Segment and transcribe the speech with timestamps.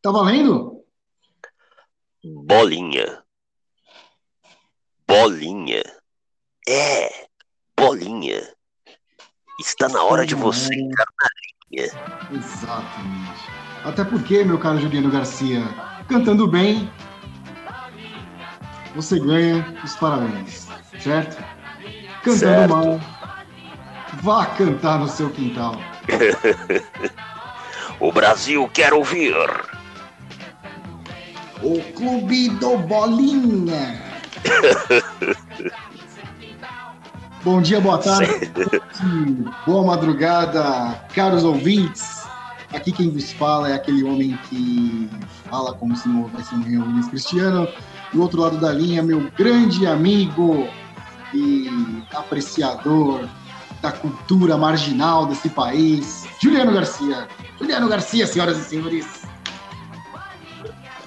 [0.00, 0.84] Tá valendo?
[2.24, 3.22] Bolinha.
[5.06, 5.82] Bolinha.
[6.68, 7.26] É,
[7.76, 8.54] bolinha.
[9.58, 11.28] Está na hora de você entrar na
[11.70, 11.86] linha.
[12.30, 13.40] Exatamente.
[13.84, 15.62] Até porque, meu caro Juliano Garcia,
[16.08, 16.88] cantando bem,
[18.94, 20.68] você ganha os parabéns,
[21.00, 21.42] certo?
[22.22, 22.70] Cantando Certo.
[22.70, 23.00] mal,
[24.22, 25.74] vá cantar no seu quintal.
[27.98, 29.34] o Brasil quer ouvir.
[31.62, 34.00] O Clube do Bolinha.
[37.44, 38.50] Bom dia, boa tarde,
[39.66, 42.26] boa madrugada, caros ouvintes.
[42.72, 45.08] Aqui quem vos fala é aquele homem que
[45.48, 47.66] fala como se não houvesse amanhã o Luiz Cristiano.
[48.12, 50.68] Do outro lado da linha, meu grande amigo
[51.32, 53.28] e apreciador
[53.80, 57.28] da cultura marginal desse país, Juliano Garcia.
[57.58, 59.06] Juliano Garcia, senhoras e senhores.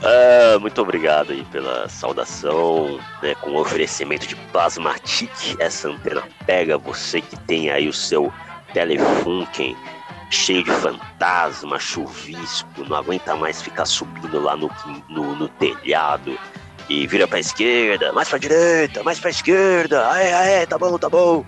[0.03, 5.31] Ah, muito obrigado aí pela saudação, né, com o oferecimento de Plasmatic.
[5.59, 8.33] Essa antena pega você que tem aí o seu
[8.73, 9.75] Telefunken
[10.31, 14.71] cheio de fantasma, chuvisco, não aguenta mais ficar subindo lá no,
[15.09, 16.39] no, no telhado
[16.89, 21.09] e vira pra esquerda, mais pra direita, mais pra esquerda, aê, aê, tá bom, tá
[21.09, 21.45] bom,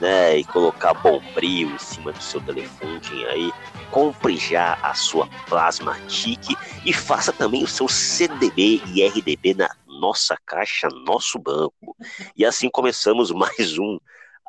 [0.00, 3.52] né, e colocar bombril em cima do seu Telefunken aí,
[3.92, 10.36] compre já a sua Plasmatic e faça também o seu CDB e RDB na nossa
[10.46, 11.94] caixa, nosso banco.
[12.34, 13.98] E assim começamos mais um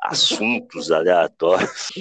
[0.02, 1.92] Assuntos Aleatórios.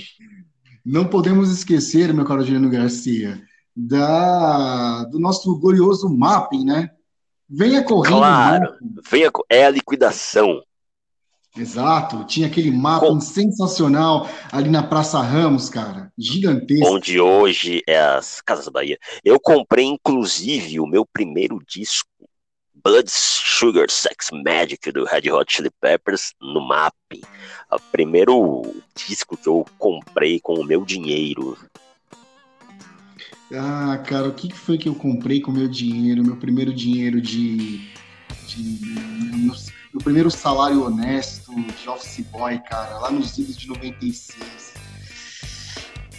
[0.86, 3.42] Não podemos esquecer, meu caro Juliano Garcia,
[3.76, 6.90] da, do nosso glorioso mapping, né?
[7.50, 8.18] Venha correndo.
[8.18, 9.02] Claro, né?
[9.10, 10.62] venha, é a liquidação.
[11.56, 16.12] Exato, tinha aquele mapping Com- sensacional ali na Praça Ramos, cara.
[16.18, 16.88] Gigantesco.
[16.94, 18.98] onde hoje é as Casas Bahia.
[19.24, 22.10] Eu comprei, inclusive, o meu primeiro disco,
[22.84, 27.22] Blood Sugar Sex Magic, do Red Hot Chili Peppers, no MAP.
[27.72, 28.64] O primeiro
[28.96, 31.56] disco que eu comprei com o meu dinheiro.
[33.54, 36.24] Ah, cara, o que foi que eu comprei com meu dinheiro?
[36.24, 37.78] Meu primeiro dinheiro de.
[38.48, 39.52] de
[39.94, 44.74] meu, primeiro salário honesto de office boy, cara, lá nos idos de 96.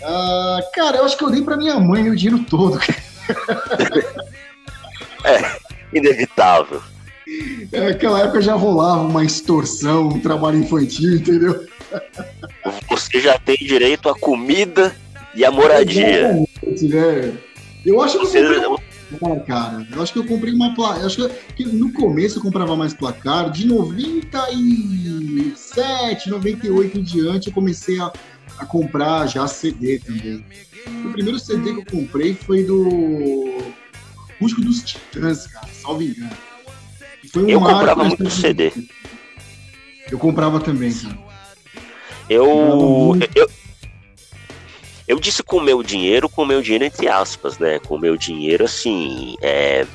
[0.02, 2.78] Ah, cara, eu acho que eu dei pra minha mãe meu dinheiro todo.
[5.92, 6.80] Inevitável.
[7.72, 11.66] Naquela época já rolava uma extorsão, um trabalho infantil, entendeu?
[12.88, 14.94] Você já tem direito à comida
[15.34, 16.46] e à moradia.
[16.64, 17.32] Exatamente, né?
[17.84, 18.78] Eu acho que Você, uma
[19.14, 19.88] placar, cara.
[19.92, 21.00] Eu acho que eu comprei uma placa.
[21.00, 23.50] Eu acho que, no começo eu comprava mais placar.
[23.50, 28.12] De 97, 98 em diante, eu comecei a,
[28.58, 30.44] a comprar já CD também.
[31.04, 33.62] O primeiro CD que eu comprei foi do
[34.40, 36.36] Músico dos Titãs, cara, salvo engano.
[37.32, 38.72] Foi um Eu comprava muito CD.
[40.10, 41.16] Eu comprava também, cara.
[42.28, 43.48] Eu, eu, eu
[45.20, 47.78] disse com o meu dinheiro, com o meu dinheiro entre aspas, né?
[47.78, 49.86] Com o meu dinheiro, assim, é,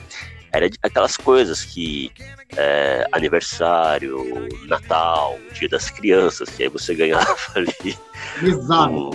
[0.51, 2.11] era aquelas coisas que
[2.57, 7.97] é, aniversário, Natal, Dia das Crianças, que aí você ganhava ali.
[8.41, 9.11] Exato.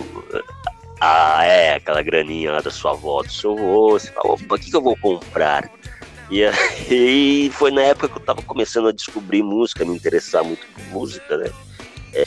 [0.99, 4.59] ah, é, aquela graninha lá da sua avó, do seu avô, você fala, opa, o
[4.59, 5.69] que, que eu vou comprar?
[6.29, 10.65] E aí foi na época que eu tava começando a descobrir música, me interessar muito
[10.67, 11.51] por música, né?
[12.13, 12.23] É,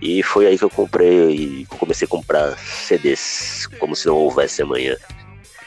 [0.00, 4.14] e foi aí que eu comprei, e eu comecei a comprar CDs, como se não
[4.16, 4.96] houvesse amanhã.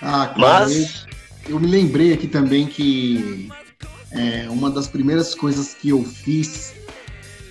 [0.02, 1.06] Ah, cara, eu- Mas,
[1.50, 3.52] Eu me lembrei aqui também que
[4.12, 6.74] é, uma das primeiras coisas que eu fiz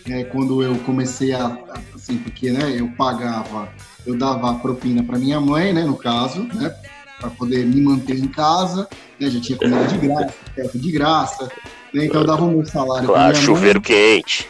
[0.09, 1.59] é, quando eu comecei a,
[1.95, 3.69] assim, porque né, eu pagava,
[4.07, 6.73] eu dava propina para minha mãe, né, no caso, né,
[7.21, 10.35] para poder me manter em casa, né, já tinha comida de graça,
[10.79, 11.53] de graça,
[11.93, 13.83] né, então eu dava o meu salário pra claro, chuveiro mãe.
[13.83, 14.49] quente.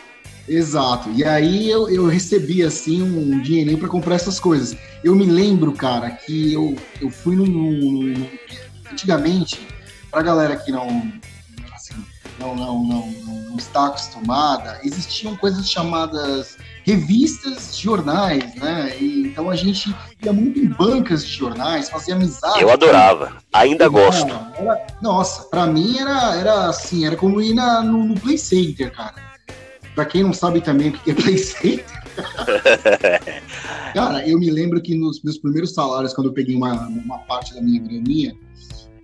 [0.51, 1.11] Exato.
[1.13, 4.77] E aí eu, eu recebi assim um dinheirinho para comprar essas coisas.
[5.05, 8.29] Eu me lembro, cara, que eu, eu fui num, num-
[8.91, 9.65] antigamente
[10.11, 11.13] pra galera que não
[11.73, 11.95] assim,
[12.39, 13.07] não, não, não,
[13.51, 18.97] não está acostumada, existiam coisas chamadas revistas de jornais, né?
[18.99, 19.95] E, então a gente
[20.25, 22.61] ia muito em bancas de jornais, fazia amizade.
[22.61, 24.27] Eu adorava, ainda gosto.
[24.27, 28.37] Cara, era- nossa, pra mim era, era assim, era como ir na, no, no Play
[28.37, 29.30] Center, cara.
[29.95, 31.85] Pra quem não sabe também o que é Play Center,
[33.95, 37.55] cara, eu me lembro que nos meus primeiros salários, quando eu peguei uma, uma parte
[37.55, 38.35] da minha graninha,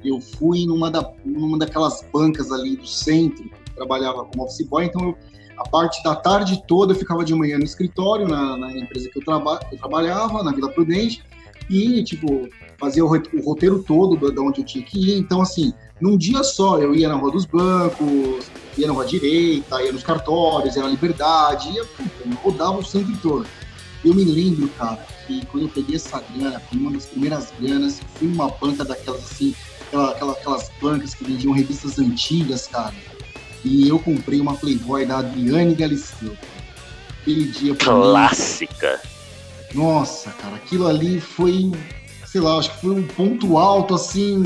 [0.04, 4.84] eu fui numa, da, numa daquelas bancas ali do centro, eu trabalhava como office boy,
[4.84, 5.16] então eu,
[5.58, 9.18] a parte da tarde toda eu ficava de manhã no escritório, na, na empresa que
[9.18, 11.24] eu, traba, que eu trabalhava, na Vila Prudente,
[11.68, 12.48] e, tipo,
[12.78, 15.18] fazia o, o roteiro todo de onde eu tinha que ir.
[15.18, 18.46] Então, assim, num dia só eu ia na Rua dos Bancos,
[18.76, 23.16] ia na Rua Direita, ia nos cartórios, ia na Liberdade, ia, puta, rodava o centro
[23.22, 23.46] todo.
[24.04, 28.00] Eu me lembro, cara, que quando eu peguei essa grana, foi uma das primeiras granas,
[28.14, 29.54] fui numa banca daquelas assim,
[29.86, 32.94] aquela, aquela, aquelas bancas que vendiam revistas antigas, cara.
[33.64, 36.36] E eu comprei uma Playboy da Adriane Galisteu.
[37.20, 39.00] Aquele dia Clássica!
[39.02, 39.16] Mim,
[39.74, 41.72] nossa, cara, aquilo ali foi,
[42.24, 44.44] sei lá, acho que foi um ponto alto, assim,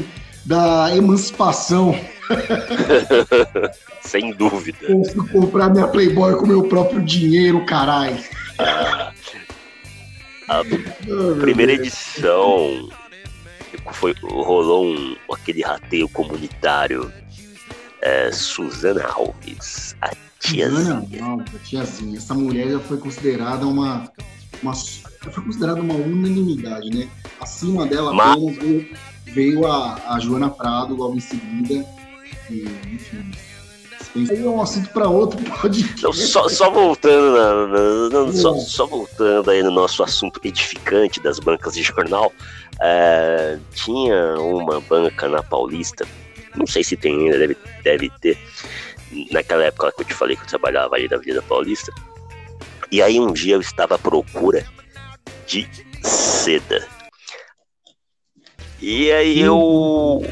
[0.51, 1.95] da emancipação.
[4.03, 4.85] Sem dúvida.
[4.85, 8.19] Consigo comprar minha Playboy com meu próprio dinheiro, caralho.
[10.49, 10.63] A
[11.41, 12.89] primeira edição
[13.93, 17.13] foi, rolou um, aquele rateio comunitário.
[18.03, 20.11] É, Suzana Alves, a
[20.41, 21.03] tiazinha.
[21.03, 22.17] Suzana a tiazinha.
[22.17, 24.11] Essa mulher já foi considerada uma,
[24.63, 27.09] uma foi considerada uma unanimidade, né?
[27.41, 28.37] Acima dela Mas...
[28.37, 31.87] apenas veio, a, a Joana Prado logo em seguida.
[32.51, 33.31] E, enfim,
[34.17, 36.03] aí é um assunto para outro podcast.
[36.03, 41.21] Não, só, só voltando, na, na, na, só, só, voltando aí no nosso assunto edificante
[41.21, 42.33] das bancas de jornal,
[42.81, 46.07] é, tinha uma banca na Paulista,
[46.57, 48.39] não sei se tem ainda, deve, deve ter,
[49.31, 51.93] naquela época que eu te falei que eu trabalhava ali na Avenida Paulista,
[52.91, 54.67] e aí um dia eu estava à procura
[55.47, 55.69] de
[56.03, 57.00] seda.
[58.81, 60.25] E aí eu.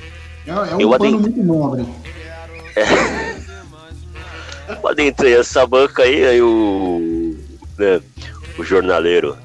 [0.47, 1.87] É, é um eu pano muito nobre.
[2.77, 2.85] É.
[4.81, 7.37] Quando entrei essa banca aí, aí o.
[7.79, 8.01] Né,
[8.59, 9.37] o jornaleiro.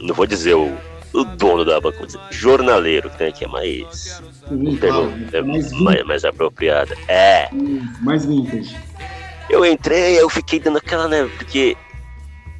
[0.00, 0.76] Não vou dizer o,
[1.12, 4.20] o dono da banca, vou dizer jornaleiro, né, que é mais.
[4.48, 6.96] Sim, claro, é mais, mais, mais apropriada.
[7.08, 7.48] É.
[8.00, 8.76] Mais vintage.
[9.50, 11.28] Eu entrei, eu fiquei dando aquela, né?
[11.36, 11.76] Porque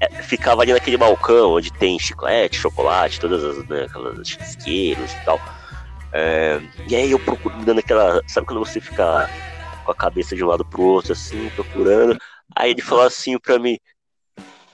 [0.00, 5.24] é, ficava ali naquele balcão onde tem chiclete, chocolate, todas as, né, aquelas chisqueiros e
[5.24, 5.40] tal.
[6.12, 8.22] É, e aí eu procuro dando aquela.
[8.26, 9.28] Sabe quando você fica
[9.84, 12.18] com a cabeça de um lado pro outro, assim, procurando.
[12.56, 13.78] Aí ele falou assim pra mim: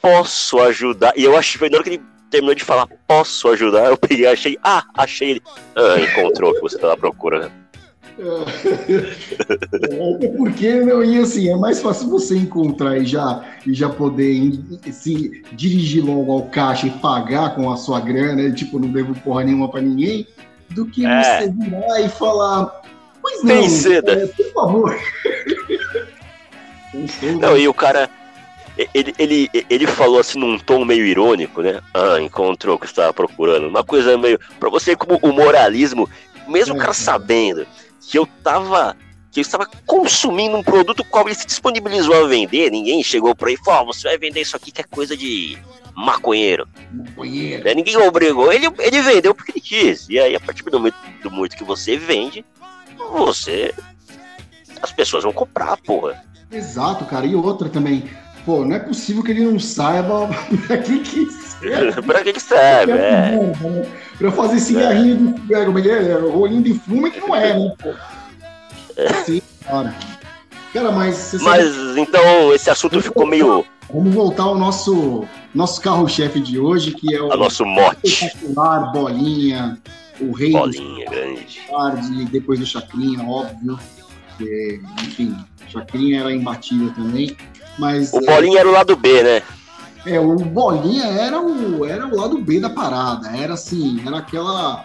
[0.00, 1.12] Posso ajudar?
[1.16, 3.86] E eu achei, na hora que ele terminou de falar, posso ajudar?
[3.86, 5.42] Eu peguei, achei, ah, achei ele.
[5.74, 7.52] Ah, encontrou o que você tava procurando.
[10.16, 14.52] Até porque, meu, e assim, é mais fácil você encontrar e já, e já poder
[14.88, 19.42] assim, dirigir logo ao caixa e pagar com a sua grana, tipo, não devo porra
[19.42, 20.26] nenhuma pra ninguém,
[20.70, 21.40] do que é.
[21.40, 22.82] você virar e falar,
[23.24, 23.54] Pois não.
[23.54, 24.12] Tem seda.
[24.12, 25.00] É, por favor.
[27.40, 28.10] não, e o cara.
[28.92, 31.80] Ele, ele, ele falou assim num tom meio irônico, né?
[31.94, 33.66] Ah, encontrou o que estava procurando.
[33.66, 34.38] Uma coisa meio.
[34.60, 36.10] Pra você, como o moralismo,
[36.46, 36.94] mesmo o cara é.
[36.94, 37.66] sabendo
[38.02, 38.94] que eu tava.
[39.34, 43.58] Que estava consumindo um produto qual ele se disponibilizou a vender, ninguém chegou pra ele
[43.60, 45.58] e falou: oh, você vai vender isso aqui que é coisa de
[45.96, 46.68] maconheiro.
[46.92, 47.64] Maconheiro.
[47.64, 47.74] Né?
[47.74, 50.08] Ninguém obrigou, ele, ele vendeu porque ele quis.
[50.08, 52.44] E aí, a partir do momento, do momento que você vende,
[53.10, 53.74] você.
[54.80, 56.22] As pessoas vão comprar, porra.
[56.52, 57.26] Exato, cara.
[57.26, 58.08] E outra também.
[58.46, 60.28] Pô, não é possível que ele não saiba
[60.68, 62.02] pra que que serve.
[62.02, 63.36] pra que que serve, é.
[64.16, 65.54] Pra fazer cigarrinho de.
[65.54, 66.14] É, é é?
[66.14, 67.92] Rolinho de fumo que não é, né, pô?
[68.96, 69.12] É.
[69.24, 69.94] Sim, cara.
[70.72, 71.34] Cara, mas.
[71.40, 72.00] Mas sabe...
[72.00, 73.64] então esse assunto Vamos ficou voltar, meio.
[73.92, 75.24] Vamos voltar ao nosso,
[75.54, 77.32] nosso carro-chefe de hoje, que é o.
[77.32, 78.30] A nosso mote.
[78.92, 79.78] Bolinha,
[80.20, 81.60] o rei Bolinha grande.
[81.68, 83.78] Tarde, depois do Chacrinha, óbvio.
[84.36, 85.36] Que, enfim,
[85.68, 87.36] Chacrinha era imbatível também.
[87.78, 89.42] Mas, o é, Bolinha era o lado B, né?
[90.06, 93.28] É, o Bolinha era o, era o lado B da parada.
[93.36, 94.84] Era assim, era aquela.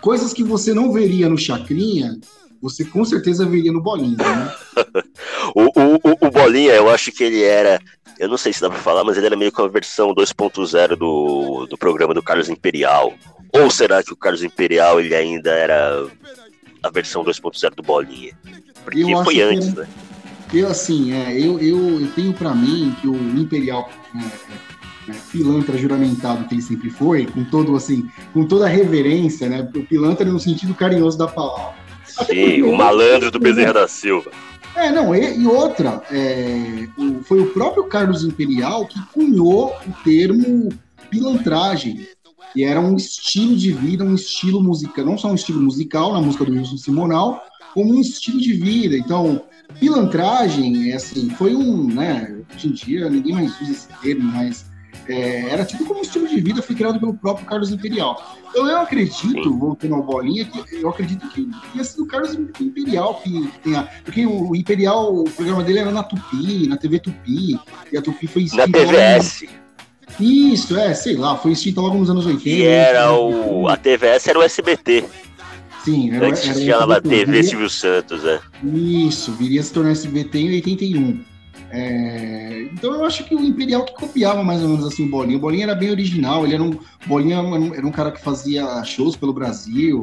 [0.00, 2.18] Coisas que você não veria no Chacrinha,
[2.64, 4.54] você com certeza veria no Bolinha, né?
[5.54, 7.78] o, o, o, Bolinha, eu acho que ele era.
[8.18, 10.96] Eu não sei se dá pra falar, mas ele era meio que uma versão 2.0
[10.96, 13.12] do, do programa do Carlos Imperial.
[13.52, 16.06] Ou será que o Carlos Imperial ele ainda era
[16.82, 18.32] a versão 2.0 do Bolinha?
[18.82, 19.86] Porque eu foi antes, né?
[20.52, 24.30] Eu, assim, é, eu, eu, eu tenho para mim que o Imperial né,
[25.08, 29.50] é, é, pilantra juramentado que ele sempre foi, com todo assim, com toda a reverência,
[29.50, 29.68] né?
[29.74, 31.83] O pilantra no sentido carinhoso da palavra.
[32.26, 34.30] Sim, o malandro do Bezerra da Silva.
[34.76, 40.02] É, não, e, e outra, é, o, foi o próprio Carlos Imperial que cunhou o
[40.02, 40.68] termo
[41.10, 42.08] pilantragem
[42.56, 46.20] e era um estilo de vida, um estilo musical, não só um estilo musical na
[46.20, 48.96] música do Wilson Simonal, como um estilo de vida.
[48.96, 49.42] Então,
[49.80, 54.66] pilantragem, é assim, foi um, né, hoje em dia ninguém mais usa esse termo, mas
[55.08, 58.38] é, era tido como um estilo de vida, foi criado pelo próprio Carlos Imperial.
[58.50, 63.20] Então eu acredito, voltando ao Bolinha, que eu acredito que tenha sido o Carlos Imperial
[63.22, 63.88] que, tenha.
[64.04, 67.58] Porque o Imperial, o programa dele era na Tupi, na TV Tupi,
[67.92, 69.44] e a Tupi foi Na TVS.
[70.20, 72.48] Isso, é, sei lá, foi extinta logo nos anos 80.
[72.48, 73.66] E era o.
[73.68, 75.04] A TVS era o SBT.
[75.84, 77.42] Sim, era, Antes era chamava TV.
[77.42, 78.40] Silvio Santos, é.
[78.62, 81.33] Isso, viria a se tornar SBT em 81.
[81.70, 85.38] É, então eu acho que o Imperial que copiava mais ou menos assim o Bolinha.
[85.38, 86.78] O Bolinha era bem original, ele era um.
[87.06, 87.38] Bolinha
[87.74, 90.02] era um cara que fazia shows pelo Brasil.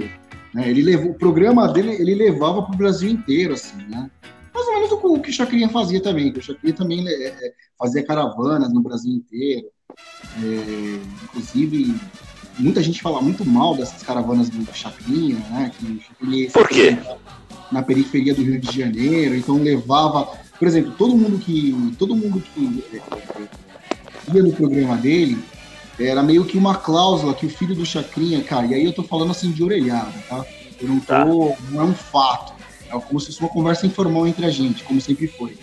[0.54, 0.70] Né?
[0.70, 4.10] Ele levou, o programa dele ele levava para o Brasil inteiro, assim, né?
[4.54, 7.54] Mais ou menos o que o Chacrinha fazia também, que o Chacrinha também é, é,
[7.80, 9.68] fazia caravanas no Brasil inteiro.
[10.44, 11.96] É, inclusive,
[12.60, 15.72] muita gente fala muito mal dessas caravanas do Chacrinha, né?
[15.78, 16.98] Que o Chacrinha Por quê?
[17.72, 22.40] Na periferia do Rio de Janeiro, então levava, por exemplo, todo mundo que todo mundo
[22.40, 25.44] que é, é, ia no programa dele
[26.00, 29.02] era meio que uma cláusula que o filho do Chacrinha, cara, e aí eu tô
[29.02, 30.46] falando assim de orelhada, tá?
[30.80, 31.26] Eu não tô, tá.
[31.26, 32.54] não é um fato,
[32.88, 35.58] é como se fosse uma conversa informal entre a gente, como sempre foi.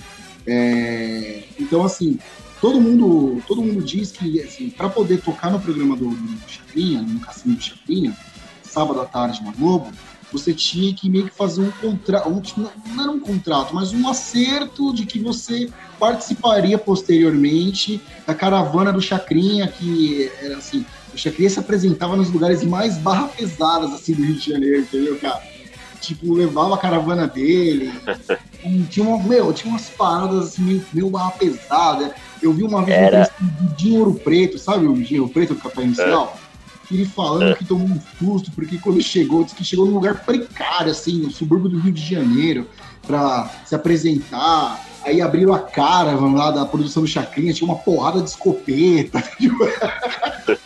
[0.44, 2.18] É, então, assim,
[2.60, 7.02] todo mundo, todo mundo diz que, assim, para poder tocar no programa do, do Chacrinha,
[7.02, 8.16] no Cassino do Chacrinha,
[8.64, 9.92] sábado à tarde na Globo,
[10.32, 12.42] você tinha que meio que fazer um contrato, um,
[12.94, 15.68] não era um contrato, mas um acerto de que você
[15.98, 22.62] participaria posteriormente da caravana do Chacrinha, que era assim, o Chacrinha se apresentava nos lugares
[22.62, 25.42] mais barra pesadas assim do Rio de Janeiro, entendeu, cara?
[26.00, 27.92] Tipo, levava a caravana dele.
[28.88, 32.14] tinha, uma, meu, tinha umas paradas assim, meio, meio barra pesada.
[32.40, 33.30] Eu vi uma vez era...
[33.42, 36.38] um Dinho Ouro Preto, sabe o Dinho Preto do Capitão Inicial?
[36.44, 36.47] É
[36.90, 40.90] ele falando que tomou um susto, porque quando chegou, disse que chegou num lugar precário,
[40.90, 42.66] assim, no subúrbio do Rio de Janeiro,
[43.06, 44.84] para se apresentar.
[45.04, 49.22] Aí abriram a cara vamos lá da produção do Chacrinha, tinha uma porrada de escopeta.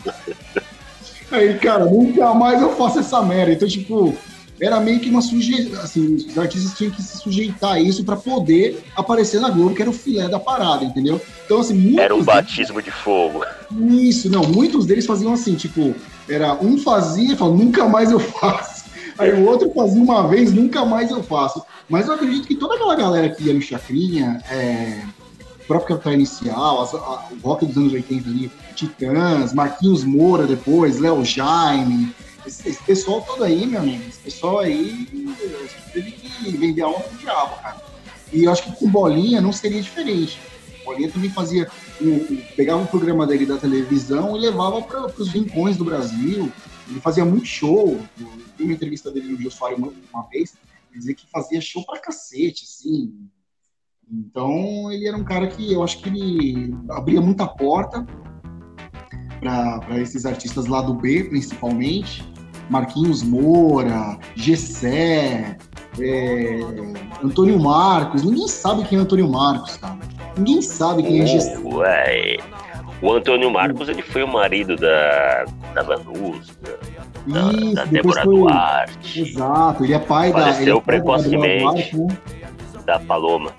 [1.31, 3.52] Aí, cara, nunca mais eu faço essa merda.
[3.52, 4.14] Então, tipo,
[4.62, 8.14] era meio que uma sujeição, assim, os artistas tinham que se sujeitar a isso para
[8.14, 11.21] poder aparecer na Globo, que era o filé da parada, entendeu?
[11.45, 12.85] Então, assim, Era um batismo deles...
[12.85, 13.45] de fogo.
[13.90, 15.92] Isso, não, muitos deles faziam assim, tipo,
[16.28, 18.85] era um fazia e falava, nunca mais eu faço.
[19.19, 21.61] Aí o outro fazia uma vez, nunca mais eu faço.
[21.88, 25.02] Mas eu acredito que toda aquela galera que ia no Chacrinha, é,
[25.61, 30.47] o próprio Capital Inicial, as, a, o rock dos anos 80 ali, Titãs, Marquinhos Moura
[30.47, 32.14] depois, Léo Jaime,
[32.47, 35.07] esse, esse, pessoal todo aí, meu amigo, esse pessoal aí
[35.93, 37.83] teve que vender a alma pro diabo, cara.
[38.33, 40.41] E eu acho que com bolinha não seria diferente.
[40.85, 41.71] Bolinha também fazia,
[42.01, 46.51] um, pegava o programa dele da televisão e levava para os rincões do Brasil.
[46.89, 48.01] Ele fazia muito show.
[48.57, 50.55] Vi uma entrevista dele no Soares uma, uma vez,
[50.93, 53.15] dizia que fazia show pra cacete, assim.
[54.11, 58.07] Então, ele era um cara que eu acho que ele abria muita porta
[59.41, 62.32] para esses artistas lá do B, principalmente.
[62.73, 65.59] Marquinhos Moura, Gessé,
[66.00, 66.61] é,
[67.23, 68.23] Antônio Marcos.
[68.23, 69.99] Ninguém sabe quem é Antônio Marcos, cara.
[70.38, 71.59] Ninguém sabe quem é Gessé.
[71.59, 72.38] Ué.
[73.02, 76.52] O Antônio Marcos ele foi o marido da, da Vanusa,
[77.26, 78.37] da, Isso, da Débora foi...
[78.37, 79.21] Duarte.
[79.21, 80.52] Exato, ele é pai Faleceu da.
[80.55, 81.64] Faleceu é precocemente.
[81.64, 82.19] Da, Duarte, né?
[82.87, 83.52] da Paloma.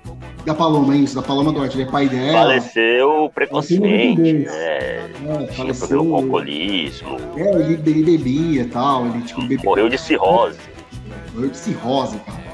[0.44, 2.32] Da Paloma, isso, da Paloma Duarte, ele é pai dela.
[2.32, 4.44] Faleceu precocemente, né?
[4.48, 5.10] É,
[5.50, 7.16] tinha problema com alcoolismo.
[7.36, 9.64] É, ele, ele bebia e tal, ele tipo, bebia.
[9.64, 10.58] Morreu de cirrose.
[11.32, 12.44] Morreu de cirrose, cara.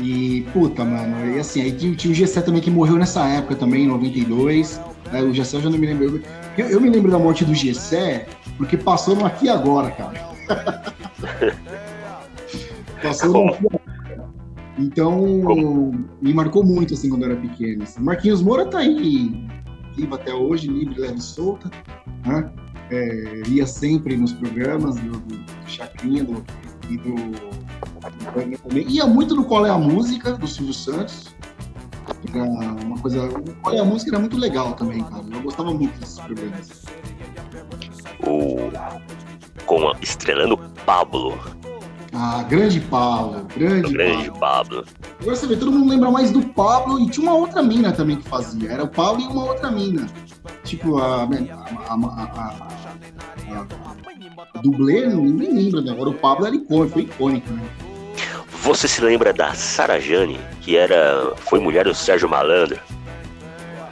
[0.00, 3.56] E, puta, mano, e assim, aí tinha, tinha o Gessé também que morreu nessa época
[3.56, 4.80] também, em 92.
[5.10, 6.22] Né, o Gessé eu já não me lembro.
[6.56, 10.28] Eu, eu me lembro da morte do Gessé, porque passou no Aqui Agora, cara.
[13.02, 13.77] passou no Aqui Agora.
[14.78, 15.92] Então, Como?
[16.22, 17.82] me marcou muito, assim, quando eu era pequeno.
[17.82, 18.00] Assim.
[18.00, 19.46] Marquinhos Moura tá aí,
[19.96, 21.68] vivo até hoje, livre, leve e solta,
[22.24, 22.50] né?
[22.90, 26.42] É, ia sempre nos programas do, do, do Chacrinha do,
[26.88, 28.88] e do, do também.
[28.88, 31.34] Ia muito no Qual é a Música, do Silvio Santos.
[32.32, 33.28] Era uma coisa...
[33.62, 35.24] Qual é a Música era muito legal também, cara.
[35.30, 36.84] Eu gostava muito desses programas.
[38.20, 38.56] O...
[39.66, 40.56] Com, estrelando
[40.86, 41.38] Pablo,
[42.20, 44.40] ah, grande Pablo, grande, grande Pablo.
[44.40, 44.84] Pablo.
[45.20, 48.16] Agora você vê, todo mundo lembra mais do Pablo e tinha uma outra mina também
[48.16, 48.72] que fazia.
[48.72, 50.04] Era o Pablo e uma outra mina.
[50.64, 52.68] Tipo, a, a, a,
[53.54, 55.92] a dublê, ninguém lembra, né?
[55.92, 57.62] Agora o Pablo era icônico, foi icônico, né?
[58.62, 62.80] Você se lembra da Sarajane, que era, foi mulher do Sérgio Malandro?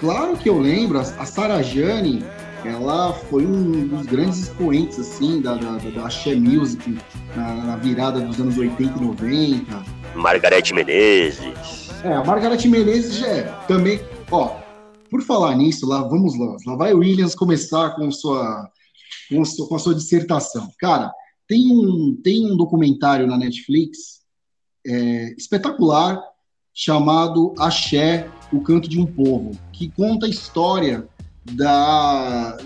[0.00, 0.98] Claro que eu lembro.
[0.98, 2.24] A Sarajane,
[2.66, 6.98] ela foi um dos grandes expoentes, assim, da, da, da Axé Music
[7.34, 9.84] na, na, virada dos anos 80 e 90.
[10.14, 11.90] Margarete Menezes.
[12.02, 13.42] É, a Margarete Menezes já é.
[13.68, 14.56] Também, ó,
[15.10, 16.56] por falar nisso, lá vamos lá.
[16.66, 18.68] Lá vai o Williams começar com sua,
[19.28, 20.68] com, sua, com a sua dissertação.
[20.78, 21.12] Cara,
[21.46, 24.20] tem um, tem um documentário na Netflix
[24.86, 26.20] é, espetacular
[26.74, 31.08] chamado Axé, o Canto de um Povo, que conta a história
[31.52, 32.56] da,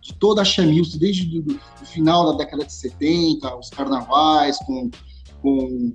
[0.00, 4.90] de toda a Chamilce, desde o final da década de 70, os carnavais com,
[5.40, 5.92] com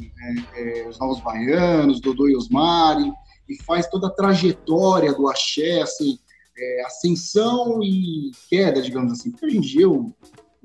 [0.56, 3.12] é, é, os Novos Baianos, Dodô e Osmari,
[3.48, 6.18] e faz toda a trajetória do axé, assim,
[6.58, 9.32] é, ascensão e queda, digamos assim.
[9.32, 10.14] Porque hoje em dia o,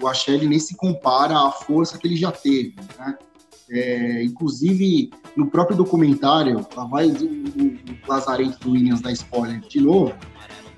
[0.00, 3.18] o axé ele nem se compara à força que ele já teve, né?
[3.70, 9.80] É, inclusive, no próprio documentário, lá vai o, o Lazarento do Williams da spoiler de
[9.80, 10.14] novo,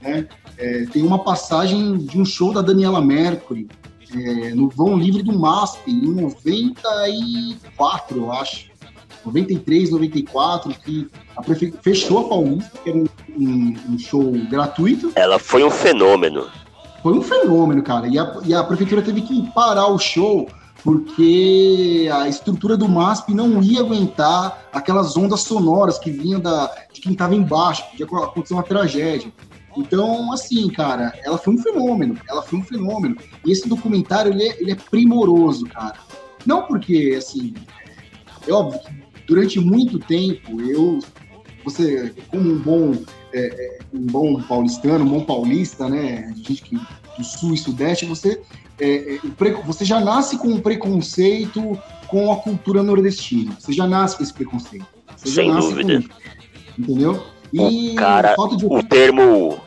[0.00, 0.28] né?
[0.58, 3.68] É, tem uma passagem de um show da Daniela Mercury
[4.14, 8.76] é, no vão livre do MASP, em 94, eu acho.
[9.24, 15.10] 93, 94, que a prefeitura fechou a Paulista, que era um, um, um, show gratuito.
[15.16, 16.46] Ela foi um fenômeno.
[17.02, 18.06] Foi um fenômeno, cara.
[18.06, 20.48] E a, e a prefeitura teve que parar o show
[20.84, 27.00] porque a estrutura do MASP não ia aguentar aquelas ondas sonoras que vinham da, de
[27.00, 29.32] quem estava embaixo, podia acontecer uma tragédia.
[29.76, 33.16] Então, assim, cara, ela foi um fenômeno, ela foi um fenômeno.
[33.44, 35.96] E esse documentário, ele é, ele é primoroso, cara.
[36.44, 37.54] Não porque, assim,
[38.46, 41.00] é óbvio que durante muito tempo eu,
[41.64, 42.92] você, como um bom,
[43.32, 46.80] é, é um bom paulistano, um bom paulista, né, gente que
[47.16, 48.42] do sul e sudeste, você,
[48.78, 49.20] é, é
[49.64, 51.78] você já nasce com um preconceito
[52.08, 53.56] com a cultura nordestina.
[53.58, 54.86] Você já nasce com esse preconceito.
[55.16, 56.04] Você Sem dúvida.
[56.78, 57.26] entendeu?
[57.52, 58.66] E o cara, de...
[58.66, 59.58] o termo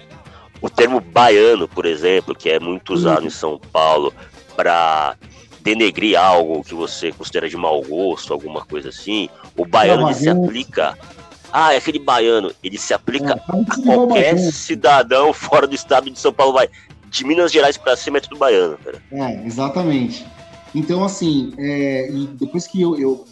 [0.61, 3.27] o termo baiano, por exemplo, que é muito usado uhum.
[3.27, 4.13] em São Paulo
[4.55, 5.15] para
[5.61, 10.29] denegrir algo que você considera de mau gosto, alguma coisa assim, o baiano ele se
[10.29, 10.97] aplica.
[11.51, 13.39] Ah, é aquele baiano, ele se aplica é, a
[13.83, 16.69] qualquer cidadão fora do estado de São Paulo, vai.
[17.09, 19.01] De Minas Gerais para cima é tudo baiano, cara.
[19.11, 20.25] É, exatamente.
[20.75, 23.25] Então, assim, é, depois que eu, eu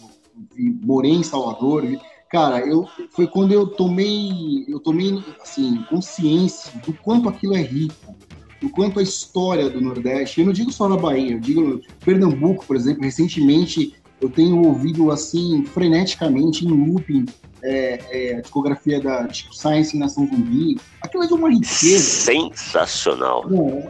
[0.56, 1.84] morei em Salvador,
[2.30, 8.14] cara, eu foi quando eu tomei, eu tomei assim, consciência do quanto aquilo é rico,
[8.60, 12.66] do quanto a história do Nordeste, eu não digo só na Bahia, eu digo Pernambuco,
[12.66, 17.24] por exemplo, recentemente eu tenho ouvido assim freneticamente em looping
[17.62, 20.78] é, é, a discografia da Chico Science em Nação Zumbi.
[21.00, 21.98] Aquilo é de uma riqueza.
[21.98, 23.44] Sensacional.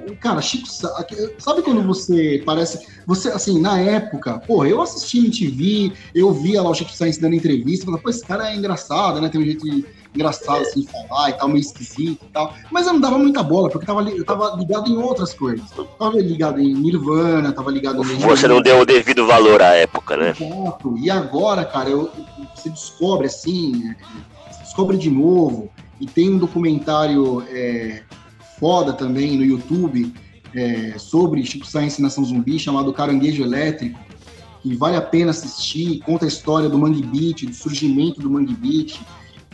[0.07, 2.87] É, cara, Chico sabe quando você parece.
[3.07, 7.21] Você, assim, na época, porra, eu assisti em TV, eu via lá o Chico Science
[7.21, 9.29] dando entrevista, falava, pô, esse cara é engraçado, né?
[9.29, 9.67] Tem um jeito
[10.19, 12.53] engraçado assim falar e tal, meio esquisito e tal.
[12.71, 15.65] Mas eu não dava muita bola, porque eu tava, eu tava ligado em outras coisas.
[15.77, 18.17] Eu tava ligado em Nirvana, tava ligado em.
[18.19, 20.35] Você não deu o devido valor à época, né?
[20.39, 20.99] Exato.
[20.99, 22.11] E agora, cara, eu,
[22.55, 23.95] você descobre assim,
[24.51, 25.71] você descobre de novo.
[26.01, 28.03] E tem um documentário é,
[28.59, 30.13] foda também no YouTube
[30.55, 33.99] é, sobre Chico Science Nação Zumbi, chamado Caranguejo Elétrico,
[34.63, 38.55] que vale a pena assistir, conta a história do Mangue Beat, do surgimento do Mangue
[38.55, 39.01] Beat,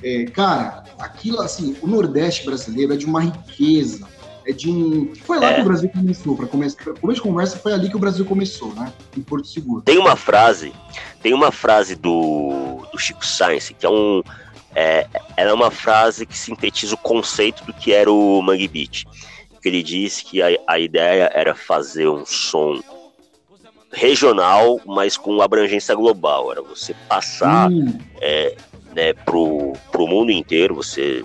[0.05, 4.07] é, cara, aquilo assim, o Nordeste brasileiro é de uma riqueza,
[4.47, 5.15] é de um.
[5.15, 5.55] Foi lá é.
[5.55, 6.85] que o Brasil começou, para começar.
[6.85, 8.93] Pra começo de conversa foi ali que o Brasil começou, né?
[9.17, 9.81] Em Porto Seguro.
[9.81, 10.75] Tem uma frase,
[11.23, 14.23] tem uma frase do, do Chico Science, que é um.
[14.75, 15.07] É,
[15.39, 19.05] ela é uma frase que sintetiza o conceito do que era o Mangue Beat.
[19.63, 22.83] Que ele disse que a, a ideia era fazer um som
[23.91, 26.53] regional, mas com abrangência global.
[26.53, 27.99] Era você passar hum.
[28.21, 28.55] é,
[28.95, 31.25] né, pro, pro mundo inteiro, você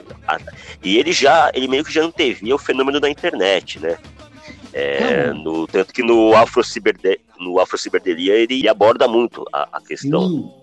[0.83, 3.97] e ele já, ele meio que já antevia o fenômeno da internet, né?
[4.71, 9.81] É, no, tanto que no Afro, Ciberde, no Afro Ciberdelia ele aborda muito a, a
[9.81, 10.53] questão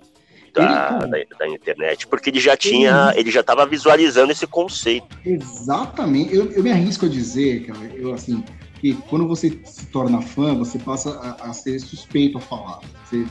[0.55, 1.07] da, da,
[1.39, 5.07] da, internet, porque ele já tinha, ele já estava visualizando esse conceito.
[5.25, 8.45] Exatamente, eu, eu me arrisco a dizer, cara, eu assim,
[8.81, 12.81] que quando você se torna fã, você passa a, a ser suspeito a falar.
[13.05, 13.27] Você,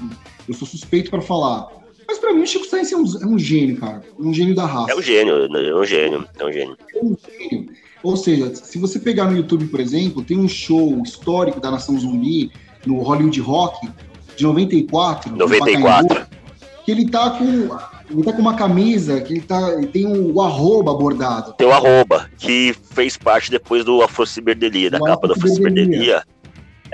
[0.48, 3.40] eu sou suspeito para falar mas pra mim o Chico Sainz é um, é um
[3.40, 4.02] gênio, cara.
[4.18, 4.92] Um gênio da raça.
[4.92, 6.78] É um gênio, é um gênio, é um gênio.
[6.94, 7.70] É um gênio.
[8.04, 12.00] Ou seja, se você pegar no YouTube, por exemplo, tem um show histórico da Nação
[12.00, 12.52] Zumbi
[12.86, 13.90] no Hollywood Rock
[14.36, 15.36] de 94.
[15.36, 16.28] 94.
[16.86, 17.46] Que ele tá com
[18.08, 21.54] ele tá com uma camisa que ele tá ele tem o, o arroba bordado.
[21.54, 26.24] Tem o arroba, que fez parte depois do Afro Ciberdelia, da capa do Afro Ciberdelia.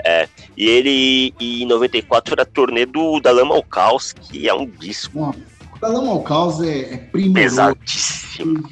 [0.04, 4.66] É, e ele, em 94, era turnê do Da Lama ao Caos, que é um
[4.66, 5.18] disco.
[5.18, 7.56] Não, o Da Lama ao Caos é, é primoroso.
[7.56, 8.62] Pesadíssimo.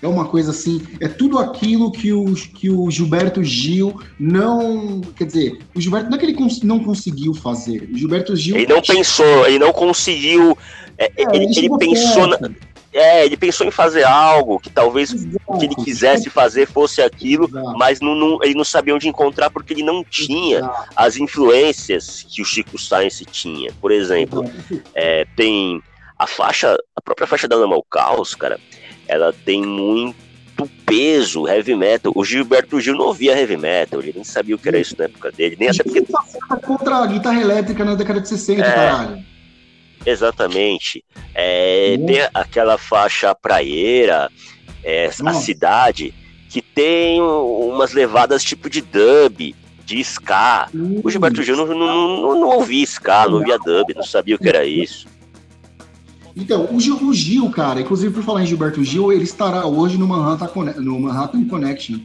[0.00, 5.00] É uma coisa assim, é tudo aquilo que o, que o Gilberto Gil não.
[5.16, 7.88] Quer dizer, o Gilberto não é que ele cons, não conseguiu fazer.
[7.92, 8.56] O Gilberto Gil.
[8.56, 10.56] Ele não pensou, ele não conseguiu.
[10.96, 12.28] É, é, ele, ele pensou.
[12.28, 12.38] Na,
[12.92, 15.12] é, ele pensou em fazer algo que talvez
[15.46, 17.78] o que ele quisesse fazer fosse aquilo, Exato.
[17.78, 20.88] mas não, não, ele não sabia onde encontrar porque ele não tinha Exato.
[20.96, 23.72] as influências que o Chico Science tinha.
[23.80, 24.44] Por exemplo,
[24.94, 25.82] é, tem
[26.18, 28.58] a faixa, a própria faixa da Lama ao Caos, cara,
[29.06, 30.16] ela tem muito
[30.84, 32.12] peso heavy metal.
[32.14, 35.04] O Gilberto Gil não ouvia heavy metal, ele nem sabia o que era isso na
[35.04, 35.56] época dele.
[35.60, 36.04] Nem até porque...
[36.64, 39.24] contra a guitarra elétrica na década de 60, é, caralho.
[40.04, 41.04] Exatamente.
[41.34, 42.06] É, uhum.
[42.06, 44.30] Tem aquela faixa praieira,
[44.82, 46.14] é, a cidade,
[46.48, 50.68] que tem umas levadas tipo de dub, de ska.
[50.72, 51.00] Uhum.
[51.04, 54.38] O Gilberto Gil não, não, não, não ouvia ska, não ouvia dub, não sabia o
[54.38, 55.06] que era isso.
[56.38, 59.98] Então, o Gil, o Gil, cara, inclusive por falar em Gilberto Gil, ele estará hoje
[59.98, 61.98] no Manhattan, no Manhattan Connection,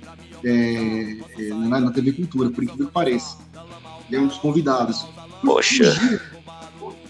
[0.44, 3.38] é, é, na, na, TV Cultura, por incrível que pareça.
[4.08, 5.06] Ele é um dos convidados.
[5.44, 6.20] Poxa.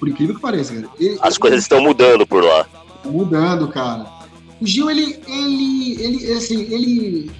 [0.03, 0.89] Por incrível que pareça, cara.
[0.99, 2.67] Ele, As ele, coisas estão mudando por lá.
[3.05, 4.05] Mudando, cara.
[4.59, 7.31] O Gil, ele, ele, ele, assim, ele,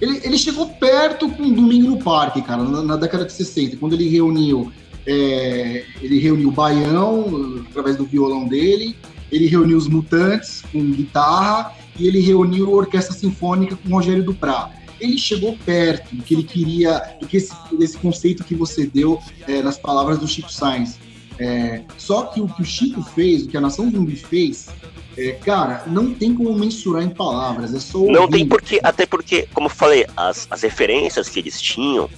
[0.00, 3.94] ele, ele chegou perto com Domingo no Parque, cara, na, na década de 60, quando
[3.94, 4.72] ele reuniu
[5.04, 8.94] é, ele reuniu o Baião através do violão dele,
[9.32, 14.70] ele reuniu os Mutantes com guitarra e ele reuniu a Orquestra Sinfônica com Rogério Duprá.
[15.00, 19.20] Ele chegou perto do que ele queria, do que esse, desse conceito que você deu
[19.48, 20.98] é, nas palavras do Chico Sainz.
[21.38, 24.68] É, só que o que o Chico fez, o que a Nação Zumbi fez,
[25.16, 27.74] é, cara, não tem como mensurar em palavras.
[27.74, 31.60] É só não tem porque, até porque, como eu falei, as, as referências que eles
[31.60, 32.10] tinham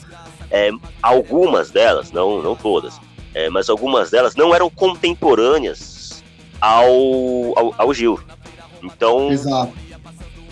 [0.50, 0.70] é,
[1.02, 2.98] algumas delas, não, não todas,
[3.34, 6.22] é, mas algumas delas não eram contemporâneas
[6.60, 6.88] ao,
[7.58, 8.18] ao, ao Gil.
[8.82, 9.72] Então, Exato.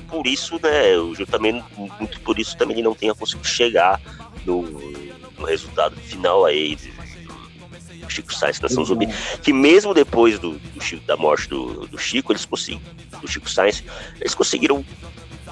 [0.08, 1.64] por isso, né, o Gil também,
[1.98, 4.00] muito por isso também ele não tenha conseguido chegar
[4.46, 4.62] no,
[5.38, 6.76] no resultado final aí
[8.08, 9.06] do Chico Sainz Nação Zumbi,
[9.42, 12.82] que mesmo depois do, do Chico, da morte do, do Chico, eles conseguiram,
[13.20, 13.84] do Chico Sainz,
[14.20, 14.84] eles conseguiram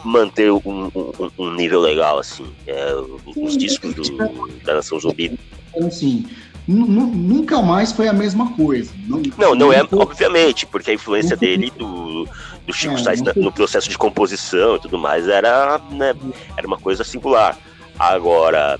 [0.03, 2.47] manter um, um, um nível legal, assim.
[2.66, 2.95] É,
[3.37, 5.38] os discos do, da Nação Zumbi.
[5.77, 6.27] Assim,
[6.66, 8.90] nunca mais foi a mesma coisa.
[9.07, 12.27] Não, não, não é, obviamente, porque a influência dele do,
[12.66, 16.14] do Chico é, Sainz no processo de composição e tudo mais era, né,
[16.57, 17.59] era uma coisa singular.
[17.99, 18.79] Agora,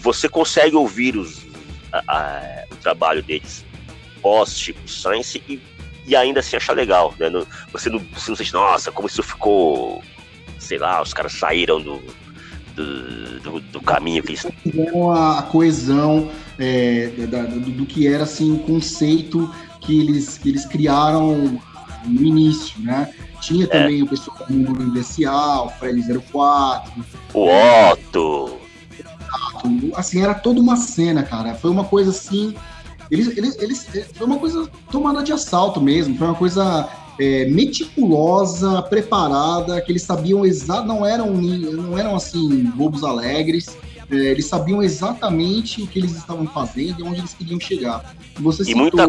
[0.00, 1.47] você consegue ouvir os,
[1.92, 3.64] a, a, o trabalho deles
[4.22, 5.60] pós Chico Sainz e,
[6.06, 7.30] e ainda assim achar legal, né?
[7.72, 10.02] você, não, você não sente, nossa, como isso ficou
[10.58, 12.00] sei lá, os caras saíram do,
[12.74, 14.46] do, do, do caminho que eles.
[14.62, 20.48] Tiveram a coesão é, da, do, do, que era assim, o conceito que eles, que
[20.50, 21.60] eles criaram
[22.04, 23.12] no início, né?
[23.40, 23.66] Tinha é.
[23.66, 24.02] também é.
[24.02, 27.04] o pessoal do Mundo Imbecial, o Fred 04.
[27.34, 27.48] O
[27.92, 28.58] Otto.
[29.94, 31.54] Assim, era toda uma cena, cara.
[31.54, 32.54] Foi uma coisa assim.
[33.10, 36.16] Eles, eles, eles, foi uma coisa tomada de assalto mesmo.
[36.16, 36.88] Foi uma coisa
[37.18, 43.76] é, meticulosa, preparada, que eles sabiam exato, não eram não eram assim bobos alegres.
[44.10, 48.14] É, eles sabiam exatamente o que eles estavam fazendo e onde eles queriam chegar.
[48.38, 48.80] Você citou...
[48.80, 49.06] muita...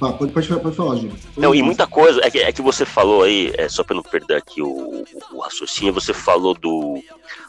[0.00, 1.12] Ah, pode, pode, pode falar, Gil.
[1.36, 4.02] Não, e muita coisa, é que, é que você falou aí, é, só para não
[4.02, 7.02] perder aqui o, o, raciocínio, você falou do.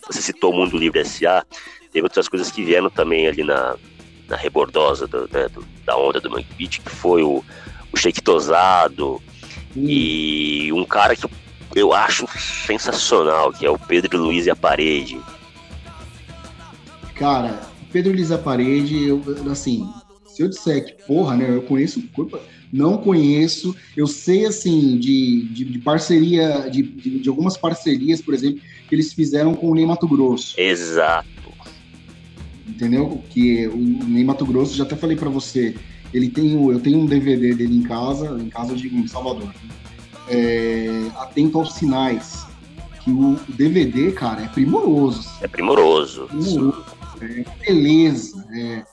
[0.08, 1.46] Você citou o Mundo Livre S.A.,
[1.94, 3.76] teve outras coisas que vieram também ali na,
[4.28, 7.44] na rebordosa do, né, do, da onda do Mangue Beach, que foi o,
[7.92, 9.22] o Shake Tosado,
[9.74, 11.26] e um cara que
[11.74, 12.28] eu acho
[12.66, 15.22] sensacional, que é o Pedro Luiz e a Parede.
[17.16, 17.62] Cara,
[17.92, 19.90] Pedro Luiz e a Parede, eu, assim,
[20.34, 22.02] se eu disser que, porra, né, eu conheço,
[22.72, 28.34] não conheço, eu sei, assim, de, de, de parceria, de, de, de, algumas parcerias, por
[28.34, 30.60] exemplo, que eles fizeram com o Ney Mato Grosso.
[30.60, 31.28] Exato.
[32.68, 33.22] Entendeu?
[33.30, 35.76] Que o Ney Mato Grosso, já até falei para você,
[36.14, 39.54] ele tem eu tenho um DVD dele em casa, em casa de em Salvador.
[40.30, 42.46] É, atento aos sinais.
[43.04, 45.28] Que o, DVD, cara, é primoroso.
[45.42, 46.28] É primoroso.
[46.28, 46.86] primoroso
[47.22, 48.46] é, beleza.
[48.54, 48.84] É.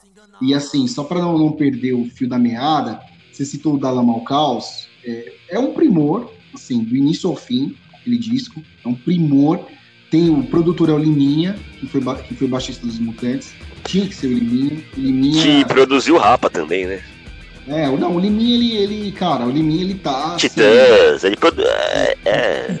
[0.41, 2.99] E assim, só para não, não, perder o fio da meada,
[3.31, 4.87] você citou o Dalama ao Caos.
[5.03, 8.61] É, é um primor, assim, do início ao fim, aquele disco.
[8.83, 9.65] É um primor.
[10.09, 13.53] Tem o produtor é o Liminha, que foi, que foi baixista dos Mutantes
[13.89, 14.83] tinha que ser o Liminha.
[14.95, 15.43] O Liminha...
[15.43, 17.01] Que produziu o Rapa também, né?
[17.67, 20.35] É, não, o Liminha, ele, ele cara, o Liminha, ele tá...
[20.35, 21.67] Assim, Titãs, assim, ele produz...
[21.67, 22.17] É...
[22.25, 22.79] é.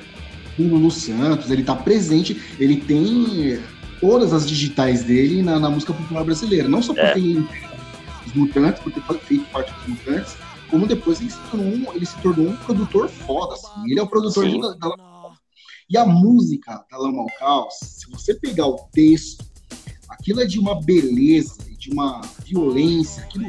[0.57, 3.59] No Santos, ele tá presente, ele tem
[3.99, 6.67] todas as digitais dele na, na música popular brasileira.
[6.67, 7.13] Não só por é.
[7.13, 7.45] ter
[8.25, 10.35] os Mutantes, por ter feito parte dos Mutantes,
[10.69, 13.91] como depois ele se tornou um, ele se tornou um produtor foda, assim.
[13.91, 15.31] Ele é o produtor da, da
[15.89, 19.49] E a música da Lama ao Caos, se você pegar o texto
[20.09, 23.45] aquilo é de uma beleza, de uma violência, aquilo,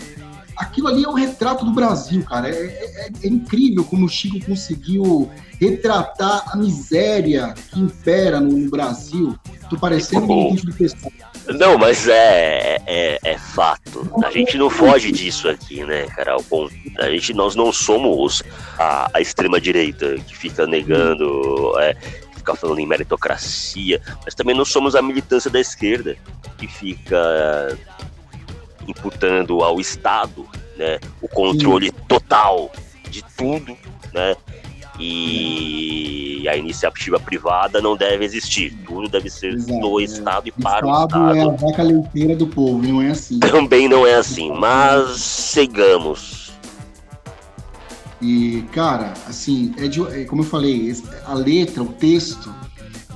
[0.60, 2.48] aquilo ali é o retrato do Brasil, cara.
[2.48, 8.70] É, é, é, incrível como o Chico conseguiu retratar a miséria que impera no, no
[8.70, 9.36] Brasil.
[9.68, 11.12] Tô parecendo um militante do pessoal.
[11.48, 14.08] Não, mas é, é, é, fato.
[14.24, 16.36] A gente não foge disso aqui, né, cara?
[16.98, 18.42] A gente, nós não somos
[18.78, 21.96] a, a extrema direita que fica negando, é,
[22.36, 26.16] ficar falando em meritocracia, mas também não somos a militância da esquerda
[26.58, 27.16] que fica
[28.90, 31.92] imputando ao Estado né, o controle Sim.
[32.08, 32.70] total
[33.08, 33.76] de tudo,
[34.12, 34.36] né?
[34.98, 38.76] E a iniciativa privada não deve existir.
[38.86, 40.04] Tudo deve ser Exato, do é.
[40.04, 41.22] Estado e para o Estado.
[41.22, 43.40] O Estado é a vaca leiteira do povo, não é assim.
[43.40, 46.52] Também não é assim, mas sigamos.
[48.20, 52.54] E, cara, assim, é, de, é como eu falei, a letra, o texto,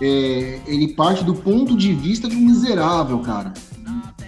[0.00, 3.52] é, ele parte do ponto de vista de um miserável, cara.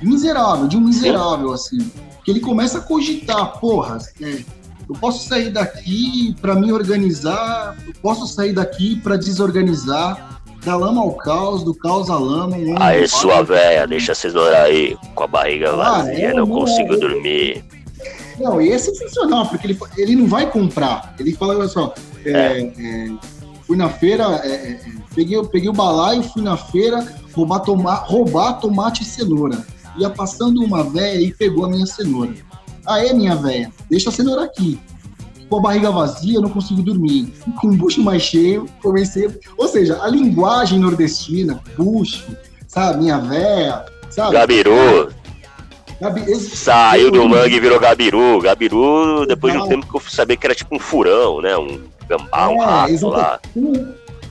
[0.03, 1.79] Miserável, de um miserável, assim.
[2.25, 4.43] Que ele começa a cogitar, porra, é,
[4.89, 11.01] eu posso sair daqui para me organizar, eu posso sair daqui para desorganizar, da lama
[11.01, 12.57] ao caos, do caos à lama.
[12.57, 16.47] Um aí, sua velha, deixa vocês orar aí, com a barriga ah, vazia, é, não,
[16.47, 17.65] não consigo é, dormir.
[18.39, 21.15] Não, e é sensacional, porque ele, ele não vai comprar.
[21.19, 22.61] Ele fala, olha só, é, é.
[22.61, 23.11] é
[23.67, 24.79] fui na feira, é,
[25.15, 27.05] peguei, peguei o balaio, fui na feira
[27.35, 29.65] roubar, toma, roubar tomate e cenoura.
[29.99, 32.35] Ia passando uma velha e pegou a minha cenoura.
[32.87, 34.79] Aê, minha velha, deixa a cenoura aqui.
[35.49, 37.33] Com a barriga vazia, eu não consigo dormir.
[37.61, 39.29] Com o bucho mais cheio, comecei.
[39.57, 42.25] Ou seja, a linguagem nordestina, bucho,
[42.67, 44.33] sabe, minha velha, sabe?
[44.33, 45.13] Gabiru.
[46.01, 46.35] Gabi...
[46.35, 48.41] Saiu do mangue e virou Gabiru.
[48.41, 51.57] Gabiru, depois de um tempo que eu sabia que era tipo um furão, né?
[51.57, 53.41] Um gambá, um é, rato lá.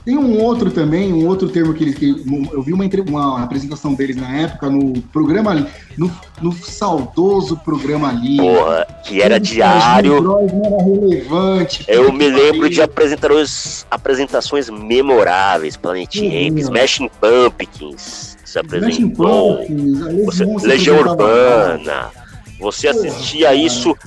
[0.06, 1.96] Tem um outro também, um outro termo que eles.
[1.96, 2.10] Que,
[2.54, 5.68] eu vi uma, uma apresentação deles na época no programa.
[5.98, 8.38] No, no saudoso programa ali.
[8.38, 10.18] Porra, que era diário.
[10.18, 11.84] Era relevante.
[11.88, 15.76] Eu me lembro de apresentadores, apresentações memoráveis.
[15.76, 19.58] Planet Ramp, Smashing Pumpkins se apresentou.
[19.58, 22.12] Pumpkins, Legião Urbana.
[22.60, 23.98] Você assistia isso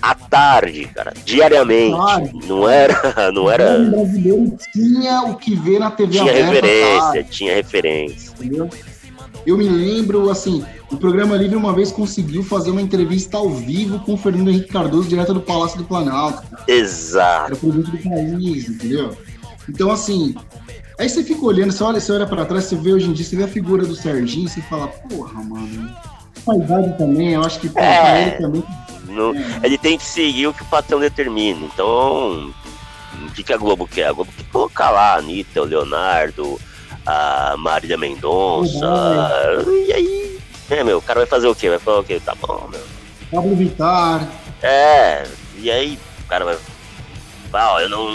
[0.00, 1.96] à tarde, cara, diariamente.
[1.96, 2.46] Tarde.
[2.46, 3.80] Não era, não era.
[3.80, 8.32] O brasileiro tinha o que ver na TV Tinha referência, tinha referência.
[8.38, 8.68] Entendeu?
[9.46, 13.98] Eu me lembro, assim, o programa Livre uma vez conseguiu fazer uma entrevista ao vivo
[14.00, 16.42] com o Fernando Henrique Cardoso, direto do Palácio do Planalto.
[16.66, 17.46] Exato.
[17.46, 19.16] Era produto do país, entendeu?
[19.68, 20.34] Então, assim,
[20.98, 23.24] aí você fica olhando, você olha, você olha pra trás, você vê hoje em dia,
[23.24, 25.90] você vê a figura do Serginho, você fala, porra, mano,
[26.46, 28.22] a idade também, eu acho que é.
[28.22, 28.64] ele também
[29.08, 31.66] não, ele tem que seguir o que o patrão determina.
[31.66, 32.52] Então,
[33.26, 34.08] o que, que a Globo quer?
[34.08, 36.60] A Globo quer colocar lá a Anitta, o Leonardo,
[37.04, 38.86] a Marília Mendonça.
[39.66, 39.86] Uhum.
[39.86, 40.38] E aí,
[40.70, 41.70] é, meu, o cara vai fazer o quê?
[41.70, 42.20] Vai falar o quê?
[42.24, 42.84] Tá bom, meu.
[43.30, 44.28] Pablo Vittar.
[44.62, 45.24] É,
[45.56, 46.58] e aí o cara vai.
[47.52, 48.10] Ah, ó, eu não,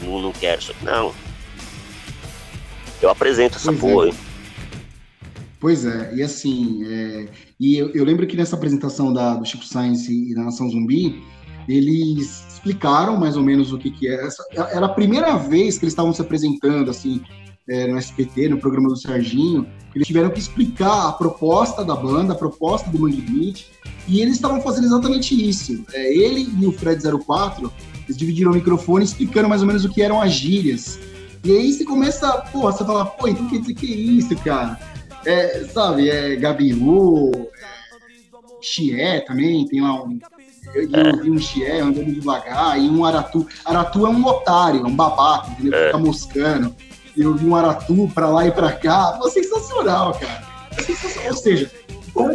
[0.00, 0.74] não, não quero isso.
[0.82, 1.12] Não.
[3.02, 4.08] Eu apresento essa pois porra.
[4.08, 4.28] É.
[5.60, 7.26] Pois é, e assim, é,
[7.60, 11.22] e eu, eu, lembro que nessa apresentação da, do Chico Science e da Nação Zumbi,
[11.68, 14.26] eles explicaram mais ou menos o que que é.
[14.26, 17.20] Essa, era a primeira vez que eles estavam se apresentando, assim,
[17.68, 22.32] é, no SPT, no programa do Serginho, eles tiveram que explicar a proposta da banda,
[22.32, 23.66] a proposta do Mangue
[24.06, 25.84] e eles estavam fazendo exatamente isso.
[25.92, 27.70] É, ele e o Fred 04,
[28.04, 30.98] eles dividiram o microfone explicando mais ou menos o que eram as gírias.
[31.44, 34.78] E aí você começa, pô, você fala, pô, então quer dizer que é isso, cara?
[35.24, 40.18] É, sabe, é Gabiru, é, Chié também, tem lá um.
[40.74, 43.46] Eu, eu vi um Chié andando devagar, e um Aratu.
[43.64, 45.74] Aratu é um otário, é um babaca, entendeu?
[45.74, 45.86] É.
[45.86, 46.74] Fica moscando.
[47.16, 49.18] Eu vi um Aratu pra lá e pra cá.
[49.20, 50.46] Pô, sensacional, cara.
[50.76, 51.30] É sensacional.
[51.30, 51.70] Ou seja,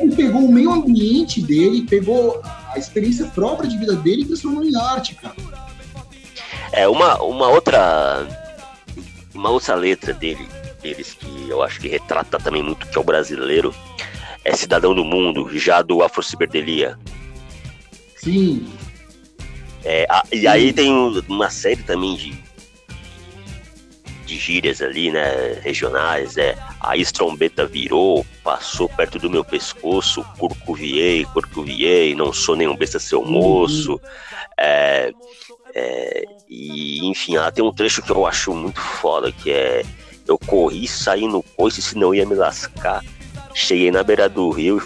[0.01, 4.63] ele pegou o meio ambiente dele, pegou a experiência própria de vida dele e transformou
[4.63, 5.35] em arte, cara.
[6.71, 8.27] É, uma, uma outra.
[9.33, 10.47] Uma outra letra dele
[10.83, 13.73] deles que eu acho que retrata também muito que é o brasileiro,
[14.43, 16.99] é Cidadão do Mundo, já do Afro Ciberdelia.
[18.17, 18.67] Sim.
[19.85, 20.91] É, a, e aí tem
[21.27, 22.33] uma série também de,
[24.25, 31.25] de gírias ali, né, regionais, é a estrombeta virou, passou perto do meu pescoço, curcuviei,
[31.25, 33.31] curcuviei, não sou nenhum besta seu uhum.
[33.31, 33.99] moço,
[34.57, 35.11] é,
[35.73, 39.83] é, e enfim, ela tem um trecho que eu acho muito foda, que é
[40.27, 43.03] eu corri, saí no coice, senão ia me lascar.
[43.53, 44.81] Cheguei na beira do rio,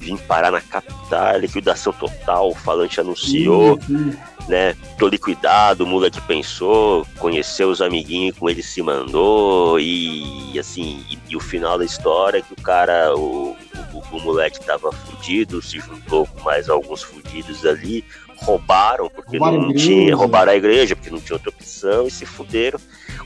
[0.00, 4.16] vim parar na capital, liquidação total, o falante anunciou, uhum.
[4.48, 4.74] né?
[4.98, 11.18] Tô liquidado, o moleque pensou, conheceu os amiguinhos, com ele se mandou, e assim, e,
[11.28, 13.54] e o final da história é que o cara, o,
[13.92, 18.02] o, o moleque tava fudido, se juntou com mais alguns fudidos ali,
[18.38, 22.26] roubaram, porque roubaram não tinha, roubaram a igreja, porque não tinha outra opção, e se
[22.26, 22.78] fuderam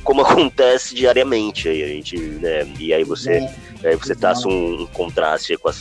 [0.05, 1.69] como acontece diariamente.
[1.69, 3.49] Aí a gente, né, e aí você,
[3.83, 5.75] é, você traça um, um, contraste com a,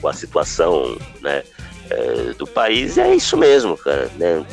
[0.00, 1.42] com a situação né,
[1.90, 2.98] é, do país.
[2.98, 4.10] É isso mesmo, cara.
[4.16, 4.44] Né?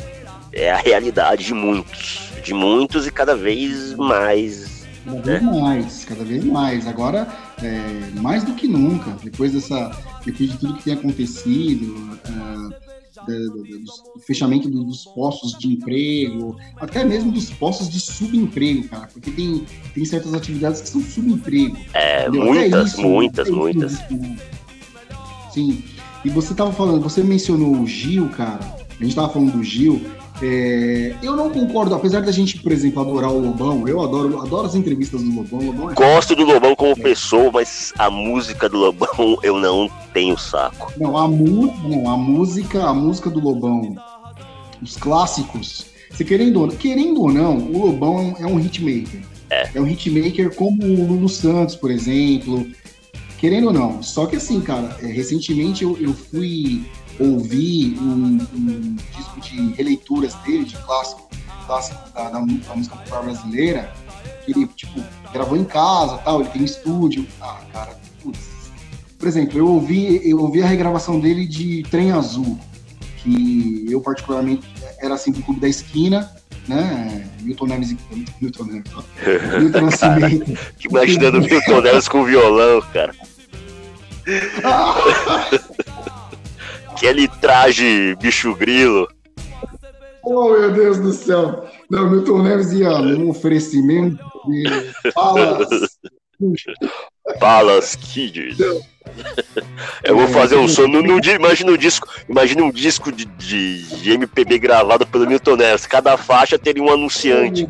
[0.52, 4.76] É a realidade de muitos, de muitos e cada vez mais
[5.06, 5.50] Cada vez né?
[5.50, 6.86] mais, cada vez mais.
[6.88, 7.28] Agora,
[7.62, 9.90] é, mais do que nunca, depois dessa,
[10.24, 12.85] depois de tudo que tem acontecido, uh,
[13.24, 19.64] do fechamento dos postos de emprego, até mesmo dos postos de subemprego, cara, porque tem,
[19.94, 21.76] tem certas atividades que são subemprego.
[21.94, 23.92] É, muitas, isso, muitas, muitas.
[23.92, 24.56] Isso.
[25.52, 25.82] Sim.
[26.24, 28.76] E você tava falando, você mencionou o Gil, cara.
[28.98, 30.04] A gente tava falando do Gil.
[30.42, 34.66] É, eu não concordo, apesar da gente, por exemplo, adorar o Lobão, eu adoro, adoro
[34.66, 35.60] as entrevistas do Lobão.
[35.60, 35.94] Lobão é...
[35.94, 36.94] Gosto do Lobão como é.
[36.96, 40.92] pessoa, mas a música do Lobão eu não tenho saco.
[40.98, 43.96] Não, a, mu não, a música, a música do Lobão,
[44.82, 49.22] os clássicos, se querendo, querendo ou não, o Lobão é um hitmaker.
[49.48, 49.70] É.
[49.74, 52.66] é um hitmaker como o Lulu Santos, por exemplo.
[53.38, 54.02] Querendo ou não.
[54.02, 56.84] Só que assim, cara, é, recentemente eu, eu fui
[57.18, 61.28] ouvir um, um, disco de releituras dele, de clássico,
[61.66, 63.92] clássico da, da, da, música popular brasileira,
[64.44, 65.02] que ele, tipo,
[65.32, 67.26] gravou em casa tal, ele tem um estúdio.
[67.40, 68.56] Ah, cara, putz.
[69.18, 72.58] Por exemplo, eu ouvi, eu ouvi a regravação dele de Trem Azul,
[73.22, 74.68] que eu particularmente
[75.00, 76.30] era assim do Clube da Esquina,
[76.68, 77.26] né?
[77.40, 77.98] Milton Neves e
[78.40, 78.92] Milton Neves.
[79.60, 80.58] Milton Nascimento.
[80.78, 83.14] que imaginando Milton Neves com violão, cara.
[86.96, 89.06] Aquele traje bicho grilo.
[90.24, 91.68] Oh, meu Deus do céu.
[91.90, 95.68] Não, Milton Neves ia um oferecimento de falas.
[97.38, 98.56] Falas Kids.
[100.02, 100.88] Eu vou fazer um som.
[100.88, 105.56] No, no, imagina um disco, imagina um disco de, de, de, MPB gravado pelo Milton
[105.56, 105.86] Neves.
[105.86, 107.68] Cada faixa teria um anunciante.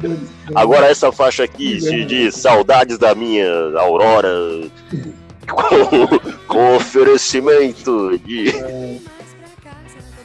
[0.54, 4.30] Agora essa faixa aqui se diz Saudades da minha Aurora
[5.50, 8.52] com, com oferecimento de.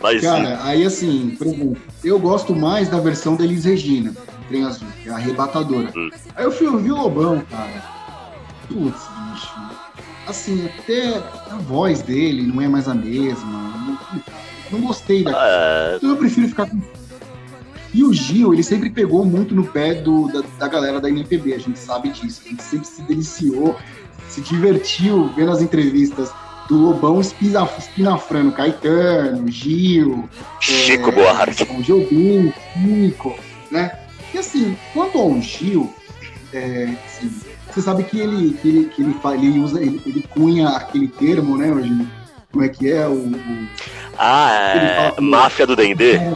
[0.02, 4.14] Mas, Cara, aí assim, por exemplo, eu gosto mais da versão da Elis Regina,
[4.48, 5.92] Trem Azul, que é arrebatadora.
[5.96, 6.10] Hum.
[6.36, 7.84] Aí eu fui ouvir o Lobão, cara.
[8.68, 9.54] Putz, bicho.
[10.28, 11.18] Assim, até
[11.50, 13.46] a voz dele não é mais a mesma.
[13.46, 14.22] Não,
[14.72, 15.44] não gostei daquilo.
[15.44, 15.96] É...
[15.98, 16.80] Então eu prefiro ficar com.
[17.94, 21.54] E o Gil, ele sempre pegou muito no pé do, da, da galera da NPB,
[21.54, 22.42] a gente sabe disso.
[22.46, 23.78] A gente sempre se deliciou
[24.32, 26.32] se divertiu vendo as entrevistas
[26.72, 30.30] do Lobão espinafrando Caetano, Gil,
[30.62, 33.36] Chico é, Buarque, Jobim, Chico,
[33.70, 33.92] né?
[34.34, 35.94] E assim, quanto ao Gil,
[36.54, 37.30] é, assim,
[37.68, 41.58] você sabe que ele, que ele, que ele, ele usa, ele, ele cunha aquele termo,
[41.58, 42.08] né, hoje,
[42.50, 43.16] como é que é o...
[43.16, 43.68] o
[44.18, 46.16] ah, é, máfia do Dendê?
[46.16, 46.34] É,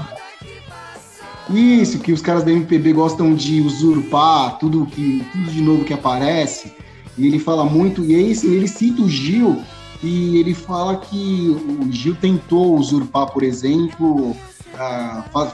[1.50, 5.93] isso, que os caras da MPB gostam de usurpar tudo, que, tudo de novo que
[5.93, 6.74] aparece.
[7.17, 9.63] E ele fala muito, e aí assim, ele cita o Gil,
[10.06, 14.36] e ele fala que o Gil tentou usurpar, por exemplo,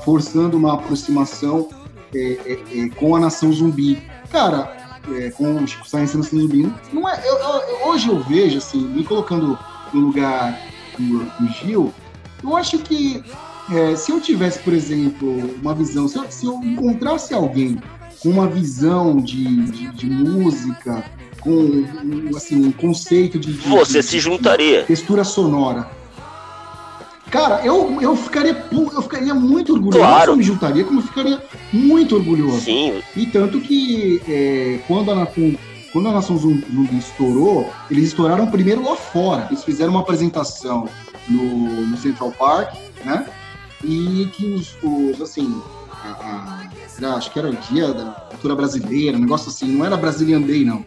[0.04, 1.70] forçando uma aproximação
[2.14, 4.02] é, é, é, com a nação zumbi.
[4.30, 8.58] Cara, é, com o Chico Sainz nação zumbi, não é, eu, eu, hoje eu vejo,
[8.58, 9.58] assim, me colocando
[9.94, 10.60] no lugar
[10.98, 11.94] do, do Gil,
[12.44, 13.24] eu acho que
[13.72, 17.82] é, se eu tivesse, por exemplo, uma visão, se eu, se eu encontrasse alguém
[18.22, 21.04] com uma visão de, de, de música,
[21.42, 21.84] com
[22.36, 24.84] assim, um conceito de, de Você de, se juntaria.
[24.84, 25.90] textura sonora.
[27.30, 30.00] Cara, eu, eu, ficaria, eu ficaria muito orgulhoso.
[30.00, 30.32] Claro.
[30.34, 32.60] Eu me juntaria, como eu ficaria muito orgulhoso.
[32.60, 33.02] Sim.
[33.16, 35.56] E tanto que é, quando, a Nação,
[35.94, 39.48] quando a Nação Zumbi estourou, eles estouraram primeiro lá fora.
[39.50, 40.90] Eles fizeram uma apresentação
[41.30, 42.76] no, no Central Park,
[43.06, 43.26] né?
[43.82, 45.62] E que os, os assim,
[46.04, 46.60] a,
[47.02, 50.42] a, acho que era o dia da cultura brasileira, um negócio assim, não era Brazilian
[50.42, 50.86] Day, não.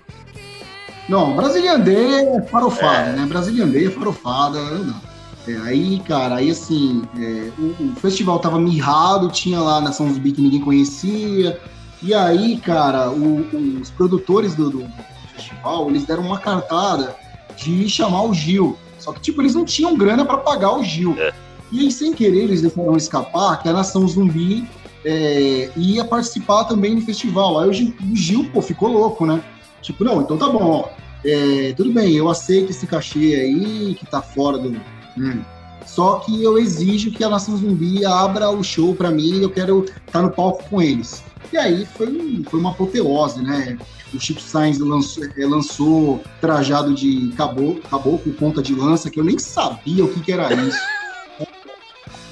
[1.09, 3.13] Não, Brazilian Day é farofada, é.
[3.13, 3.27] né?
[3.27, 5.15] Brazilian Day é farofada, não.
[5.47, 10.33] É, aí, cara, aí assim, é, o, o, festival tava mirrado, tinha lá Nação Zumbi
[10.33, 11.61] que ninguém conhecia.
[12.03, 13.47] E aí, cara, o,
[13.81, 14.87] os produtores do, do,
[15.35, 17.15] festival, eles deram uma cartada
[17.57, 18.79] de chamar o Gil.
[18.99, 21.15] Só que, tipo, eles não tinham grana para pagar o Gil.
[21.19, 21.33] É.
[21.71, 24.67] E aí, sem querer, eles deixaram escapar que a Nação Zumbi
[25.05, 27.59] é, ia participar também do festival.
[27.59, 29.43] Aí o Gil, o Gil, pô, ficou louco, né?
[29.85, 30.89] Tipo, não, então tá bom, ó.
[31.25, 34.71] É, tudo bem, eu aceito esse cachê aí, que tá fora do.
[35.17, 35.43] Hum.
[35.87, 39.85] Só que eu exijo que a Nação Zumbi abra o show para mim, eu quero
[39.85, 41.23] estar tá no palco com eles.
[41.53, 43.79] E aí foi, foi uma apoteose, né?
[44.13, 49.25] O Chico Sainz lançou, é, lançou trajado de caboclo, caboclo, ponta de lança, que eu
[49.25, 50.79] nem sabia o que, que era isso.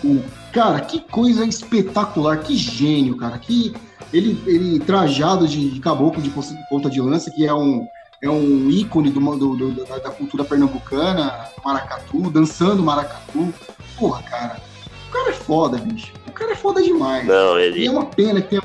[0.53, 3.38] cara, que coisa espetacular, que gênio, cara.
[3.38, 3.74] Que
[4.12, 6.30] ele, ele trajado de, de caboclo de
[6.68, 7.86] ponta de lança, que é um,
[8.20, 13.52] é um ícone do, do, do da, da, cultura pernambucana, maracatu, dançando maracatu.
[13.98, 14.60] Porra, cara,
[15.08, 16.12] o cara é foda, bicho.
[16.28, 17.26] O cara é foda demais.
[17.26, 17.80] Não, ele...
[17.80, 18.60] E é uma pena que tem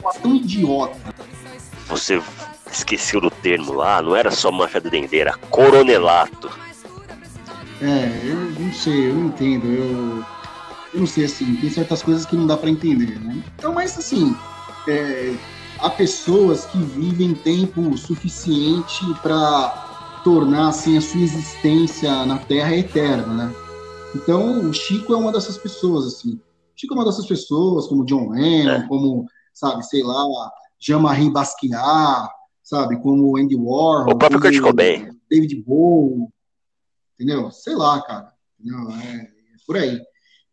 [0.00, 0.98] uma tão idiota.
[1.88, 2.22] Você
[2.70, 6.50] esqueci do termo lá, não era só máfia do Dendê, era coronelato.
[7.80, 10.24] É, eu não sei, eu não entendo, eu,
[10.94, 13.42] eu não sei, assim, tem certas coisas que não dá para entender, né?
[13.58, 14.36] Então, mas assim,
[14.88, 15.36] é,
[15.78, 23.34] há pessoas que vivem tempo suficiente para tornar, assim, a sua existência na Terra eterna,
[23.34, 23.54] né?
[24.14, 26.34] Então, o Chico é uma dessas pessoas, assim.
[26.34, 26.40] O
[26.76, 28.86] Chico é uma dessas pessoas, como John Lennon, é.
[28.86, 30.24] como, sabe, sei lá,
[30.78, 32.28] Jean-Marie Basquiat,
[32.62, 34.12] sabe, como Andy Warhol.
[34.12, 35.08] O próprio Kurt Cobain.
[35.30, 36.28] David Bowie,
[37.14, 37.50] entendeu?
[37.50, 38.32] Sei lá, cara.
[38.60, 38.90] Entendeu?
[38.96, 39.28] É, é
[39.66, 40.00] por aí.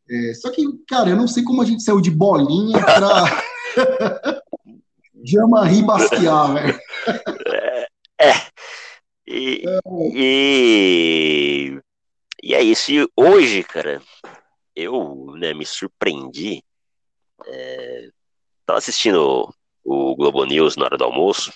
[0.10, 3.44] É, só que, cara, eu não sei como a gente saiu de bolinha pra
[5.24, 6.80] Jean-Marie Basquiat, velho.
[7.48, 7.88] É.
[8.20, 8.34] é.
[9.28, 9.80] E, é.
[10.16, 11.82] e,
[12.42, 12.92] e é isso.
[12.92, 14.02] E hoje, cara,
[14.76, 16.64] eu né, me surpreendi.
[17.46, 18.10] É,
[18.66, 19.54] tava assistindo
[19.84, 21.52] o Globo News na hora do almoço.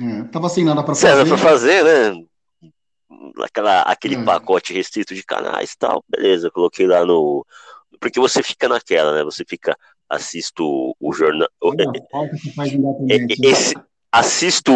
[0.00, 1.08] É, tava sem nada para fazer.
[1.08, 2.24] Nada pra fazer, né?
[3.42, 4.24] Aquela, aquele é.
[4.24, 6.04] pacote restrito de canais e tal.
[6.08, 7.46] Beleza, coloquei lá no.
[8.00, 9.24] Porque você fica naquela, né?
[9.24, 9.76] Você fica.
[10.08, 11.48] Assisto o jornal.
[13.42, 13.74] Esse,
[14.10, 14.72] assisto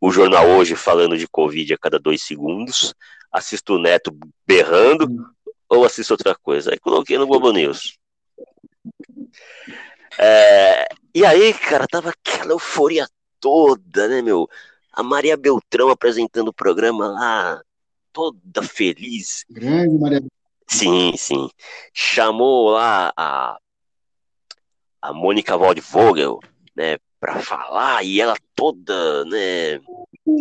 [0.00, 2.94] o jornal hoje falando de Covid a cada dois segundos.
[3.30, 4.16] Assisto o Neto
[4.46, 5.06] berrando.
[5.68, 6.72] Ou assisto outra coisa.
[6.72, 7.98] Aí coloquei no Globo News.
[10.18, 13.06] É, e aí, cara, tava aquela euforia
[13.38, 14.48] toda, né, meu?
[14.92, 17.62] A Maria Beltrão apresentando o programa lá,
[18.12, 19.44] toda feliz.
[19.48, 20.22] Grande Maria
[20.70, 21.50] Sim, sim.
[21.92, 23.58] Chamou lá a,
[25.00, 26.40] a Mônica Waldvogel,
[26.76, 29.80] né, pra falar, e ela toda, né,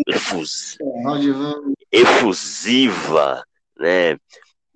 [0.08, 0.78] efus,
[1.92, 3.44] efusiva,
[3.78, 4.18] né,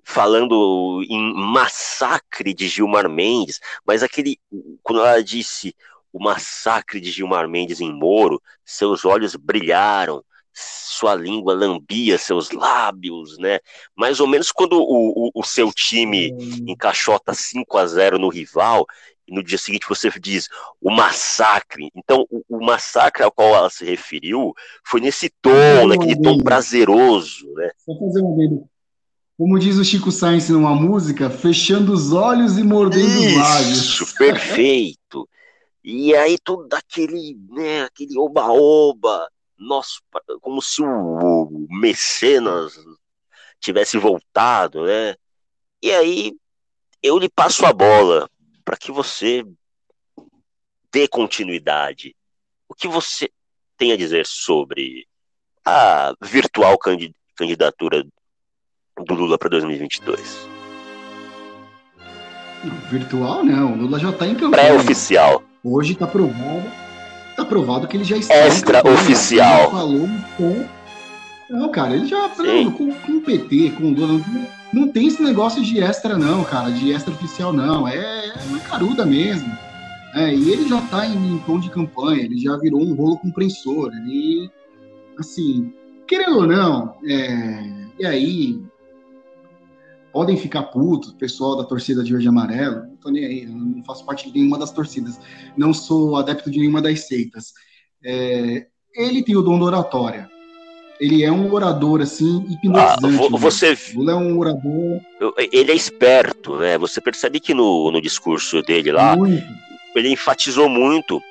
[0.03, 4.37] falando em massacre de Gilmar Mendes, mas aquele,
[4.81, 5.75] quando ela disse
[6.11, 10.23] o massacre de Gilmar Mendes em Moro, seus olhos brilharam,
[10.53, 13.59] sua língua lambia seus lábios, né?
[13.95, 16.31] Mais ou menos quando o, o, o seu time
[16.67, 18.85] encaixota 5 a 0 no rival,
[19.33, 20.47] no dia seguinte você diz
[20.79, 21.89] o massacre.
[21.95, 24.53] Então, o, o, massacre ao qual ela se referiu
[24.85, 27.71] foi nesse tom, naquele tom prazeroso, né?
[27.77, 28.69] Só fazer um dedo.
[29.37, 33.79] Como diz o Chico Sainz numa música, fechando os olhos e mordendo Isso, os lábios.
[33.79, 35.27] Isso, perfeito.
[35.85, 39.27] E aí todo aquele, né, aquele oba-oba,
[39.57, 40.01] nosso,
[40.39, 42.79] como se o, o mecenas
[43.59, 45.15] tivesse voltado, né?
[45.81, 46.33] E aí
[47.01, 48.29] eu lhe passo a bola
[48.63, 49.43] para que você
[50.91, 52.15] dê continuidade.
[52.67, 53.29] O que você
[53.77, 55.07] tem a dizer sobre
[55.65, 56.77] a virtual
[57.35, 58.03] candidatura
[58.97, 60.47] do Lula para 2022?
[62.89, 64.51] Virtual não, o Lula já está em campanha.
[64.51, 65.43] Pré-oficial.
[65.63, 66.71] Hoje está provado,
[67.35, 68.33] tá provado que ele já está.
[68.33, 69.71] Extra-oficial.
[69.71, 70.07] Falou
[70.37, 70.82] com.
[71.49, 74.21] Não, cara, ele já não, com, com o PT, com o Lula.
[74.73, 77.87] Não, tem esse negócio de extra, não, cara, de extra-oficial, não.
[77.87, 79.51] É, é uma caruda mesmo.
[80.15, 83.17] É, e ele já está em, em tom de campanha, ele já virou um rolo
[83.17, 83.91] compressor.
[83.93, 84.49] Ele,
[85.17, 85.73] assim,
[86.07, 88.63] querendo ou não, é, e aí
[90.11, 93.83] podem ficar putos, pessoal da torcida de verde e amarelo, não tô nem aí, não
[93.83, 95.19] faço parte de nenhuma das torcidas,
[95.57, 97.51] não sou adepto de nenhuma das seitas.
[98.03, 100.29] É, ele tem o dom da oratória.
[100.99, 103.33] Ele é um orador, assim, hipnotizante.
[103.33, 103.77] Ah, você...
[103.95, 105.01] Ele é um orador...
[105.51, 106.77] Ele é esperto, né?
[106.77, 109.43] Você percebe que no, no discurso dele lá, muito.
[109.95, 111.21] ele enfatizou muito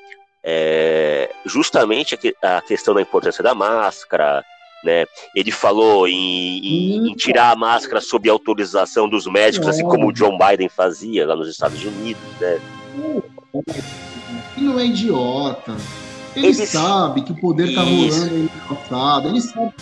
[0.44, 4.44] é, justamente a, a questão da importância da máscara,
[4.82, 5.06] né?
[5.34, 10.36] Ele falou em, em, tirar a máscara sob autorização dos médicos, assim como o John
[10.36, 12.60] Biden fazia lá nos Estados Unidos, né?
[14.56, 15.76] Ele não é idiota.
[16.34, 19.28] Ele, ele sabe que o poder está rolando no passado.
[19.28, 19.74] Ele sabe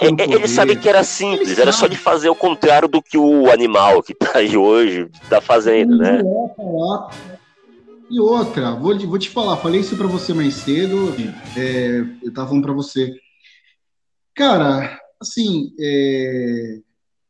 [0.00, 1.80] é, é, ele sabe que era simples, ele era sabe.
[1.80, 5.96] só de fazer o contrário do que o animal que tá aí hoje tá fazendo,
[5.96, 6.22] né?
[8.10, 11.14] E outra, vou, vou te falar, falei isso para você mais cedo,
[11.54, 13.14] é, eu tava falando para você.
[14.34, 16.78] Cara, assim, é,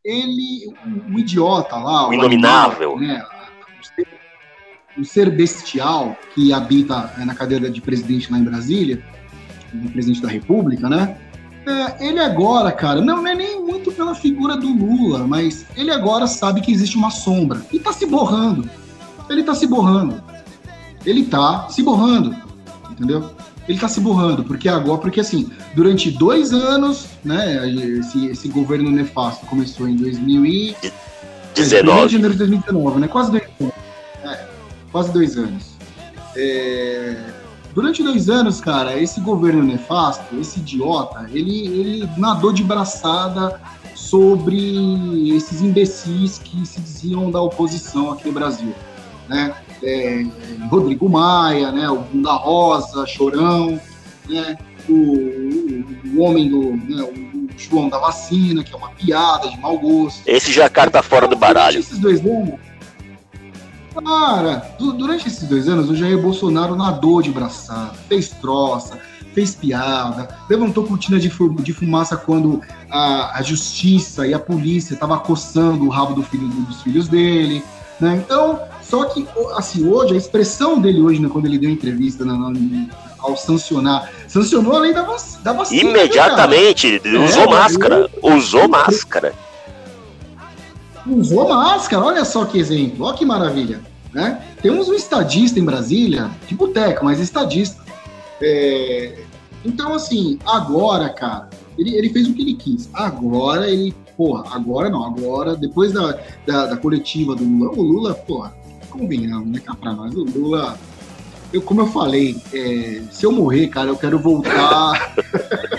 [0.04, 0.72] ele,
[1.12, 3.26] o, idiota lá, o, o inominável, animal, né,
[4.98, 9.02] o, ser, bestial que habita é, na cadeira de presidente lá em Brasília,
[9.72, 11.16] o presidente da República, né?
[11.66, 15.90] É, ele agora, cara, não, não, é nem muito pela figura do Lula, mas ele
[15.90, 18.68] agora sabe que existe uma sombra e tá se borrando.
[19.28, 20.22] Ele tá se borrando.
[21.04, 22.34] Ele tá se borrando,
[22.90, 23.30] entendeu?
[23.68, 27.68] ele está se borrando, porque agora, porque assim, durante dois anos, né,
[27.98, 30.92] esse, esse governo nefasto começou em 2019.
[31.54, 33.74] 19 de janeiro de 2019, né, quase dois anos.
[34.90, 35.76] Quase dois anos.
[36.36, 37.16] É,
[37.74, 43.60] durante dois anos, cara, esse governo nefasto, esse idiota, ele, ele nadou de braçada
[43.94, 48.74] sobre esses imbecis que se diziam da oposição aqui no Brasil,
[49.28, 49.54] né?
[49.82, 50.24] É,
[50.70, 51.88] Rodrigo Maia, né?
[51.90, 53.80] O Bunda Rosa, Chorão,
[54.28, 54.56] né?
[54.88, 55.84] O, o,
[56.14, 57.02] o homem do, né?
[57.02, 57.28] o
[57.58, 60.22] João da vacina, que é uma piada de mau gosto.
[60.24, 61.78] Esse já carta fora do baralho.
[61.78, 62.58] Esses dois anos,
[64.04, 68.98] Cara, durante esses dois anos, o Jair Bolsonaro nadou de braçada, fez troça,
[69.34, 71.30] fez piada, levantou cortina de,
[71.72, 76.82] fumaça quando a, a justiça e a polícia estavam coçando o rabo do filho, dos
[76.82, 77.62] filhos dele.
[78.00, 78.22] Né?
[78.24, 79.26] Então, só que,
[79.56, 82.52] assim, hoje, a expressão dele hoje, né, quando ele deu entrevista na, na,
[83.18, 85.82] ao sancionar, sancionou a lei da, vac, da vacina.
[85.82, 89.34] Né, Imediatamente, né, usou é, máscara, usou máscara
[91.08, 93.80] usou máscara, olha só que exemplo, olha que maravilha.
[94.12, 94.42] Né?
[94.62, 97.82] Temos um estadista em Brasília, de boteco, mas estadista.
[98.40, 99.18] É...
[99.64, 101.48] Então, assim, agora, cara,
[101.78, 102.88] ele, ele fez o que ele quis.
[102.94, 108.14] Agora ele, porra, agora não, agora, depois da, da, da coletiva do Lula, o Lula,
[108.14, 108.54] porra,
[108.90, 110.78] convenhamos, né, cá pra nós, o Lula,
[111.52, 115.14] eu, como eu falei, é, se eu morrer, cara, eu quero voltar.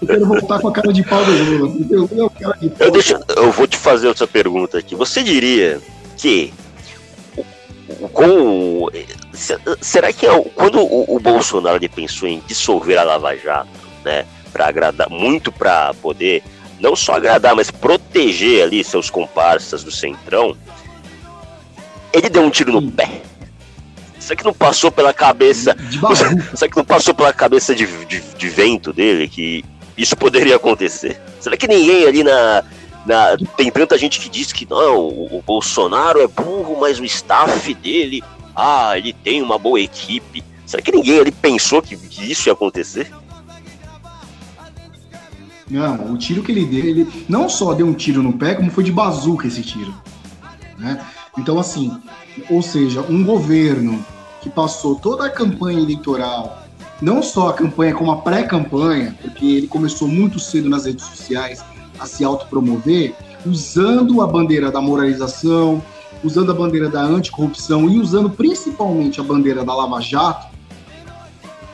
[0.00, 1.76] eu quero voltar com a cara de pau do Lula.
[1.90, 2.32] Eu, eu,
[2.78, 4.94] eu, deixo, eu vou te fazer outra pergunta aqui.
[4.94, 5.80] Você diria
[6.16, 6.52] que
[8.12, 8.88] com
[9.80, 13.68] será que é, quando o, o Bolsonaro pensou em dissolver a Lava Jato,
[14.04, 16.42] né, para agradar muito para poder
[16.78, 20.56] não só agradar, mas proteger ali seus comparsas do Centrão,
[22.12, 23.22] ele deu um tiro no pé.
[24.18, 25.76] Será que não passou pela cabeça?
[26.54, 29.64] Será que não passou pela cabeça de, de, de vento dele que
[29.98, 31.20] isso poderia acontecer?
[31.40, 32.62] Será que ninguém ali na,
[33.04, 37.04] na, tem tanta gente que diz que não, o, o Bolsonaro é burro, mas o
[37.04, 38.22] staff dele,
[38.54, 40.44] ah, ele tem uma boa equipe.
[40.64, 43.10] Será que ninguém ali pensou que, que isso ia acontecer?
[45.68, 48.70] Não, o tiro que ele deu, ele não só deu um tiro no pé, como
[48.70, 49.94] foi de bazuca esse tiro.
[50.78, 51.04] Né?
[51.36, 52.00] Então, assim,
[52.48, 54.04] ou seja, um governo
[54.40, 56.62] que passou toda a campanha eleitoral,
[57.00, 61.64] não só a campanha como a pré-campanha, porque ele começou muito cedo nas redes sociais,
[61.98, 63.14] a se autopromover
[63.46, 65.82] usando a bandeira da moralização,
[66.22, 70.48] usando a bandeira da anticorrupção e usando principalmente a bandeira da Lava Jato,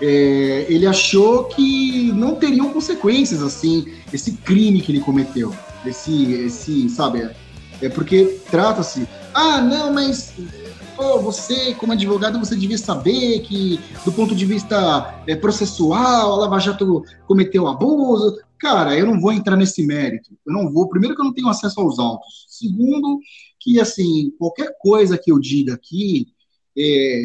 [0.01, 5.55] é, ele achou que não teriam consequências assim esse crime que ele cometeu,
[5.87, 7.31] esse, esse sabe?
[7.81, 10.35] É porque trata-se, ah, não, mas
[10.97, 16.59] você como advogado você devia saber que do ponto de vista é, processual a Lava
[16.59, 18.39] Jato cometeu abuso.
[18.59, 20.31] Cara, eu não vou entrar nesse mérito.
[20.47, 20.89] Eu não vou.
[20.89, 22.47] Primeiro, que eu não tenho acesso aos autos.
[22.49, 23.19] Segundo,
[23.61, 26.29] que, assim, qualquer coisa que eu diga aqui,
[26.79, 27.21] é,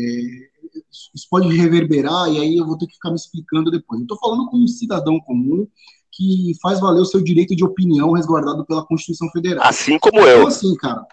[1.14, 4.00] isso pode reverberar e aí eu vou ter que ficar me explicando depois.
[4.00, 5.68] Eu estou falando com um cidadão comum
[6.12, 9.66] que faz valer o seu direito de opinião resguardado pela Constituição Federal.
[9.66, 10.40] Assim como eu.
[10.40, 11.06] Então, assim, cara.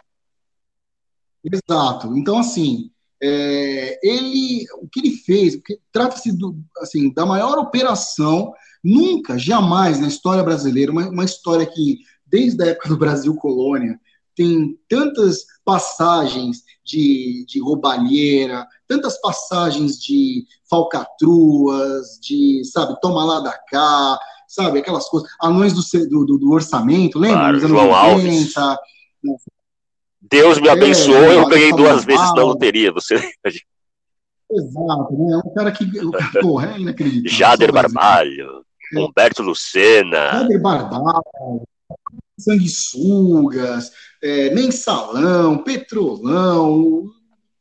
[1.53, 2.17] Exato.
[2.17, 2.91] Então, assim,
[3.23, 5.59] é, ele, o que ele fez,
[5.93, 6.37] trata-se
[6.81, 8.53] assim, da maior operação
[8.87, 13.99] Nunca, jamais na história brasileira, uma, uma história que, desde a época do Brasil colônia,
[14.37, 23.59] tem tantas passagens de, de roubalheira, tantas passagens de falcatruas, de, sabe, toma lá da
[23.69, 27.39] cá, sabe, aquelas coisas, anões do, do, do orçamento, lembra?
[27.39, 28.55] Claro, João Alves.
[30.31, 33.15] Deus me abençoou, é, eu ganhei duas vezes na loteria, você
[34.49, 35.33] Exato, né?
[35.33, 35.85] É um cara que,
[36.41, 37.31] porra, é inacreditável.
[37.37, 38.65] Jader Barbalho.
[38.95, 40.31] Humberto Lucena.
[40.31, 41.67] Padre Barbal,
[42.39, 43.91] sanguessugas,
[44.23, 47.11] é, mensalão, petrolão,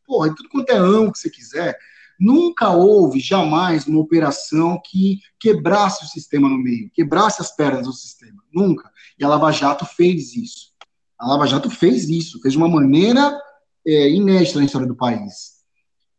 [0.06, 1.78] porra, tudo quanto é ão que você quiser.
[2.20, 7.94] Nunca houve, jamais, uma operação que quebrasse o sistema no meio, quebrasse as pernas do
[7.94, 8.42] sistema.
[8.54, 8.90] Nunca.
[9.20, 10.75] E a Lava Jato fez isso.
[11.20, 13.40] A Lava Jato fez isso, fez de uma maneira
[13.86, 15.56] é, inédita na história do país.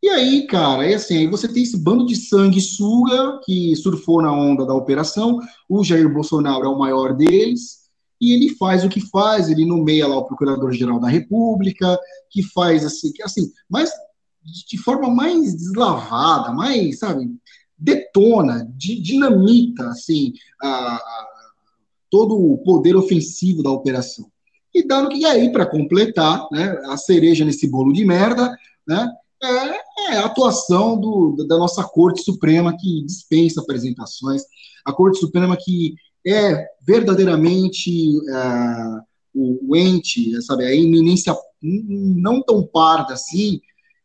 [0.03, 4.33] E aí, cara, é assim, aí você tem esse bando de sanguessuga que surfou na
[4.33, 7.87] onda da operação, o Jair Bolsonaro é o maior deles,
[8.21, 11.99] e ele faz o que faz, ele nomeia lá o Procurador-Geral da República,
[12.31, 13.91] que faz assim, que assim, mas
[14.69, 17.29] de forma mais deslavada, mais, sabe,
[17.77, 20.33] detona, de, dinamita, assim,
[20.63, 21.29] a, a,
[22.11, 24.31] todo o poder ofensivo da operação.
[24.77, 28.55] E dando que aí, para completar, né, a cereja nesse bolo de merda,
[28.87, 29.11] né,
[29.43, 34.43] é, é a atuação do, da nossa Corte Suprema que dispensa apresentações,
[34.85, 35.95] a Corte Suprema que
[36.27, 37.91] é verdadeiramente
[38.29, 39.01] é,
[39.35, 43.59] o, o, ente, sabe, a eminência não tão parda assim,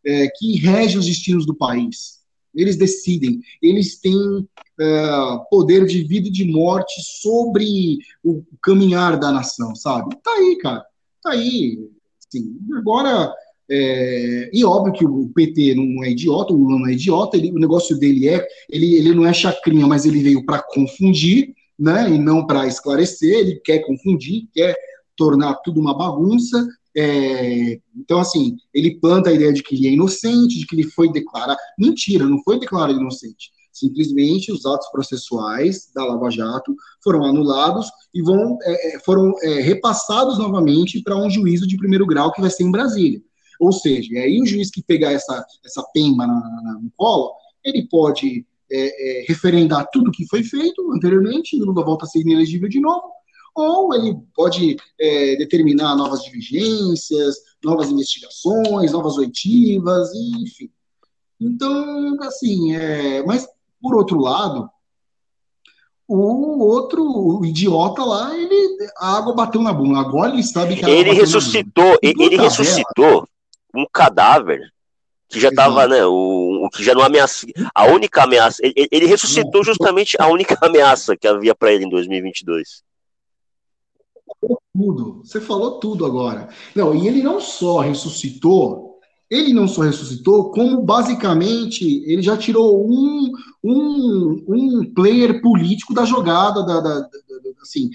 [0.06, 2.21] é, que rege os destinos do país.
[2.54, 4.48] Eles decidem, eles têm
[4.80, 5.10] é,
[5.50, 10.16] poder de vida e de morte sobre o caminhar da nação, sabe?
[10.24, 10.84] Tá aí, cara.
[11.24, 11.80] Tá aí.
[12.28, 13.34] Assim, agora,
[13.70, 17.52] é, e óbvio que o PT não é idiota, o Lula não é idiota, ele,
[17.52, 22.10] o negócio dele é, ele, ele não é chacrinha, mas ele veio para confundir, né,
[22.10, 24.76] e não para esclarecer, ele quer confundir, quer
[25.16, 29.92] tornar tudo uma bagunça, é, então, assim, ele planta a ideia de que ele é
[29.92, 31.60] inocente, de que ele foi declarado.
[31.78, 33.52] Mentira, não foi declarado inocente.
[33.72, 39.62] Simplesmente os atos processuais da Lava Jato foram anulados e vão, é, é foram é,
[39.62, 43.22] repassados novamente para um juízo de primeiro grau que vai ser em Brasília.
[43.60, 47.32] Ou seja, aí o juiz que pegar essa, essa pemba na, na, no colo,
[47.64, 52.22] ele pode é, é, referendar tudo que foi feito anteriormente, e Lula volta a ser
[52.22, 53.04] inelegível de novo,
[53.56, 60.70] ou ele pode é, determinar novas diligências, novas investigações, novas oitivas, enfim.
[61.40, 63.48] Então, assim, é, mas
[63.82, 64.70] por outro lado,
[66.08, 70.00] o outro o idiota lá, ele a água bateu na bunda.
[70.00, 73.28] Agora ele sabe que ele ressuscitou, ele, ele ressuscitou
[73.74, 74.62] um cadáver
[75.30, 79.06] que já estava, né, o, o, que já não ameaça, a única ameaça, ele, ele
[79.06, 82.84] ressuscitou justamente a única ameaça que havia para ele em 2022
[84.74, 85.22] tudo.
[85.24, 86.50] Você falou tudo agora.
[86.76, 92.86] Não, e ele não só ressuscitou, ele não só ressuscitou, como basicamente ele já tirou
[92.86, 93.32] um,
[93.64, 97.90] um, um player político da jogada, da, da, da, da assim.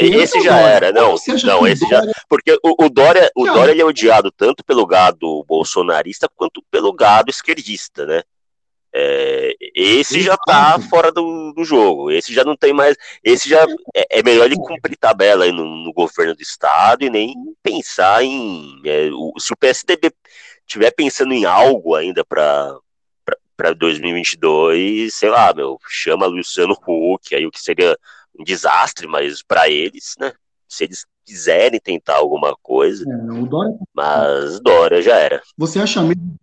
[0.00, 1.14] Esse já era, não,
[1.44, 5.42] não, esse já, porque o, o Dória, o Dória ele é odiado tanto pelo gado
[5.44, 8.22] bolsonarista quanto pelo gado esquerdista, né?
[8.94, 12.10] É, esse já tá fora do, do, jogo.
[12.10, 12.94] Esse já não tem mais.
[13.24, 13.64] Esse já
[13.94, 18.80] é, é melhor ele cumprir tabela no, no, governo do estado e nem pensar em.
[18.84, 20.12] É, o, se o PSDB
[20.66, 22.76] tiver pensando em algo ainda para
[23.56, 27.96] para 2022, sei lá, meu, chama Luciano Huck, aí o que seria
[28.38, 30.32] um desastre, mas para eles, né?
[30.66, 33.76] Se eles quiserem tentar alguma coisa, é, Dória...
[33.94, 35.40] mas Dória já era.
[35.56, 36.36] Você acha mesmo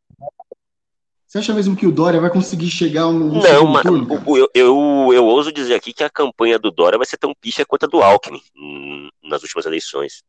[1.30, 5.26] você acha mesmo que o Dória vai conseguir chegar no, Não, mas eu, eu, eu
[5.26, 8.02] ouso dizer aqui que a campanha do Dória vai ser tão picha quanto a do
[8.02, 10.24] Alckmin hum, nas últimas eleições.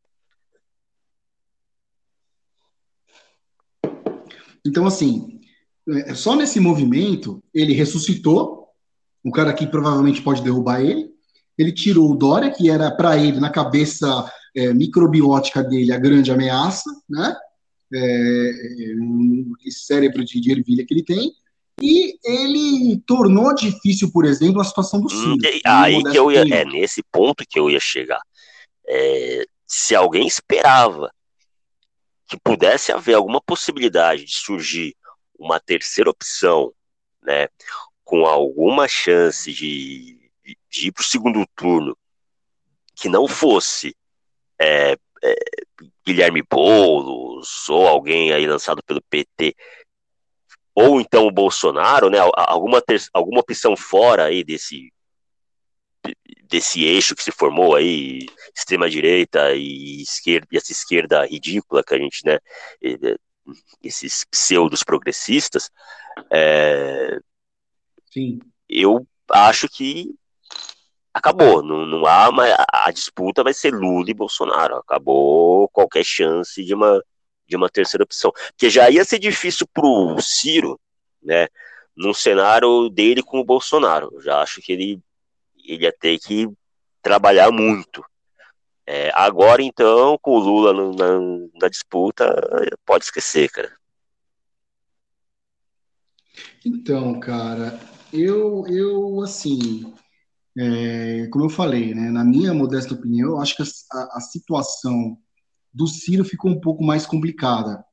[4.63, 5.41] Então, assim,
[5.89, 8.69] é, só nesse movimento, ele ressuscitou
[9.25, 11.09] um cara que provavelmente pode derrubar ele.
[11.57, 16.31] Ele tirou o Dória, que era para ele, na cabeça é, microbiótica dele, a grande
[16.31, 17.35] ameaça, né?
[17.93, 18.51] É,
[19.65, 21.33] esse cérebro de, ervilha que ele tem,
[21.83, 25.61] e ele tornou difícil, por exemplo, a situação do hum, Ciro.
[25.65, 28.21] aí que eu ia, é nesse ponto que eu ia chegar.
[28.87, 31.11] É, se alguém esperava
[32.27, 34.95] que pudesse haver alguma possibilidade de surgir
[35.39, 36.73] uma terceira opção,
[37.23, 37.49] né,
[38.05, 40.31] com alguma chance de,
[40.71, 41.97] de ir para o segundo turno,
[42.95, 43.97] que não fosse
[44.61, 45.35] é, é,
[46.07, 49.55] Guilherme Boulos ou alguém aí lançado pelo PT,
[50.75, 54.93] ou então o Bolsonaro, né, alguma, ter, alguma opção fora aí desse
[56.49, 58.27] desse eixo que se formou aí,
[58.57, 62.39] extrema direita e esquerda, e essa esquerda ridícula que a gente, né,
[63.83, 65.71] esses pseudos progressistas,
[66.31, 67.21] é,
[68.11, 68.41] Sim.
[68.69, 70.13] eu acho que
[71.13, 71.63] acabou.
[71.63, 72.55] Não, não há mais.
[72.73, 74.77] A disputa vai ser Lula e Bolsonaro.
[74.77, 77.03] Acabou qualquer chance de uma,
[77.47, 78.33] de uma terceira opção.
[78.51, 80.81] Porque já ia ser difícil pro Ciro,
[81.23, 81.49] né?
[81.97, 84.11] Num cenário dele com o Bolsonaro.
[84.13, 85.01] Eu já acho que ele,
[85.65, 86.49] ele ia ter que
[87.03, 88.05] trabalhar muito.
[88.87, 91.21] É, agora, então, com o Lula na,
[91.61, 92.27] na disputa,
[92.85, 93.73] pode esquecer, cara.
[96.65, 97.79] Então, cara,
[98.13, 99.95] eu, eu assim,
[100.59, 105.17] é, como eu falei, né, na minha modesta opinião, eu acho que a, a, situação
[105.73, 107.85] do Ciro ficou um pouco mais complicada.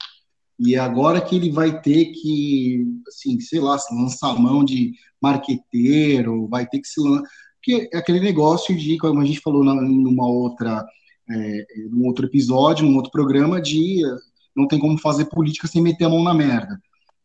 [0.59, 6.47] E agora que ele vai ter que, assim, sei lá, se lançar mão de marqueteiro,
[6.47, 7.29] vai ter que se lançar.
[7.55, 10.83] Porque é aquele negócio de, como a gente falou na, numa outra,
[11.29, 14.01] é, num outro episódio, num outro programa, de
[14.55, 16.81] não tem como fazer política sem meter a mão na merda.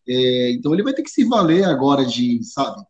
[0.07, 2.85] É, então ele vai ter que se valer agora de, sabe,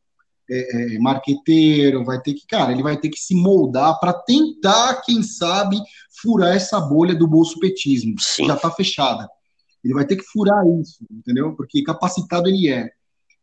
[0.51, 5.01] é, é, marqueteiro, vai ter que, cara, ele vai ter que se moldar para tentar,
[5.03, 5.77] quem sabe,
[6.21, 8.47] furar essa bolha do bolso petismo, Sim.
[8.47, 9.29] já está fechada.
[9.85, 11.55] Ele vai ter que furar isso, entendeu?
[11.55, 12.91] Porque capacitado ele é,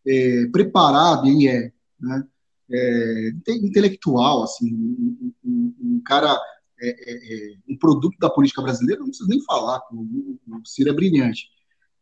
[0.08, 2.24] é preparado ele é, né?
[2.72, 6.40] É, intelectual, assim, um, um, um cara,
[6.80, 10.92] é, é, é, um produto da política brasileira, não preciso nem falar, o, o Ciro
[10.92, 11.48] é brilhante.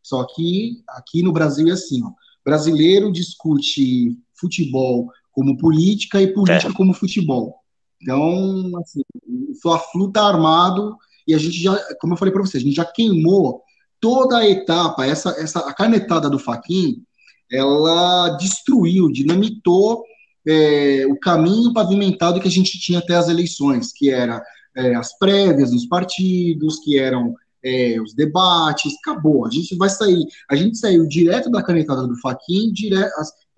[0.02, 2.10] Só que aqui no Brasil é assim, ó,
[2.44, 6.74] brasileiro discute futebol como política e política é.
[6.74, 7.56] como futebol.
[8.00, 12.62] Então, assim, o Fla-Flu tá armado e a gente já, como eu falei para vocês,
[12.62, 13.62] a gente já queimou
[14.00, 17.02] toda a etapa, essa, essa a canetada do Faquin,
[17.50, 20.02] ela destruiu, dinamitou
[20.46, 24.42] é, o caminho pavimentado que a gente tinha até as eleições, que era
[24.76, 27.34] é, as prévias dos partidos, que eram
[27.64, 29.46] é, os debates, acabou.
[29.46, 32.72] A gente vai sair, a gente saiu direto da canetada do Faquin,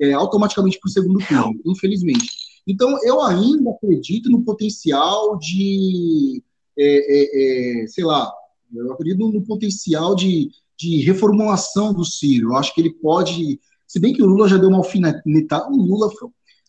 [0.00, 2.28] é, automaticamente para o segundo turno, infelizmente.
[2.66, 6.42] Então, eu ainda acredito no potencial de,
[6.78, 8.30] é, é, é, sei lá,
[8.72, 12.50] eu acredito no potencial de, de reformulação do Ciro.
[12.50, 15.76] Eu acho que ele pode, se bem que o Lula já deu uma alfinetada, o
[15.76, 16.08] Lula,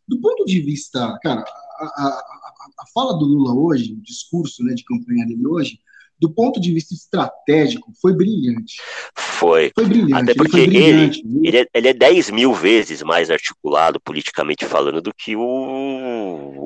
[0.08, 1.46] do ponto de vista, cara,
[1.80, 2.22] a, a,
[2.80, 5.80] a fala do Lula hoje, o discurso né, de campanha dele hoje,
[6.22, 8.76] do ponto de vista estratégico, foi brilhante.
[9.15, 9.72] Foi.
[9.74, 10.13] Foi brilhante.
[10.13, 14.63] Até porque ele, brilhante, ele, ele, é, ele é 10 mil vezes mais articulado, politicamente
[14.63, 15.41] falando, do que o,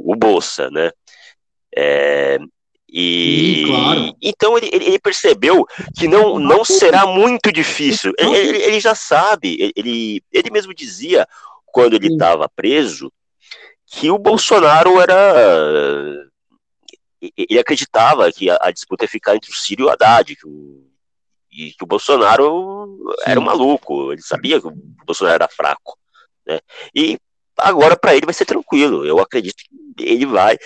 [0.06, 0.92] o Bolsa, né?
[1.74, 2.38] É,
[2.92, 4.16] e Sim, claro.
[4.22, 5.66] então ele, ele, percebeu
[5.98, 8.14] que não, não será muito difícil.
[8.20, 11.26] Ele, ele já sabe, ele, ele mesmo dizia
[11.66, 13.12] quando ele estava preso
[13.88, 16.26] que o Bolsonaro era
[17.36, 20.48] ele acreditava que a, a, disputa ia ficar entre o Ciro e o Haddad, que
[20.48, 20.86] o,
[21.52, 23.32] e que o Bolsonaro Sim.
[23.32, 24.74] era um maluco, ele sabia que o
[25.06, 25.98] Bolsonaro era fraco,
[26.46, 26.60] né?
[26.94, 27.18] E
[27.58, 30.58] agora para ele vai ser tranquilo, eu acredito que ele vai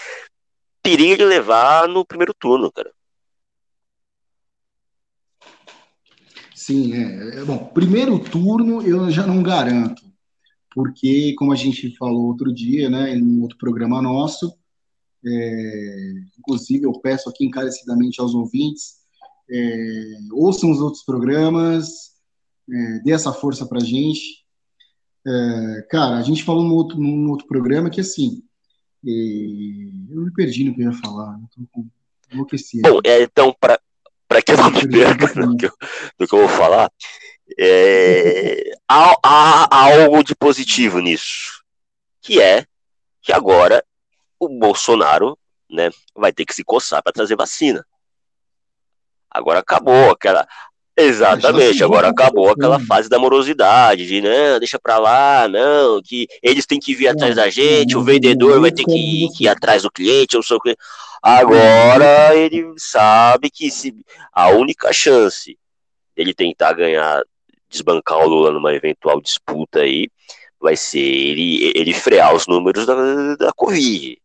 [0.82, 2.92] perigo levar no primeiro turno, cara.
[6.56, 7.46] Sim, é, é.
[7.46, 10.02] Bom, primeiro turno eu já não garanto,
[10.72, 14.54] porque, como a gente falou outro dia, né, em um outro programa nosso,
[15.26, 19.00] é, inclusive, eu peço aqui encarecidamente aos ouvintes,
[19.52, 22.12] é, ouçam os outros programas,
[22.72, 24.46] é, dê essa força para a gente.
[25.26, 28.44] É, cara, a gente falou num outro, num outro programa que, assim,
[29.06, 31.40] é, eu me perdi no que eu ia falar,
[32.32, 32.90] enlouquecido.
[32.90, 35.72] Bom, é, então, para que eu não me perca no que eu,
[36.28, 36.92] que eu vou falar,
[37.58, 41.64] é, há, há algo de positivo nisso,
[42.22, 42.66] que é
[43.22, 43.84] que agora
[44.40, 45.38] o Bolsonaro
[45.70, 47.86] né, vai ter que se coçar para trazer vacina.
[49.30, 50.48] Agora acabou aquela.
[50.98, 56.66] Exatamente, agora acabou aquela fase da morosidade, de não, deixa pra lá, não, que eles
[56.66, 59.84] têm que vir atrás da gente, o vendedor vai ter que ir, que ir atrás
[59.84, 60.60] do cliente, eu sou
[61.24, 63.96] Agora ele sabe que se
[64.34, 65.58] a única chance
[66.14, 67.24] dele tentar ganhar,
[67.70, 70.10] desbancar o Lula numa eventual disputa aí,
[70.60, 74.20] vai ser ele, ele frear os números da, da Covid.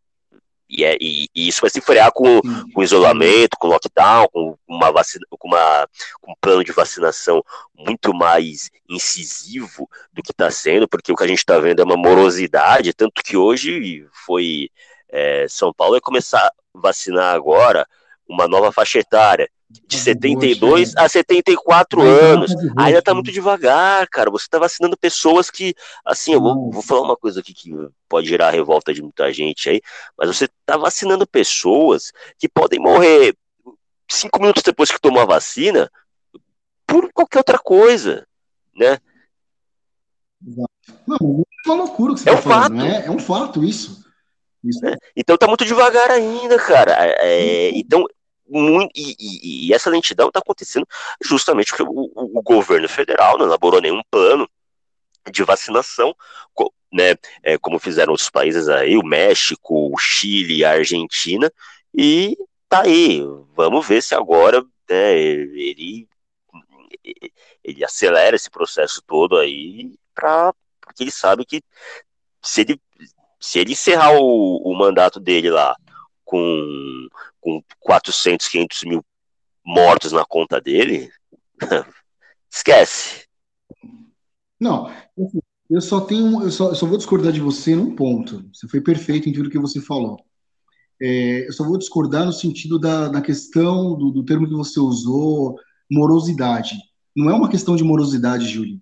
[0.69, 2.41] E, é, e, e, isso vai se frear com,
[2.73, 5.89] com isolamento, com lockdown, com uma vacina, com, uma,
[6.21, 7.45] com um plano de vacinação
[7.77, 11.85] muito mais incisivo do que está sendo, porque o que a gente está vendo é
[11.85, 14.71] uma morosidade, tanto que hoje foi
[15.11, 17.87] é, São Paulo vai começar a vacinar agora
[18.29, 19.49] uma nova faixa etária,
[19.87, 22.55] de 72 a 74 anos.
[22.77, 24.31] Ainda tá muito devagar, cara.
[24.31, 27.71] Você tá vacinando pessoas que, assim, eu vou, vou, falar uma coisa aqui que
[28.09, 29.81] pode gerar revolta de muita gente aí,
[30.17, 33.37] mas você tá vacinando pessoas que podem morrer
[34.11, 35.91] cinco minutos depois que tomou a vacina
[36.87, 38.27] por qualquer outra coisa,
[38.77, 38.99] né?
[41.07, 42.87] Não, é uma loucura que você é tá um falando, fato.
[42.87, 44.05] É, é um fato isso.
[44.63, 44.87] isso.
[44.87, 44.97] É.
[45.17, 46.93] Então tá muito devagar ainda, cara.
[46.99, 48.05] É, então
[48.55, 50.87] muito, e, e, e, essa lentidão está acontecendo
[51.23, 54.49] justamente porque o, o, governo federal não elaborou nenhum plano
[55.31, 56.15] de vacinação,
[56.93, 61.51] né, é, como fizeram outros países aí, o México, o Chile, a Argentina,
[61.93, 62.37] e
[62.69, 63.21] tá aí,
[63.55, 66.09] vamos ver se agora né, ele,
[67.65, 71.63] ele acelera esse processo todo aí, pra, porque ele sabe que
[72.43, 72.81] se ele,
[73.41, 75.77] se ele encerrar o, o mandato dele lá
[76.35, 77.09] com,
[77.41, 79.05] com 400, 500 mil
[79.65, 81.09] mortos na conta dele,
[82.53, 83.25] esquece.
[84.59, 84.93] Não,
[85.71, 88.45] eu só tenho, eu só, eu só, vou discordar de você num ponto.
[88.53, 90.19] Você foi perfeito em tudo que você falou.
[91.01, 94.81] É, eu só vou discordar no sentido da, da questão do, do, termo que você
[94.81, 95.57] usou,
[95.91, 96.77] morosidade.
[97.15, 98.81] Não é uma questão de morosidade, Júlio.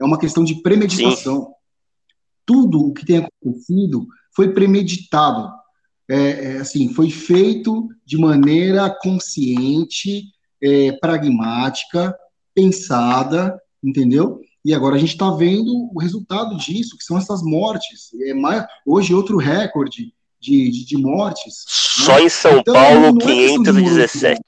[0.00, 1.44] É uma questão de premeditação.
[1.44, 1.52] Sim.
[2.46, 5.52] Tudo o que tem acontecido foi premeditado
[6.08, 10.24] é, é, assim, foi feito de maneira consciente,
[10.62, 12.14] é, pragmática,
[12.54, 14.40] pensada, entendeu?
[14.64, 18.10] E agora a gente está vendo o resultado disso, que são essas mortes.
[18.22, 21.64] É mais, hoje outro recorde de, de, de mortes.
[21.66, 22.24] Só né?
[22.24, 24.40] em São então, Paulo, 517.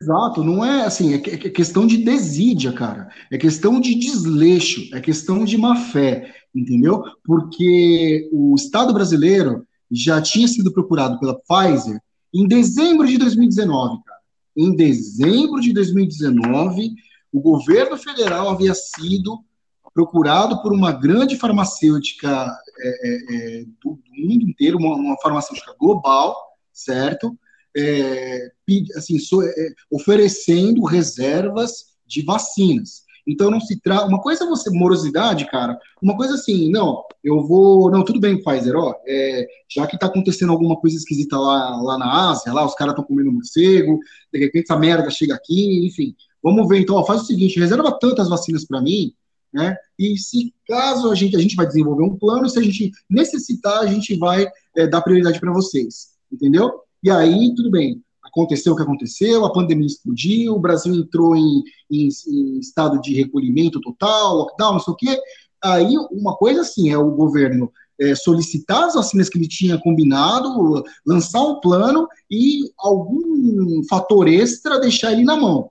[0.00, 1.20] Exato, não é assim, é, é
[1.50, 3.10] questão de desídia, cara.
[3.30, 7.02] É questão de desleixo, é questão de má fé, entendeu?
[7.24, 12.00] Porque o Estado brasileiro já tinha sido procurado pela Pfizer
[12.32, 14.20] em dezembro de 2019, cara.
[14.56, 16.94] Em dezembro de 2019,
[17.30, 19.44] o governo federal havia sido
[19.92, 25.74] procurado por uma grande farmacêutica é, é, é do, do, mundo inteiro, uma, uma farmacêutica
[25.78, 26.34] global,
[26.72, 27.36] certo?
[27.76, 28.50] É,
[28.96, 33.02] assim, so, é, oferecendo reservas de vacinas.
[33.26, 34.06] Então não se trata.
[34.06, 35.78] Uma coisa é você, morosidade, cara.
[36.00, 37.90] Uma coisa assim, não, eu vou.
[37.90, 38.94] Não, tudo bem, Pfizer, ó.
[39.06, 42.92] É, já que tá acontecendo alguma coisa esquisita lá, lá na Ásia, lá os caras
[42.92, 43.98] estão comendo morcego,
[44.32, 46.14] de repente essa merda chega aqui, enfim.
[46.42, 49.14] Vamos ver, então, ó, faz o seguinte, reserva tantas vacinas para mim,
[49.52, 49.76] né?
[49.96, 53.78] E se caso a gente, a gente vai desenvolver um plano, se a gente necessitar,
[53.78, 56.82] a gente vai é, dar prioridade para vocês, entendeu?
[57.02, 61.62] E aí, tudo bem, aconteceu o que aconteceu, a pandemia explodiu, o Brasil entrou em,
[61.90, 65.20] em, em estado de recolhimento total, lockdown, não sei o quê.
[65.62, 70.82] Aí, uma coisa assim, é o governo é, solicitar as vacinas que ele tinha combinado,
[71.06, 75.70] lançar um plano e algum fator extra deixar ele na mão.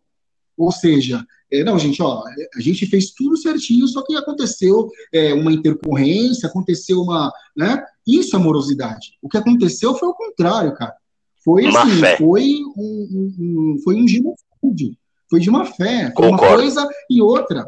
[0.57, 2.23] Ou seja, é, não, gente, ó,
[2.55, 7.83] a gente fez tudo certinho, só que aconteceu é, uma intercorrência, aconteceu uma, né?
[8.07, 9.17] Isso é morosidade.
[9.21, 10.95] O que aconteceu foi o contrário, cara.
[11.43, 14.95] Foi assim, foi um, um, foi um genocídio.
[15.29, 16.11] Foi de uma fé.
[16.15, 16.43] Foi Concordo.
[16.43, 17.67] uma coisa e outra.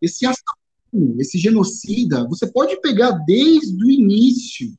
[0.00, 4.74] Esse assassino, esse genocida, você pode pegar desde o início,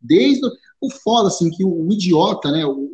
[0.00, 2.64] desde o, o foda, assim, que o, o idiota, né?
[2.64, 2.88] O,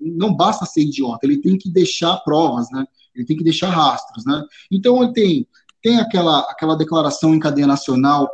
[0.00, 2.84] não basta ser idiota, ele tem que deixar provas, né?
[3.14, 4.42] Ele tem que deixar rastros, né?
[4.70, 5.48] Então ele tem
[5.82, 8.30] tem aquela aquela declaração em cadeia nacional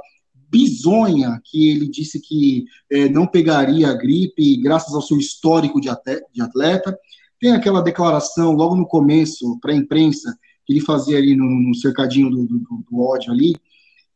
[0.50, 5.88] bizonha que ele disse que é, não pegaria a gripe graças ao seu histórico de
[6.40, 6.96] atleta.
[7.40, 11.74] Tem aquela declaração logo no começo para a imprensa que ele fazia ali no, no
[11.74, 13.54] cercadinho do, do, do, ódio ali,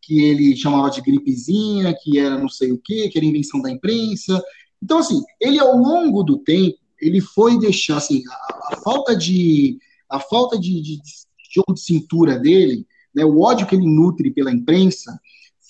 [0.02, 3.70] que ele chamava de gripezinha, que era não sei o que, que era invenção da
[3.70, 4.42] imprensa.
[4.82, 9.78] Então, assim, ele ao longo do tempo, ele foi deixar, assim, a, a falta de
[10.08, 11.12] a falta de, de, de
[11.54, 15.18] jogo de cintura dele, né, o ódio que ele nutre pela imprensa,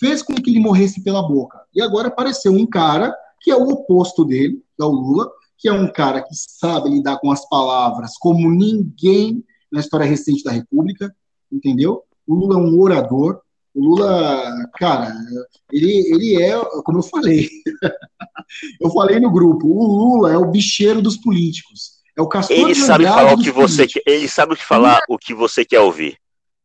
[0.01, 1.61] fez com que ele morresse pela boca.
[1.75, 5.69] E agora apareceu um cara que é o oposto dele, que é o Lula, que
[5.69, 10.51] é um cara que sabe lidar com as palavras como ninguém na história recente da
[10.51, 11.15] República,
[11.53, 12.03] entendeu?
[12.27, 13.41] O Lula é um orador.
[13.75, 15.15] O Lula, cara,
[15.71, 17.49] ele, ele é, como eu falei,
[18.81, 22.01] eu falei no grupo, o Lula é o bicheiro dos políticos.
[22.17, 25.01] É o castor Ele sabe falar o que você quer, ele sabe o que falar,
[25.09, 26.17] o que você quer ouvir.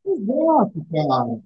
[0.06, 1.40] Exato, cara.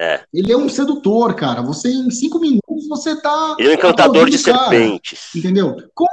[0.00, 0.24] É.
[0.32, 1.60] Ele é um sedutor, cara.
[1.60, 3.54] Você, em cinco minutos, você tá.
[3.58, 5.28] Ele é um encantador de serpentes.
[5.36, 5.76] Entendeu?
[5.94, 6.06] Com...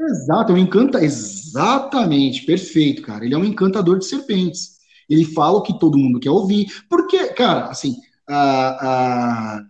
[0.00, 1.04] Exato, é um encanta.
[1.04, 3.24] Exatamente, perfeito, cara.
[3.24, 4.74] Ele é um encantador de serpentes.
[5.08, 6.66] Ele fala o que todo mundo quer ouvir.
[6.90, 7.94] Porque, cara, assim,
[8.28, 9.62] a, a...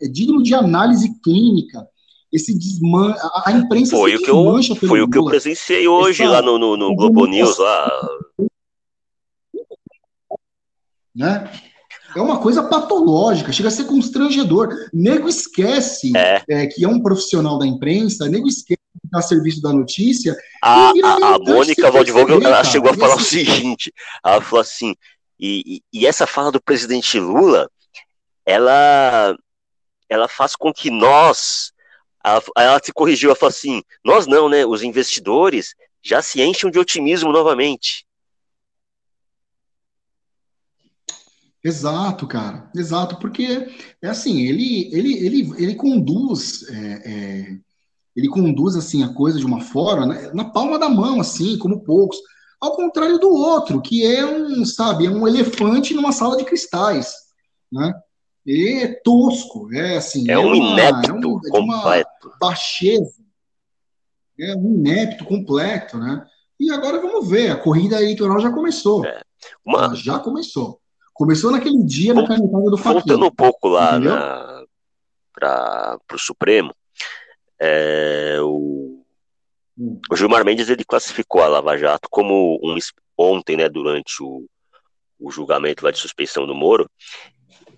[0.00, 1.84] é digno de análise clínica
[2.32, 6.24] esse desman a, a imprensa foi o que eu foi o que eu presenciei hoje
[6.24, 7.88] Essa, lá no, no, no Globo News lá
[11.14, 11.50] né?
[12.16, 14.88] É uma coisa patológica, chega a ser constrangedor.
[14.92, 16.42] Nego esquece é.
[16.48, 20.36] É, que é um profissional da imprensa, nego esquece que está a serviço da notícia.
[20.62, 22.64] A, a, a Mônica Valdivoga, ela cara.
[22.64, 23.92] chegou a falar assim, o seguinte,
[24.24, 24.94] ela falou assim,
[25.38, 27.68] e, e, e essa fala do presidente Lula,
[28.46, 29.36] ela,
[30.08, 31.72] ela faz com que nós,
[32.24, 36.70] ela, ela se corrigiu, ela falou assim, nós não, né, os investidores já se enchem
[36.70, 38.06] de otimismo novamente.
[41.64, 43.66] Exato, cara, exato, porque
[44.02, 47.58] é assim, ele, ele, ele, ele conduz, é, é,
[48.14, 51.82] ele conduz assim a coisa de uma forma né, na palma da mão, assim, como
[51.82, 52.18] poucos,
[52.60, 57.14] ao contrário do outro, que é um, sabe, é um elefante numa sala de cristais,
[57.72, 57.94] né?
[58.44, 63.24] Ele é tosco, é assim, é, é um uma, inepto é um, é completo, baixeza,
[64.38, 66.26] é um inepto completo, né?
[66.60, 69.22] E agora vamos ver, a corrida eleitoral já começou, é.
[69.64, 69.94] uma...
[69.94, 70.83] já começou.
[71.14, 72.94] Começou naquele dia na canetada do Faquinha.
[72.94, 73.98] Voltando um pouco lá
[75.32, 76.74] para o Supremo,
[77.58, 79.00] é, o,
[79.78, 80.00] hum.
[80.10, 82.76] o, Gilmar Mendes ele classificou a Lava Jato como um
[83.16, 84.44] ontem, né, durante o,
[85.18, 86.90] o julgamento lá de suspeição do Moro,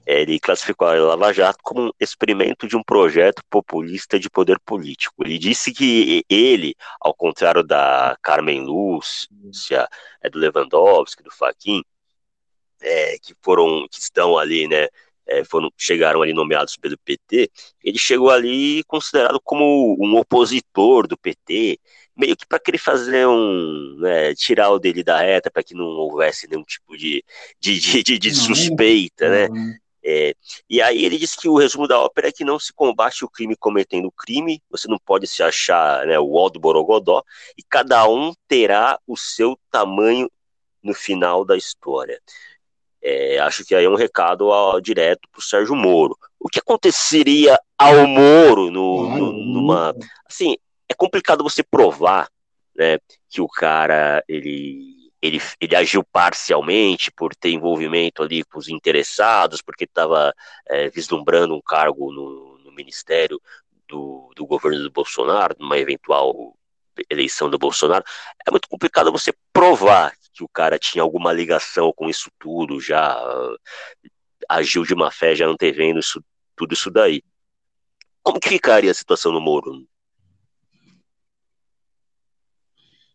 [0.07, 5.15] ele classificou a Lava Jato como um experimento de um projeto populista de poder político.
[5.23, 9.89] Ele disse que ele, ao contrário da Carmen Lúcia,
[10.23, 11.83] é do Lewandowski, do Faquin,
[12.83, 14.89] é, que foram, que estão ali, né,
[15.27, 17.51] é, foram, chegaram ali nomeados pelo PT,
[17.83, 21.79] ele chegou ali considerado como um opositor do PT,
[22.17, 23.97] meio que para querer fazer um.
[23.99, 27.25] Né, tirar o dele da reta, para que não houvesse nenhum tipo de,
[27.61, 29.79] de, de, de, de suspeita, né?
[30.09, 30.37] É,
[30.71, 33.29] e aí ele diz que o resumo da ópera é que não se combate o
[33.29, 37.25] crime cometendo crime, você não pode se achar né, o Aldo Borogodó,
[37.59, 40.31] e cada um terá o seu tamanho
[40.81, 42.21] no final da história.
[43.09, 46.19] É, acho que aí é um recado ó, direto para o Sérgio Moro.
[46.41, 49.95] O que aconteceria ao Moro no, no, numa.
[50.29, 50.57] Assim,
[50.89, 52.29] é complicado você provar
[52.75, 52.99] né,
[53.29, 59.63] que o cara ele ele, ele agiu parcialmente por ter envolvimento ali com os interessados,
[59.63, 60.35] porque estava
[60.69, 63.41] é, vislumbrando um cargo no, no ministério
[63.89, 66.57] do, do governo do Bolsonaro, numa eventual
[67.09, 68.05] eleição do Bolsonaro,
[68.47, 73.17] é muito complicado você provar que o cara tinha alguma ligação com isso tudo, já
[73.19, 73.57] uh,
[74.49, 76.23] agiu de má fé, já antevendo isso,
[76.55, 77.23] tudo isso daí.
[78.23, 79.87] Como que ficaria a situação no Moro?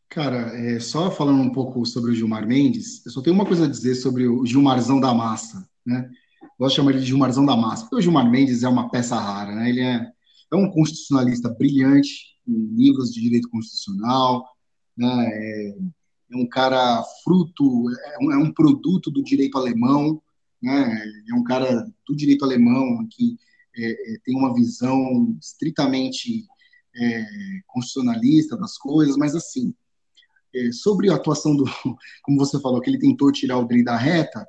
[0.09, 3.65] Cara, é, só falando um pouco sobre o Gilmar Mendes, eu só tenho uma coisa
[3.65, 6.09] a dizer sobre o Gilmarzão da Massa, né?
[6.59, 9.17] Gosto de chamar ele de Gilmarzão da Massa, porque o Gilmar Mendes é uma peça
[9.17, 9.69] rara, né?
[9.69, 10.11] Ele é,
[10.51, 14.45] é um constitucionalista brilhante, em livros de direito constitucional,
[14.97, 15.29] né?
[15.31, 15.75] É,
[16.31, 20.21] é um cara fruto, é um, é um, produto do direito alemão,
[20.61, 21.03] né?
[21.29, 23.37] É um cara do direito alemão que
[23.75, 26.47] é, é tem uma visão estritamente
[26.95, 27.25] é,
[27.67, 29.73] constitucionalista das coisas, mas assim,
[30.53, 31.65] é, sobre a atuação do,
[32.23, 34.47] como você falou, que ele tentou tirar o Dri da reta,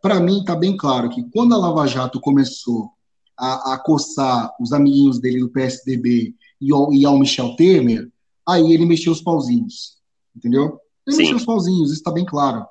[0.00, 2.90] para mim está bem claro que quando a Lava Jato começou
[3.36, 8.10] a, a coçar os amiguinhos dele do PSDB e ao, e ao Michel Temer,
[8.48, 9.95] aí ele mexeu os pauzinhos,
[10.36, 10.78] entendeu?
[11.06, 11.22] Ele Sim.
[11.22, 12.66] mexeu os pauzinhos, isso está bem claro.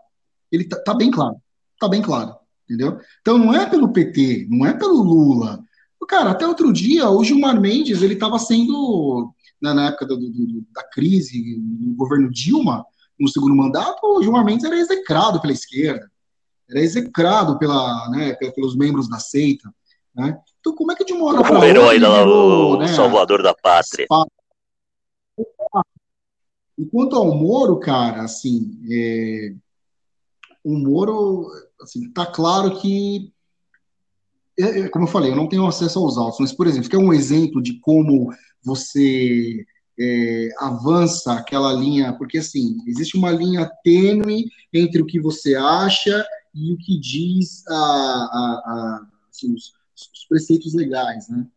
[0.52, 1.36] Ele está tá bem claro,
[1.74, 3.00] está bem claro, entendeu?
[3.22, 5.60] Então não é pelo PT, não é pelo Lula.
[6.08, 10.64] Cara, até outro dia, o Gilmar Mendes, ele estava sendo né, na época do, do,
[10.72, 12.86] da crise, no governo Dilma,
[13.20, 16.10] no segundo mandato, o Gilmar Mendes era execrado pela esquerda,
[16.70, 19.74] era execrado pela, né, pelos membros da seita.
[20.14, 20.38] Né?
[20.60, 21.60] Então, como é que de uma hora para outra.
[21.60, 24.06] O herói, o né, salvador da pátria.
[26.78, 29.56] E quanto ao Moro, cara, assim, é,
[30.64, 31.48] o Moro,
[31.82, 33.32] assim, tá claro que,
[34.60, 36.96] é, é, como eu falei, eu não tenho acesso aos autos, mas, por exemplo, que
[36.96, 39.66] é um exemplo de como você
[40.00, 46.26] é, avança aquela linha, porque assim, existe uma linha tênue entre o que você acha
[46.54, 51.48] e o que diz a, a, a assim, os, os, preceitos legais, né?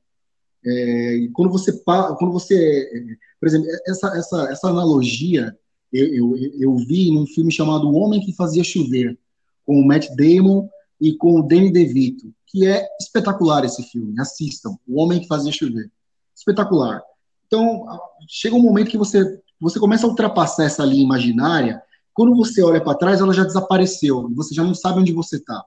[0.65, 5.57] É, quando você quando você, por exemplo, essa essa, essa analogia
[5.93, 9.19] eu, eu, eu vi num filme chamado O Homem que Fazia Chover,
[9.65, 10.69] com o Matt Damon
[11.01, 14.19] e com o Danny DeVito, que é espetacular esse filme.
[14.21, 15.91] Assistam, O Homem que Fazia Chover
[16.39, 17.03] espetacular.
[17.47, 17.85] Então,
[18.29, 21.83] chega um momento que você, você começa a ultrapassar essa linha imaginária,
[22.15, 25.65] quando você olha para trás, ela já desapareceu, você já não sabe onde você está.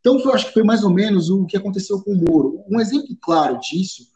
[0.00, 2.64] Então, eu acho que foi mais ou menos o que aconteceu com o Moro.
[2.68, 4.06] Um exemplo claro disso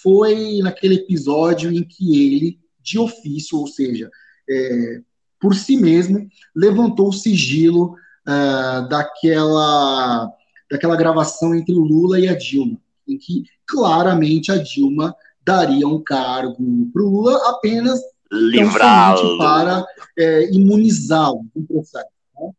[0.00, 4.10] foi naquele episódio em que ele, de ofício, ou seja,
[4.48, 5.00] é,
[5.40, 10.30] por si mesmo, levantou o sigilo uh, daquela,
[10.70, 12.78] daquela gravação entre o Lula e a Dilma,
[13.08, 15.14] em que claramente a Dilma
[15.44, 16.56] daria um cargo
[16.92, 19.84] para o Lula apenas livrá-lo para
[20.16, 22.06] é, imunizá-lo de um processo.
[22.38, 22.50] Né?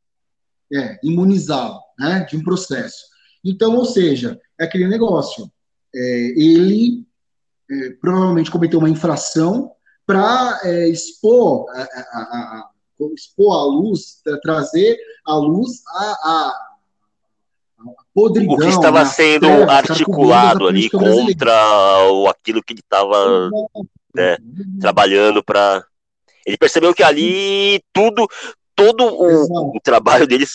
[0.74, 3.06] É, imunizá-lo né, de um processo.
[3.44, 5.52] Então, ou seja, é aquele negócio.
[5.96, 7.06] É, ele
[8.02, 9.72] provavelmente cometeu uma infração
[10.06, 12.70] para é, expor a, a, a,
[13.14, 16.54] expor à luz, trazer à luz a,
[18.14, 23.50] podridão, o que estava sendo articulado ali contra o, aquilo que ele estava
[24.16, 24.38] né,
[24.80, 25.84] trabalhando para.
[26.46, 28.28] Ele percebeu que ali tudo,
[28.76, 30.46] todo o, o, trabalho dele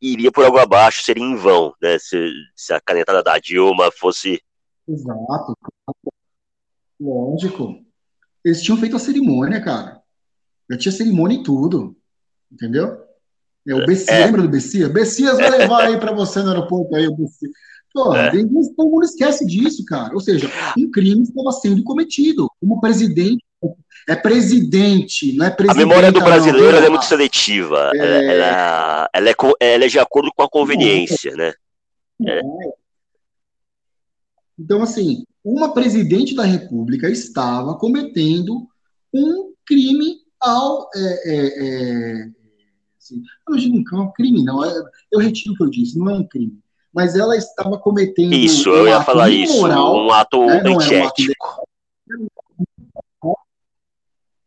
[0.00, 1.98] iria por água abaixo, seria em vão, né?
[1.98, 4.42] Se, se a canetada da Dilma fosse.
[4.88, 5.56] Exato.
[7.00, 7.84] Lógico.
[8.44, 10.00] Eles tinham feito a cerimônia, cara.
[10.70, 11.96] Já tinha cerimônia e tudo.
[12.50, 13.04] Entendeu?
[13.66, 14.26] É o Bessias, é.
[14.26, 14.90] lembra do Bessias?
[14.90, 17.50] Bessias vai levar aí para você no aeroporto aí, o Bessias.
[17.92, 18.30] Pô, é.
[18.30, 20.14] todo mundo esquece disso, cara.
[20.14, 22.48] Ou seja, um crime estava sendo cometido.
[22.60, 23.42] Como presidente,
[24.08, 25.82] é presidente, não é presidente.
[25.82, 27.90] A memória do brasileiro é muito seletiva.
[27.94, 27.98] É...
[27.98, 31.52] Ela, ela, ela, é, ela é de acordo com a conveniência, né?
[32.24, 32.40] É.
[34.58, 38.66] Então, assim, uma presidente da República estava cometendo
[39.14, 41.46] um crime ao é, é,
[42.26, 42.28] é
[43.06, 44.64] Assim, eu não digo é um crime, não.
[44.64, 44.82] É,
[45.12, 46.58] eu retiro o que eu disse, não é um crime.
[46.92, 48.32] Mas ela estava cometendo.
[48.32, 50.04] Isso, um eu ia falar imoral, isso.
[50.04, 51.62] Um ato né, antiético.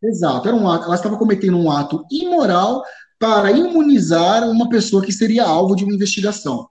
[0.01, 2.83] Exato, era um ato, ela estava cometendo um ato imoral
[3.17, 6.69] para imunizar uma pessoa que seria alvo de uma investigação.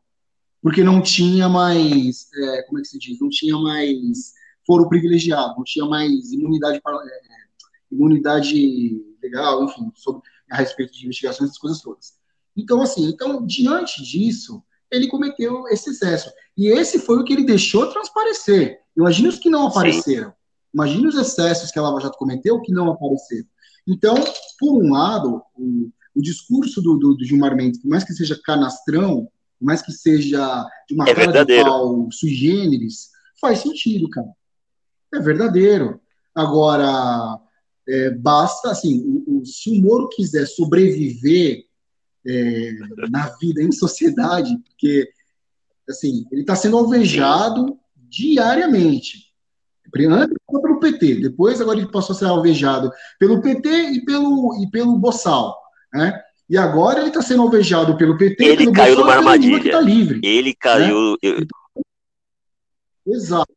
[0.69, 3.19] Porque não tinha mais, é, como é que se diz?
[3.19, 4.35] Não tinha mais
[4.67, 7.31] foro privilegiado, não tinha mais imunidade, é,
[7.91, 12.13] imunidade legal, enfim, sobre, a respeito de investigações, essas coisas todas.
[12.55, 16.31] Então, assim, então, diante disso, ele cometeu esse excesso.
[16.55, 18.79] E esse foi o que ele deixou transparecer.
[18.95, 20.29] Imagina os que não apareceram.
[20.29, 20.37] Sim.
[20.75, 23.49] Imagina os excessos que a Lava Jato cometeu que não apareceram.
[23.87, 24.17] Então,
[24.61, 28.39] por um lado, o, o discurso do, do, do, Gilmar Mendes, por mais que seja
[28.45, 31.65] canastrão, por mais que seja de uma é cara verdadeiro.
[31.65, 33.09] de pau sui generis,
[33.41, 34.29] faz sentido, cara.
[35.15, 36.01] É verdadeiro.
[36.35, 37.41] Agora,
[37.89, 41.65] é, basta, assim, o, o, se o Moro quiser sobreviver
[42.27, 42.73] é,
[43.11, 45.09] na vida, em sociedade, porque,
[45.89, 49.29] assim, ele está sendo alvejado diariamente.
[50.11, 54.63] Antes foi pelo PT, depois agora ele passou a ser alvejado pelo PT e pelo,
[54.63, 55.59] e pelo Bossal,
[55.95, 56.23] né?
[56.49, 59.73] E agora ele está sendo alvejado pelo PT ele pelo caiu Bossal, numa armadilha.
[59.73, 61.17] Tá livre, ele caiu.
[61.23, 61.47] Né?
[63.07, 63.53] Exato.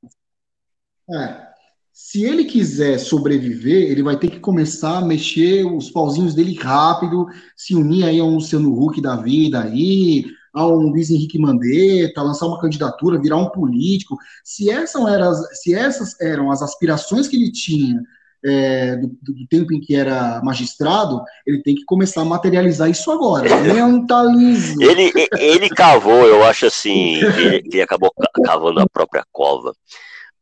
[1.10, 1.52] É.
[1.94, 7.28] Se ele quiser sobreviver, ele vai ter que começar a mexer os pauzinhos dele rápido,
[7.56, 12.22] se unir aí a um Luciano Huck da vida aí, a um Luiz Henrique Mandetta,
[12.22, 14.18] lançar uma candidatura, virar um político.
[14.44, 18.02] Se essas eram, se essas eram as aspirações que ele tinha
[18.44, 23.12] é, do, do, tempo em que era magistrado, ele tem que começar a materializar isso
[23.12, 23.50] agora.
[23.62, 24.76] Mentaliza.
[24.84, 28.12] ele, ele cavou, eu acho assim, ele, ele acabou
[28.44, 29.74] cavando a própria cova,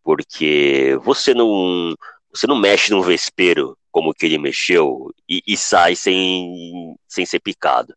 [0.04, 1.93] porque você não,
[2.34, 7.39] você não mexe num vespeiro como que ele mexeu e, e sai sem, sem ser
[7.39, 7.93] picado,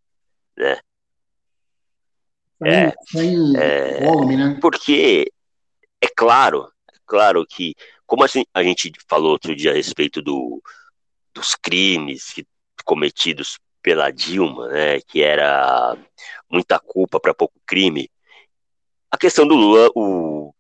[0.57, 0.78] né?
[2.64, 2.92] É,
[3.57, 4.59] é, volume, né?
[4.61, 5.30] Porque
[6.00, 7.74] é claro, é claro que,
[8.12, 10.62] como a gente falou outro dia a respeito do,
[11.32, 12.34] dos crimes
[12.84, 15.96] cometidos pela Dilma, né, que era
[16.50, 18.10] muita culpa para pouco crime,
[19.10, 20.54] a questão do Lula o,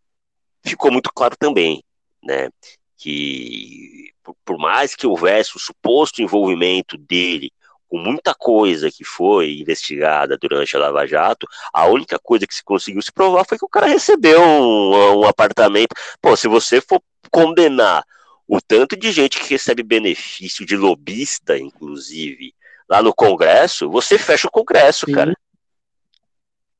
[0.64, 1.84] ficou muito claro também,
[2.22, 2.48] né,
[2.96, 7.52] que por, por mais que houvesse o suposto envolvimento dele
[7.86, 12.64] com muita coisa que foi investigada durante a Lava Jato, a única coisa que se
[12.64, 15.94] conseguiu se provar foi que o cara recebeu um, um apartamento.
[16.18, 17.02] Pô, se você for
[17.32, 18.04] condenar
[18.46, 22.54] o tanto de gente que recebe benefício de lobista, inclusive,
[22.88, 25.12] lá no Congresso, você fecha o Congresso, Sim.
[25.12, 25.34] cara.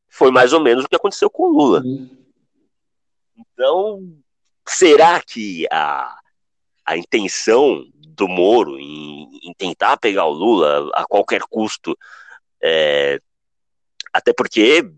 [0.08, 1.82] Foi mais ou menos o que aconteceu com o Lula.
[1.82, 2.10] Sim.
[3.36, 4.14] Então,
[4.68, 6.14] será que a,
[6.84, 11.96] a intenção do Moro em, em, tentar pegar o Lula a qualquer custo,
[12.62, 13.18] é,
[14.12, 14.90] até porque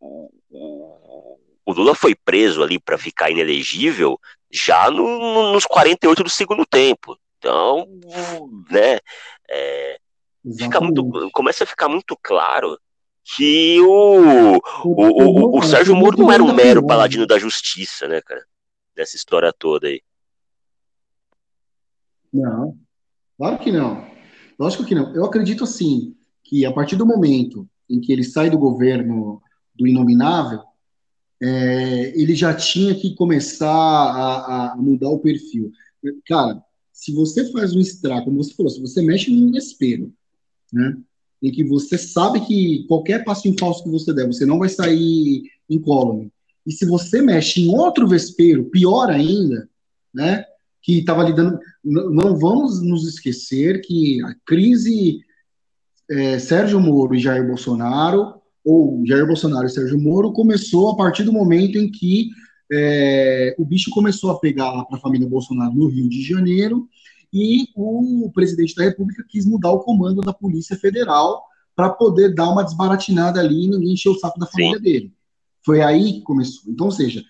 [0.00, 4.18] o, o, o, Lula foi preso ali para ficar inelegível
[4.56, 7.18] já no, no, nos 48 do segundo tempo.
[7.38, 7.86] Então,
[8.70, 8.98] né,
[9.48, 9.98] é,
[10.56, 12.78] fica muito, começa a ficar muito claro
[13.36, 18.20] que o, o, o, o Sérgio Moro não era um mero paladino da justiça, né,
[18.20, 18.44] cara?
[18.94, 20.00] Dessa história toda aí.
[22.32, 22.76] Não,
[23.36, 24.06] claro que não.
[24.58, 25.14] Lógico que não.
[25.14, 29.42] Eu acredito, assim, que a partir do momento em que ele sai do governo
[29.74, 30.62] do Inominável,
[31.40, 35.72] é, ele já tinha que começar a, a, mudar o perfil.
[36.26, 36.62] Cara,
[36.92, 40.12] se você faz um extrato, como você falou, se você mexe num espelho,
[40.72, 40.96] né,
[41.42, 44.68] em que você sabe que qualquer passo em falso que você der, você não vai
[44.68, 46.32] sair incólume.
[46.66, 49.68] E se você mexe em outro vespeiro, pior ainda,
[50.12, 50.44] né,
[50.86, 51.58] que estava lidando.
[51.82, 55.18] Não vamos nos esquecer que a crise
[56.08, 58.35] é, Sérgio Moro e Jair Bolsonaro,
[58.66, 62.30] ou Jair Bolsonaro e Sérgio Moro, começou a partir do momento em que
[62.70, 66.88] é, o bicho começou a pegar lá para a família Bolsonaro no Rio de Janeiro
[67.32, 71.44] e o presidente da República quis mudar o comando da Polícia Federal
[71.76, 74.82] para poder dar uma desbaratinada ali e ninguém encher o saco da família Sim.
[74.82, 75.12] dele.
[75.64, 76.72] Foi aí que começou.
[76.72, 77.22] Então, ou seja,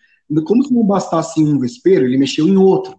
[0.46, 2.98] como se não bastasse um vespeiro, ele mexeu em outro.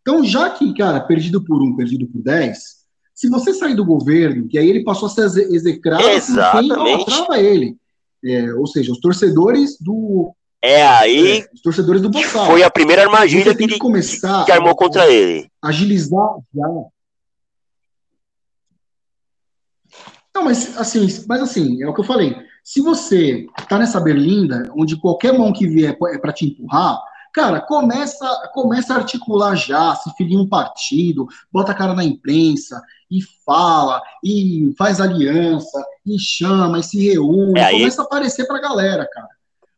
[0.00, 2.83] Então, já que, cara, perdido por um, perdido por dez,
[3.14, 6.74] se você sair do governo, que aí ele passou a ser execrado Exatamente.
[6.74, 7.76] quem idolatrava ele.
[8.24, 10.34] É, ou seja, os torcedores do.
[10.60, 11.40] É aí.
[11.40, 12.50] É, os torcedores do Bolsonaro.
[12.50, 15.48] Foi a primeira armadilha que, que, começar que armou a, contra ele.
[15.62, 16.68] Agilizar já.
[20.34, 22.34] Não, mas assim, mas assim, é o que eu falei.
[22.64, 26.98] Se você tá nessa berlinda, onde qualquer mão que vier é para te empurrar,
[27.34, 32.80] Cara, começa, começa a articular já, se filia um partido, bota a cara na imprensa
[33.14, 38.60] e fala, e faz aliança, e chama, e se reúne, é, começa a aparecer pra
[38.60, 39.28] galera, cara.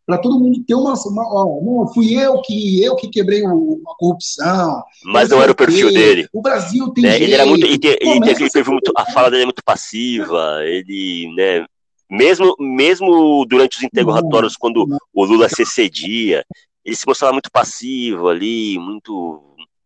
[0.07, 3.83] para todo mundo ter uma, uma ó, não, fui eu que eu que quebrei o,
[3.87, 4.83] a corrupção.
[5.05, 6.29] Mas não era o perfil dele.
[6.33, 7.21] O Brasil tem né?
[7.21, 10.61] Ele era muito, ele, ele teve muito, a fala dele é muito passiva.
[10.65, 11.67] Ele, né?
[12.09, 14.99] Mesmo, mesmo durante os interrogatórios, não, quando não.
[15.13, 16.45] o Lula se excedia,
[16.85, 19.43] ele se mostrava muito passivo ali, muito,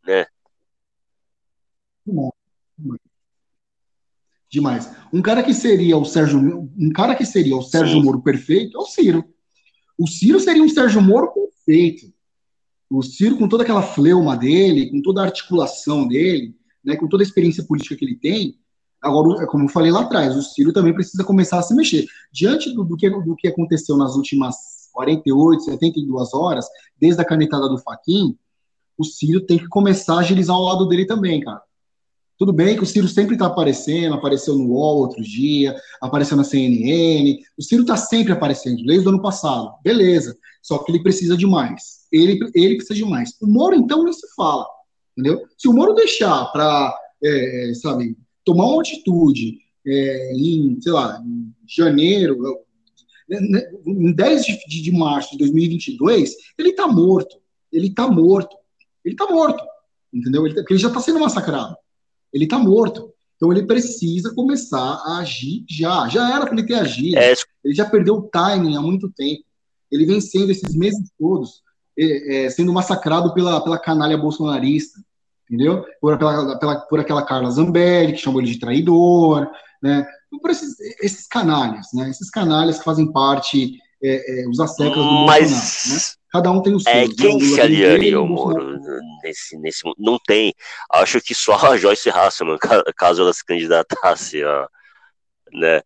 [0.07, 0.27] né?
[4.51, 4.91] Demais.
[5.13, 8.05] Um cara que seria o Sérgio, um cara que seria o Sérgio Sim.
[8.05, 9.25] Moro perfeito é o Ciro.
[9.97, 12.13] O Ciro seria um Sérgio Moro perfeito.
[12.91, 17.23] O Ciro, com toda aquela fleuma dele, com toda a articulação dele, né, com toda
[17.23, 18.59] a experiência política que ele tem,
[19.01, 22.07] agora, como eu falei lá atrás, o Ciro também precisa começar a se mexer.
[22.33, 24.57] Diante do, do, que, do que aconteceu nas últimas
[24.93, 26.67] 48, 72 horas,
[26.99, 28.37] desde a canetada do Faquin,
[28.99, 31.63] o Ciro tem que começar a agilizar o lado dele também, cara.
[32.41, 36.43] Tudo bem que o Ciro sempre está aparecendo, apareceu no UOL outro dia, apareceu na
[36.43, 37.39] CNN.
[37.59, 39.75] O Ciro está sempre aparecendo, desde o ano passado.
[39.85, 40.35] Beleza.
[40.63, 42.07] Só que ele precisa de mais.
[42.11, 43.37] Ele, ele precisa de mais.
[43.43, 44.67] O Moro, então, nem se fala.
[45.15, 45.47] Entendeu?
[45.59, 51.53] Se o Moro deixar para, é, sabe, tomar uma atitude é, em, sei lá, em
[51.69, 52.41] janeiro,
[53.29, 57.37] né, né, em 10 de, de março de 2022, ele está morto.
[57.71, 58.57] Ele está morto.
[59.05, 59.63] Ele está morto.
[60.11, 60.47] Entendeu?
[60.47, 61.77] Ele, tá, porque ele já está sendo massacrado
[62.33, 63.13] ele está morto.
[63.37, 66.09] Então ele precisa começar a agir já.
[66.09, 67.19] Já era para ele ter agido.
[67.19, 67.33] É.
[67.65, 69.43] Ele já perdeu o timing há muito tempo.
[69.91, 71.63] Ele vem sendo esses meses todos
[72.01, 74.99] é, é, sendo massacrado pela, pela canalha bolsonarista,
[75.45, 75.85] entendeu?
[76.01, 79.47] Por, pela, pela, por aquela Carla Zambelli, que chamou ele de traidor,
[79.83, 80.07] né?
[80.41, 82.09] Por esses, esses canalhas, né?
[82.09, 85.51] Esses canalhas que fazem parte, é, é, os asseclas do Mas...
[85.51, 86.20] Bolsonaro, né?
[86.33, 86.93] Cada um tem o seu.
[86.93, 88.79] É, quem se aliaria ao Moro
[89.23, 90.55] nesse, nesse Não tem.
[90.93, 92.59] Acho que só a Joyce Hasselman,
[92.97, 94.69] caso ela se candidatasse a.
[95.53, 95.83] Né?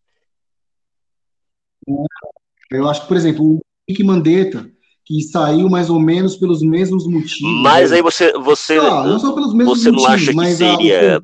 [2.69, 4.69] Eu acho que, por exemplo, o Henrique Mandetta,
[5.03, 7.63] que saiu mais ou menos pelos mesmos motivos.
[7.63, 8.31] Mas aí você.
[8.33, 11.17] Você, ah, não, só pelos mesmos você motivos, não acha que seria.
[11.17, 11.21] A...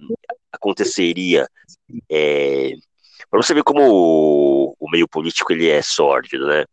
[0.51, 1.47] aconteceria.
[2.09, 2.73] É,
[3.29, 6.65] para você ver como o, o meio político ele é sórdido, né?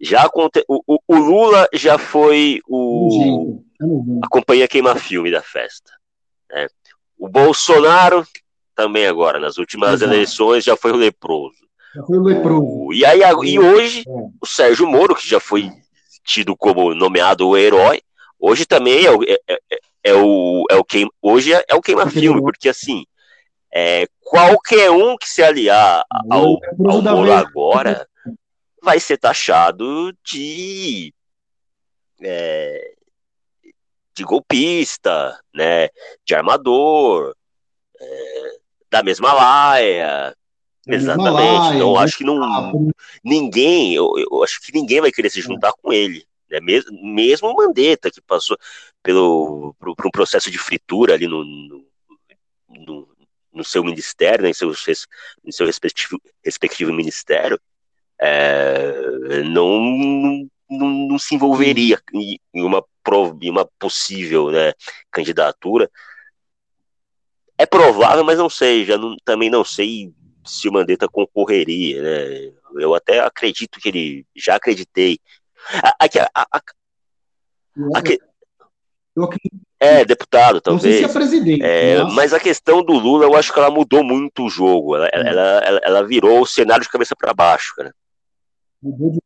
[0.00, 0.50] Já o,
[0.86, 3.60] o, o, Lula já foi o
[4.22, 5.92] a companhia queima-filme da festa.
[6.50, 6.68] Né?
[7.18, 8.24] O Bolsonaro
[8.74, 10.12] também agora, nas últimas Exato.
[10.12, 11.66] eleições, já foi o leproso.
[11.94, 12.92] Já foi o leproso.
[12.92, 14.10] E, aí, e hoje, é.
[14.10, 15.68] o Sérgio Moro, que já foi
[16.24, 18.00] tido como nomeado o herói,
[18.38, 19.58] hoje também é o, é, é,
[20.04, 23.04] é o, é o queima, hoje é, é o queima-filme, porque assim,
[23.74, 28.06] é, qualquer um que se aliar ao, ao Moro agora
[28.88, 31.12] vai ser taxado de
[32.22, 32.94] é,
[34.14, 35.90] de golpista, né,
[36.24, 37.36] de armador,
[38.00, 38.58] é,
[38.90, 40.34] da mesma laia.
[40.86, 41.76] Exatamente.
[41.76, 42.90] então acho que não
[43.22, 46.58] ninguém, eu, eu, acho que ninguém vai querer se juntar com ele, né?
[46.60, 48.56] Mesmo, mesmo o Mandetta que passou
[49.02, 51.86] pelo por, por um processo de fritura ali no, no,
[52.70, 53.08] no,
[53.52, 54.72] no seu ministério, né, em, seu,
[55.44, 57.60] em seu respectivo, respectivo ministério,
[58.20, 60.48] é, não, não,
[61.08, 62.84] não, se envolveria em, uma,
[63.40, 64.72] em uma possível né,
[65.10, 65.90] candidatura.
[67.56, 70.12] É provável, mas não sei, já não, também não sei
[70.44, 72.52] se o Mandetta concorreria, né?
[72.76, 75.18] Eu até acredito que ele, já acreditei.
[75.98, 76.62] Aqui, a, a, a.
[79.80, 80.82] É, deputado, talvez.
[80.82, 81.62] Não sei se é presidente.
[81.62, 84.96] É, mas a questão do Lula, eu acho que ela mudou muito o jogo.
[84.96, 87.94] Ela, ela, ela, ela, virou o cenário de cabeça para baixo, cara.
[88.82, 89.18] Mudou de...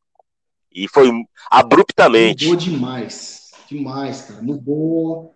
[0.74, 1.10] E foi
[1.50, 2.46] abruptamente.
[2.46, 3.50] Mudou demais.
[3.68, 4.42] Demais, cara.
[4.42, 5.34] Mudou.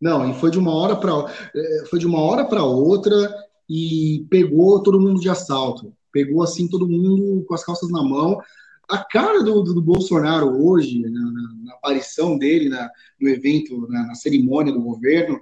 [0.00, 1.12] Não, e foi de uma hora para
[1.54, 3.32] é, foi de uma hora para outra
[3.68, 5.94] e pegou todo mundo de assalto.
[6.10, 8.40] Pegou assim todo mundo com as calças na mão.
[8.88, 14.08] A cara do, do, Bolsonaro hoje, na, na, na, aparição dele na, no evento, na,
[14.08, 15.40] na, cerimônia do governo,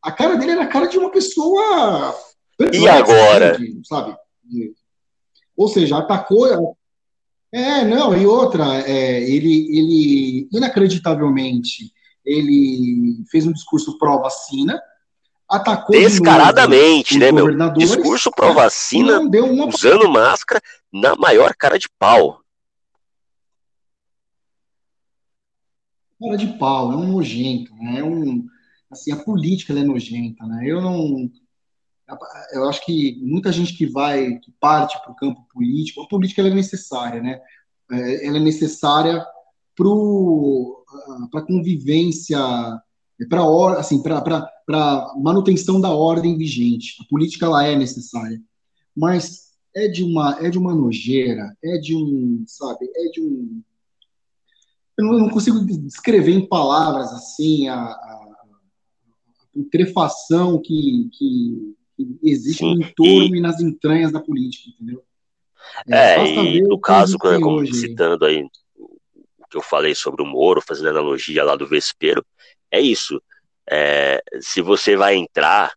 [0.00, 2.14] a cara dele era a cara de uma pessoa.
[2.72, 3.58] E agora?
[3.84, 4.16] Sabe?
[5.56, 6.76] Ou seja, atacou,
[7.54, 11.92] é, não, e outra, é, ele, ele, inacreditavelmente,
[12.24, 14.82] ele fez um discurso pró-vacina,
[15.48, 17.46] atacou descaradamente, né, meu?
[17.74, 19.66] Discurso pró-vacina, uma...
[19.68, 20.60] usando máscara
[20.92, 22.40] na maior cara de pau.
[26.20, 28.00] Cara de pau, é um nojento, né?
[28.00, 28.44] É um,
[28.90, 30.64] assim, a política é nojenta, né?
[30.66, 31.30] Eu não,
[32.52, 36.42] eu acho que muita gente que vai, que parte para o campo político, a política
[36.42, 37.40] é necessária, né?
[37.90, 39.24] É, ela é necessária
[39.76, 42.38] para a convivência,
[43.28, 46.96] para assim, para manutenção da ordem vigente.
[47.00, 48.40] A política ela é necessária,
[48.94, 49.44] mas
[49.74, 53.62] é de uma é de uma nojeira, é de um, sabe, é de um
[54.96, 58.24] eu não consigo descrever em palavras assim a, a
[59.52, 63.38] putrefação que, que, que existe Sim, no entorno e...
[63.38, 63.40] e...
[63.40, 65.04] nas entranhas da política, entendeu?
[65.88, 68.46] É, é e no caso, como citando aí
[68.76, 72.24] o que eu falei sobre o Moro, fazendo analogia lá do Vespeiro,
[72.70, 73.22] é isso.
[73.70, 75.72] É, se você vai entrar,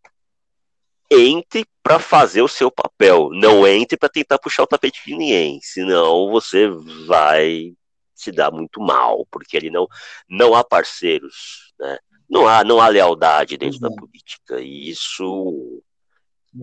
[1.10, 5.60] entre para fazer o seu papel, não entre para tentar puxar o tapete de ninguém,
[5.62, 6.68] senão você
[7.06, 7.74] vai
[8.14, 9.88] se dar muito mal, porque ali não,
[10.28, 11.98] não há parceiros, né?
[12.30, 15.82] não, há, não há lealdade dentro da política, e isso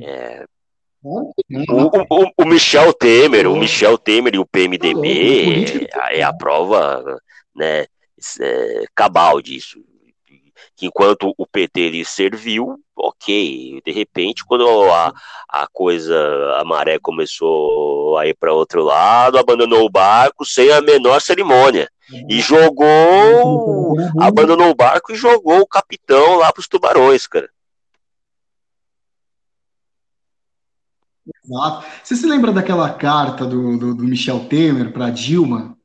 [0.01, 0.45] é,
[1.03, 7.21] o, o, o, Michel Temer, o Michel Temer e o PMDB é, é a prova
[7.55, 7.87] né,
[8.41, 9.79] é, cabal disso
[10.77, 13.81] que enquanto o PT lhe serviu, ok.
[13.85, 15.13] De repente, quando a,
[15.49, 16.17] a coisa,
[16.59, 21.89] a maré começou a ir para outro lado, abandonou o barco sem a menor cerimônia.
[22.29, 27.49] E jogou, abandonou o barco e jogou o capitão lá para os tubarões, cara.
[32.03, 35.77] Você se lembra daquela carta do, do, do Michel Temer para Dilma?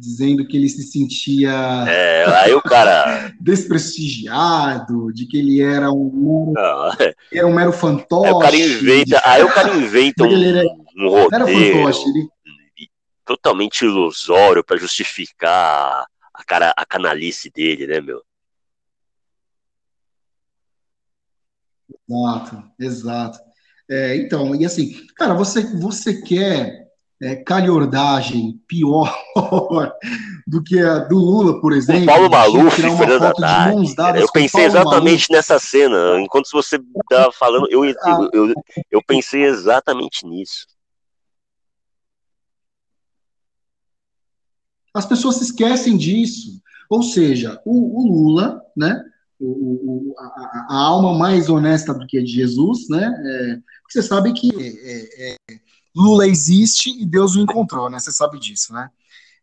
[0.00, 1.52] dizendo que ele se sentia
[1.86, 8.26] é, aí o cara desprestigiado, de que ele era um mero, era um mero fantoche.
[8.26, 10.64] Aí o cara inventa, aí o cara inventa um, era,
[10.96, 12.28] um roteiro fantoche, ele...
[13.24, 18.22] totalmente ilusório para justificar a cara a canalice dele, né, meu?
[22.08, 23.51] Exato, exato.
[23.90, 26.82] É, então, e assim, cara, você, você quer
[27.22, 29.16] é, calhordagem pior
[30.46, 32.02] do que a do Lula, por exemplo.
[32.02, 34.20] O Paulo Maluf, Fernando Haddad.
[34.20, 35.32] Eu pensei exatamente Maluf.
[35.32, 36.20] nessa cena.
[36.20, 37.94] Enquanto você estava falando, eu, eu,
[38.32, 38.54] eu,
[38.90, 40.66] eu pensei exatamente nisso.
[44.94, 46.60] As pessoas se esquecem disso.
[46.90, 49.02] Ou seja, o, o Lula, né?
[49.44, 53.12] O, o, a, a, alma mais honesta do que a de Jesus, né?
[53.26, 53.58] É,
[53.88, 55.36] você sabe que é, é,
[55.94, 57.98] Lula existe e Deus o encontrou, né?
[57.98, 58.88] Você sabe disso, né?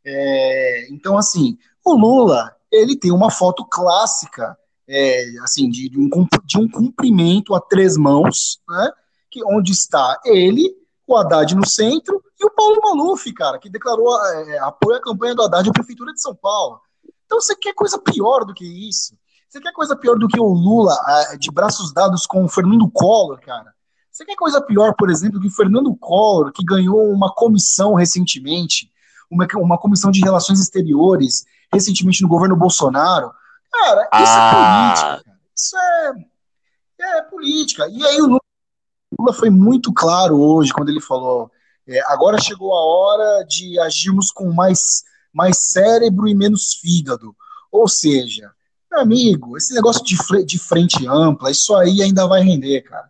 [0.06, 4.58] É, então, assim, o Lula, ele tem uma foto clássica,
[4.88, 6.10] é, assim, de, de, um,
[6.46, 8.92] de um cumprimento a três mãos, né?
[9.30, 10.74] Que, onde está ele,
[11.06, 15.36] o Haddad no centro e o Paulo Maluf, cara, que declarou é, apoio à campanha
[15.36, 16.80] do Haddad à Prefeitura de São Paulo.
[17.26, 19.16] Então, você quer coisa pior do que isso?
[19.50, 20.96] Você quer coisa pior do que o Lula
[21.40, 23.74] de braços dados com o Fernando Collor, cara?
[24.12, 28.92] Você quer coisa pior, por exemplo, que Fernando Collor, que ganhou uma comissão recentemente,
[29.30, 33.32] uma, uma comissão de relações exteriores, recentemente no governo Bolsonaro?
[33.72, 34.50] Cara, isso é ah.
[34.50, 35.24] é política.
[35.24, 35.40] Cara.
[35.56, 37.88] Isso é, é política.
[37.88, 41.50] E aí o Lula foi muito claro hoje quando ele falou:
[41.88, 45.04] é, agora chegou a hora de agirmos com mais,
[45.34, 47.36] mais cérebro e menos fígado.
[47.72, 48.52] Ou seja,
[48.92, 53.10] meu amigo, esse negócio de, de frente ampla, isso aí ainda vai render, cara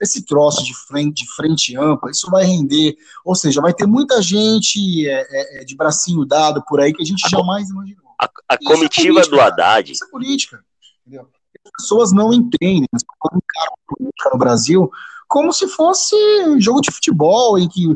[0.00, 4.22] esse troço de frente, de frente ampla, isso vai render, ou seja, vai ter muita
[4.22, 8.06] gente é, é, é de bracinho dado por aí que a gente a jamais imaginou.
[8.18, 9.92] A, a é comitiva é política, do Haddad.
[9.92, 10.64] Isso é política,
[11.02, 11.28] entendeu?
[11.66, 14.90] As pessoas não entendem, as pessoas encaram política no Brasil
[15.28, 16.16] como se fosse
[16.58, 17.86] jogo de futebol em que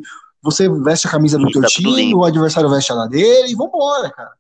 [0.41, 4.33] você veste a camisa do teu time, o adversário veste a dele e vambora, cara.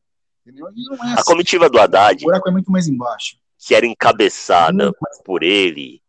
[0.47, 1.21] É assim.
[1.21, 2.23] A comitiva do Haddad.
[2.23, 3.37] O buraco é muito mais embaixo.
[3.59, 4.93] Que era encabeçada
[5.25, 6.03] por ele,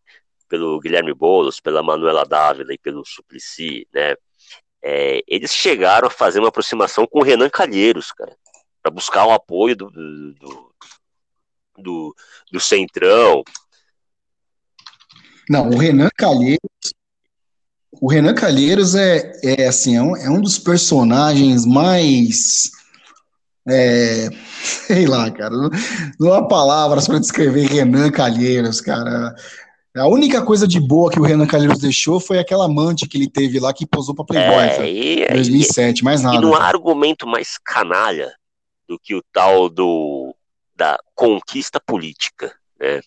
[0.50, 4.16] pelo Guilherme Boulos, pela Manuela Dávila e pelo Suplicy, né?
[4.84, 8.36] É, eles chegaram a fazer uma aproximação com o Renan Calheiros, cara,
[8.84, 10.74] para buscar o apoio do, do,
[11.78, 12.16] do,
[12.52, 13.44] do Centrão.
[15.50, 16.70] Não, o Renan Calheiros
[18.02, 22.72] o Renan Calheiros é, é assim, é um, é um dos personagens mais.
[23.68, 24.30] É,
[24.62, 25.56] sei lá, cara.
[26.20, 29.34] Não há palavras para descrever Renan Calheiros, cara.
[29.96, 33.30] A única coisa de boa que o Renan Calheiros deixou foi aquela amante que ele
[33.30, 36.36] teve lá que posou para Playboy em 2007, mais nada.
[36.36, 38.34] E não há argumento mais canalha
[38.88, 40.36] do que o tal do
[40.76, 43.00] da conquista política, né?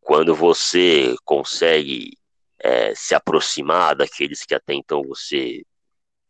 [0.00, 2.18] Quando você consegue
[2.58, 5.62] é, se aproximar daqueles que até então você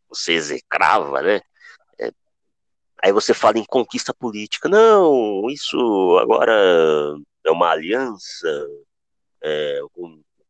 [0.07, 1.41] você execrava, né?
[3.03, 4.69] Aí você fala em conquista política.
[4.69, 6.53] Não, isso agora
[7.43, 8.47] é uma aliança
[9.43, 9.79] é,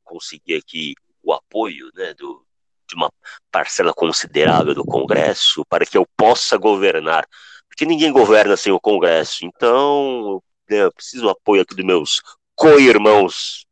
[0.03, 2.45] conseguir aqui o apoio né, do,
[2.89, 3.09] de uma
[3.49, 7.25] parcela considerável do Congresso para que eu possa governar.
[7.69, 9.45] Porque ninguém governa sem o Congresso.
[9.45, 12.21] Então, né, eu preciso do apoio aqui dos meus
[12.53, 13.65] co-irmãos.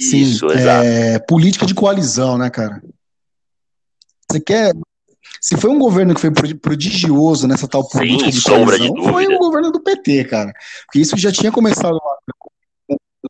[0.00, 2.82] Sim, Isso, é, política de coalizão, né, cara?
[4.34, 4.72] Você quer.
[5.40, 9.12] Se foi um governo que foi prodigioso nessa tal política de sombra de dúvida.
[9.12, 10.52] foi o governo do PT, cara.
[10.86, 12.16] Porque isso já tinha começado lá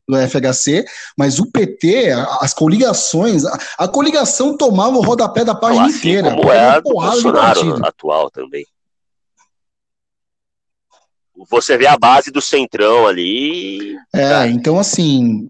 [0.07, 0.85] do FHC,
[1.17, 6.35] mas o PT, as coligações, a, a coligação tomava o rodapé da página assim inteira.
[6.35, 8.65] Como é a do Bolsonaro atual também.
[11.49, 13.97] Você vê a base do centrão ali.
[14.13, 14.47] É, tá.
[14.47, 15.49] então assim,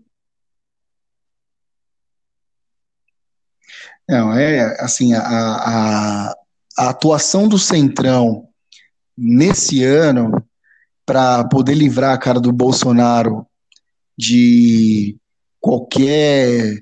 [4.07, 6.35] Não, é assim, a, a,
[6.77, 8.47] a atuação do Centrão
[9.17, 10.43] nesse ano
[11.05, 13.45] para poder livrar a cara do Bolsonaro
[14.17, 15.17] de
[15.59, 16.77] qualquer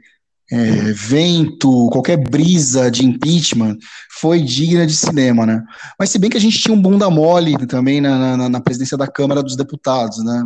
[0.51, 3.77] é, vento, qualquer brisa de impeachment
[4.19, 5.63] foi digna de cinema, né?
[5.97, 8.97] Mas se bem que a gente tinha um bunda mole também na, na, na presidência
[8.97, 10.43] da Câmara dos Deputados, né?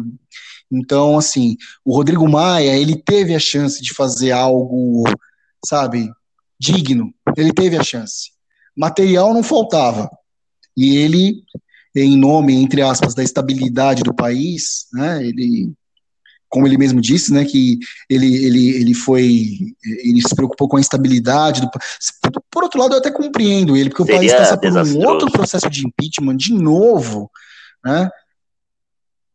[0.72, 5.04] Então, assim, o Rodrigo Maia, ele teve a chance de fazer algo,
[5.66, 6.10] sabe,
[6.60, 7.14] digno.
[7.36, 8.32] Ele teve a chance.
[8.76, 10.10] Material não faltava.
[10.76, 11.44] E ele,
[11.96, 15.74] em nome, entre aspas, da estabilidade do país, né, ele,
[16.48, 17.80] como ele mesmo disse, né, que
[18.10, 21.70] ele, ele, ele foi, ele se preocupou com a estabilidade do
[22.52, 25.32] Por outro lado, eu até compreendo ele, porque Seria o país passa por um outro
[25.32, 27.32] processo de impeachment de novo,
[27.84, 28.10] né,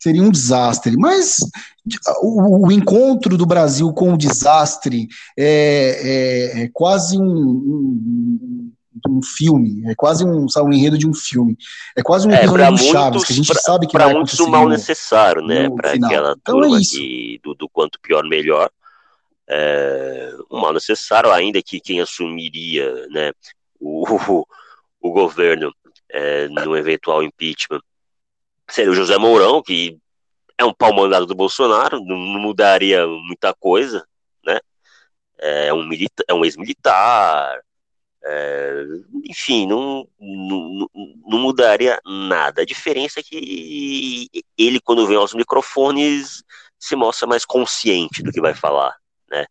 [0.03, 0.97] seria um desastre.
[0.97, 1.37] Mas
[2.21, 5.09] o, o, encontro do Brasil com o desastre
[5.39, 8.73] é, é, é quase um, um,
[9.09, 11.57] um, filme, é quase um, sabe, um enredo de um filme.
[11.97, 14.15] É quase um é, episódio do Chaves, que a gente pra, sabe que pra vai
[14.15, 15.71] muitos o mal necessário, né?
[15.71, 18.69] Para aquela então é turma é que, do, do quanto pior, melhor.
[19.49, 23.33] É, um mal necessário, ainda que quem assumiria né,
[23.79, 24.47] o, o,
[25.01, 25.73] o governo
[26.11, 27.81] é, no eventual impeachment
[28.73, 29.99] seria o José Mourão, que
[30.59, 34.07] é um pau mandado do Bolsonaro, não, não mudaria muita coisa,
[34.45, 34.59] né?
[35.39, 35.89] É um,
[36.29, 37.61] é um ex-militar,
[38.25, 38.85] é,
[39.29, 40.89] enfim, não, não,
[41.27, 42.63] não, mudaria nada.
[42.63, 46.45] A diferença é que ele, quando vem aos microfones,
[46.79, 48.95] se mostra mais consciente do que vai falar,
[49.29, 49.45] né?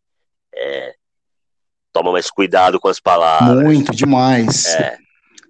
[0.56, 0.96] É,
[1.92, 3.64] toma mais cuidado com as palavras.
[3.64, 4.66] Muito, demais.
[4.68, 4.98] É.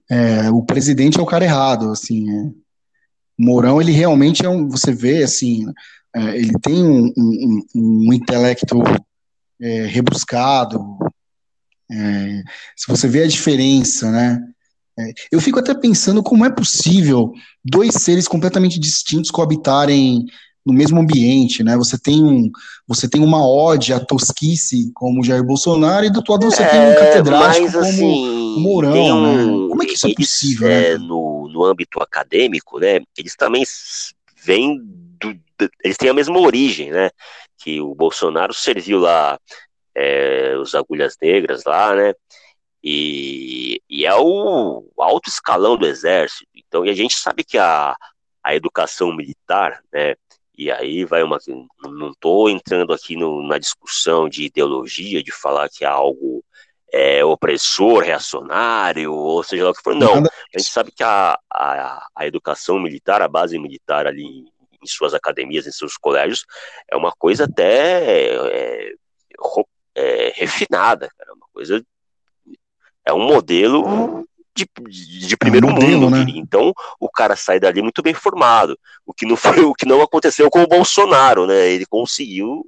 [0.10, 2.54] É, o presidente é o cara errado, assim.
[3.42, 5.66] Mourão, ele realmente é um, você vê, assim,
[6.16, 8.82] é, ele tem um, um, um intelecto
[9.60, 10.98] é, rebuscado,
[11.92, 12.44] é,
[12.76, 14.42] se você vê a diferença, né,
[14.98, 17.32] é, eu fico até pensando como é possível
[17.64, 20.26] dois seres completamente distintos coabitarem
[20.66, 21.76] no mesmo ambiente, né?
[21.78, 22.50] Você tem um,
[22.88, 26.68] você tem uma ode à tosquice como Jair Bolsonaro e do outro lado você é,
[26.68, 29.70] tem um catedrático mas, como assim, Mourão, um, né?
[29.70, 30.68] Como é que isso é possível?
[30.68, 30.98] É, né?
[30.98, 33.02] no, no âmbito acadêmico, né?
[33.18, 33.64] Eles também
[34.44, 34.80] vêm
[35.20, 35.36] do,
[35.84, 37.10] eles têm a mesma origem, né?
[37.58, 39.40] Que o Bolsonaro serviu lá
[39.96, 42.14] é, os agulhas negras lá, né?
[42.84, 46.46] E, e é o alto escalão do exército.
[46.56, 47.96] Então, e a gente sabe que a,
[48.44, 50.16] a educação militar, né?
[50.62, 51.40] E aí vai uma.
[51.84, 56.46] Não estou entrando aqui no, na discussão de ideologia, de falar que é algo
[56.94, 59.96] é, opressor, reacionário, ou seja lá o que for.
[59.96, 60.20] Não.
[60.20, 65.16] A gente sabe que a, a, a educação militar, a base militar ali em suas
[65.16, 66.46] academias, em seus colégios,
[66.88, 68.94] é uma coisa até é,
[69.96, 71.84] é, refinada, cara, é uma coisa.
[73.04, 76.26] É um modelo de, de primeiro é um modelo, mundo.
[76.26, 76.26] Né?
[76.36, 78.78] Então, o cara sai dali muito bem formado.
[79.06, 81.70] O que não foi o que não aconteceu com o Bolsonaro, né?
[81.70, 82.64] Ele conseguiu.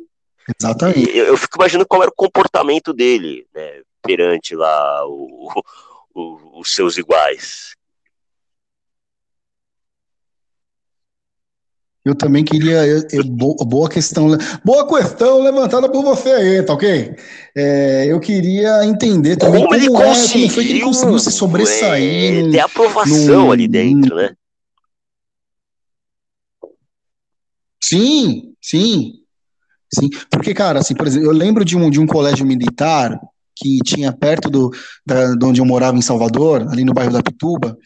[0.59, 1.15] Exatamente.
[1.15, 3.81] Eu, eu fico imaginando qual era o comportamento dele, né?
[4.01, 5.49] Perante lá o,
[6.13, 7.75] o, os seus iguais.
[12.05, 12.85] Eu também queria.
[12.85, 14.37] Eu, eu, boa questão.
[14.63, 17.15] Boa questão levantada por você aí, tá ok?
[17.55, 21.31] É, eu queria entender também como, como, ele é, como foi que ele conseguiu se
[21.31, 22.45] sobressair.
[22.45, 24.31] É, ter aprovação ali dentro, né?
[27.81, 29.13] Sim, sim.
[29.93, 33.17] Sim, porque, cara, assim, por exemplo, eu lembro de um, de um colégio militar
[33.55, 34.71] que tinha perto do,
[35.05, 37.77] da, de onde eu morava em Salvador, ali no bairro da Pituba,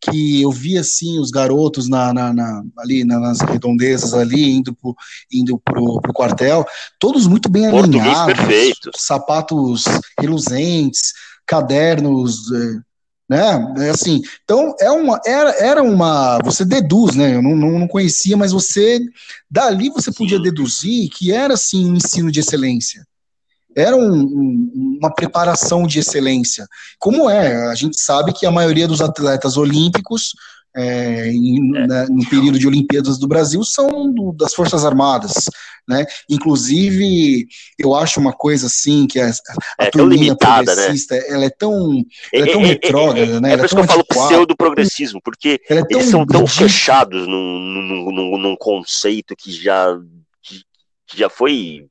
[0.00, 4.94] que eu vi assim os garotos na, na, na ali nas redondezas ali indo pro,
[5.32, 6.64] indo pro, pro quartel,
[6.98, 8.90] todos muito bem Português alinhados, perfeito.
[8.96, 9.84] sapatos
[10.18, 11.12] reluzentes,
[11.46, 12.88] cadernos, é,
[13.28, 13.74] né?
[13.86, 17.34] É assim, então é uma era, era uma você deduz, né?
[17.34, 19.00] Eu não, não, não conhecia, mas você
[19.50, 23.06] dali você podia deduzir que era assim um ensino de excelência
[23.78, 26.66] era um, um, uma preparação de excelência.
[26.98, 27.68] Como é?
[27.68, 30.32] A gente sabe que a maioria dos atletas olímpicos
[30.76, 31.86] é, em, é.
[31.86, 35.32] Na, no período de Olimpíadas do Brasil são do, das Forças Armadas,
[35.88, 36.04] né?
[36.28, 37.48] Inclusive,
[37.78, 39.30] eu acho uma coisa assim que a,
[39.78, 40.36] a é turminha né?
[40.38, 41.24] progressista, né?
[41.28, 43.52] ela é tão, ela é tão é, é, é retrógrada, né?
[43.54, 48.12] É, por isso que eu falo pseudo-progressismo, porque é eles são tão fechados num, num,
[48.12, 49.98] num, num, conceito que já,
[51.06, 51.86] que já foi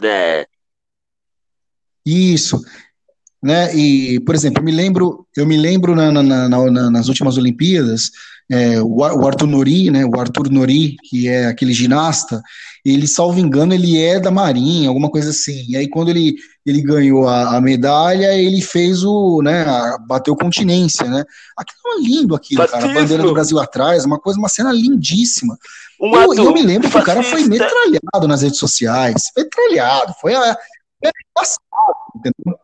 [0.00, 0.44] né,
[2.04, 2.60] isso
[3.44, 3.76] né?
[3.76, 8.10] E, por exemplo, eu me lembro, eu me lembro na, na, na, nas últimas Olimpíadas,
[8.50, 10.02] é, o, o, Arthur Nori, né?
[10.06, 12.40] O Arthur Nori, que é aquele ginasta,
[12.82, 15.66] ele, salvo engano, ele é da Marinha, alguma coisa assim.
[15.68, 19.60] E aí, quando ele, ele ganhou a, a medalha, ele fez o, né?
[19.60, 21.22] A, bateu continência, né?
[21.54, 22.82] Aquilo é lindo, aquilo, cara.
[22.82, 25.58] A bandeira do Brasil atrás, uma coisa, uma cena lindíssima.
[26.04, 30.34] Um eu, eu, me lembro que o cara foi metralhado nas redes sociais, metralhado, foi
[30.34, 30.54] a,
[31.02, 32.58] é passado, entendeu?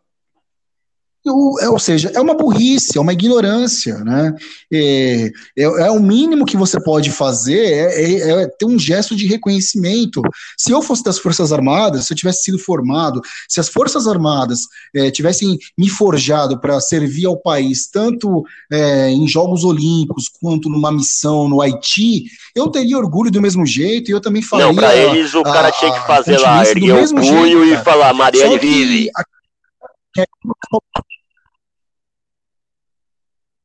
[1.61, 4.35] É, ou seja, é uma burrice, é uma ignorância, né?
[4.73, 9.15] É, é, é o mínimo que você pode fazer, é, é, é, ter um gesto
[9.15, 10.23] de reconhecimento.
[10.57, 14.61] Se eu fosse das Forças Armadas, se eu tivesse sido formado, se as Forças Armadas
[14.95, 18.43] é, tivessem me forjado para servir ao país, tanto
[18.73, 22.25] em Jogos Olímpicos quanto numa missão no Haiti,
[22.55, 24.67] eu teria orgulho do mesmo jeito e eu também faria.
[24.67, 28.13] Não, para eles o cara a, tinha que fazer lá, erguer o punho e falar,
[28.15, 29.11] Marielle vive.
[29.17, 29.25] A,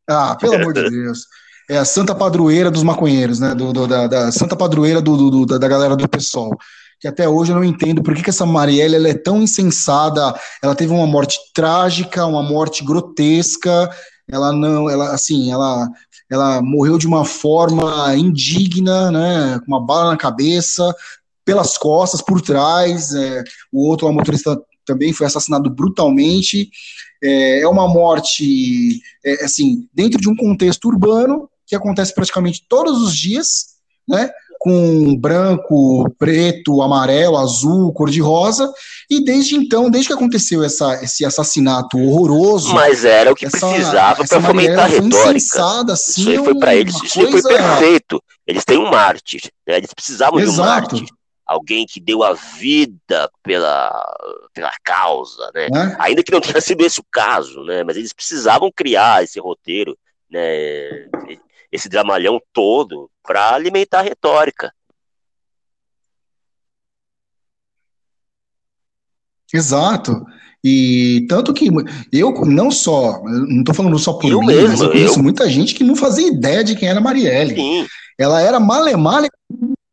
[0.07, 1.25] ah, pelo amor de Deus.
[1.69, 3.55] É a santa padroeira dos maconheiros, né?
[3.55, 6.55] Do, do da, da, santa padroeira do, do, da, da galera do PSOL.
[6.99, 10.33] Que até hoje eu não entendo por que, que essa Marielle ela é tão insensada.
[10.61, 13.89] Ela teve uma morte trágica, uma morte grotesca.
[14.29, 15.87] Ela não, ela assim, ela,
[16.29, 19.59] ela morreu de uma forma indigna, né?
[19.59, 20.93] Com uma bala na cabeça,
[21.43, 23.13] pelas costas, por trás.
[23.13, 24.55] É, o outro, o motorista,
[24.85, 26.69] também foi assassinado brutalmente.
[27.23, 33.01] É, é uma morte, é, assim, dentro de um contexto urbano, que acontece praticamente todos
[33.01, 33.75] os dias,
[34.07, 34.29] né?
[34.59, 38.71] Com branco, preto, amarelo, azul, cor-de-rosa,
[39.09, 42.73] e desde então, desde que aconteceu essa, esse assassinato horroroso.
[42.73, 45.91] Mas era o que essa, precisava para fomentar a retórica.
[45.91, 47.41] Assim, isso aí foi para eles, isso coisa...
[47.41, 48.23] foi perfeito.
[48.47, 49.77] Eles têm um mártir, né?
[49.77, 50.55] eles precisavam Exato.
[50.55, 51.15] de um mártir
[51.45, 54.17] alguém que deu a vida pela,
[54.53, 55.65] pela causa, né?
[55.67, 55.95] É?
[55.99, 57.83] Ainda que não tenha sido esse o caso, né?
[57.83, 59.97] Mas eles precisavam criar esse roteiro,
[60.29, 61.07] né?
[61.71, 64.73] Esse dramalhão todo para alimentar a retórica.
[69.53, 70.25] Exato.
[70.63, 71.69] E tanto que
[72.11, 75.23] eu não só, não estou falando só por eu mim, mesmo, mas eu conheço eu...
[75.23, 77.53] muita gente que não fazia ideia de quem era Marielle.
[77.53, 77.87] Sim.
[78.17, 79.29] Ela era malemale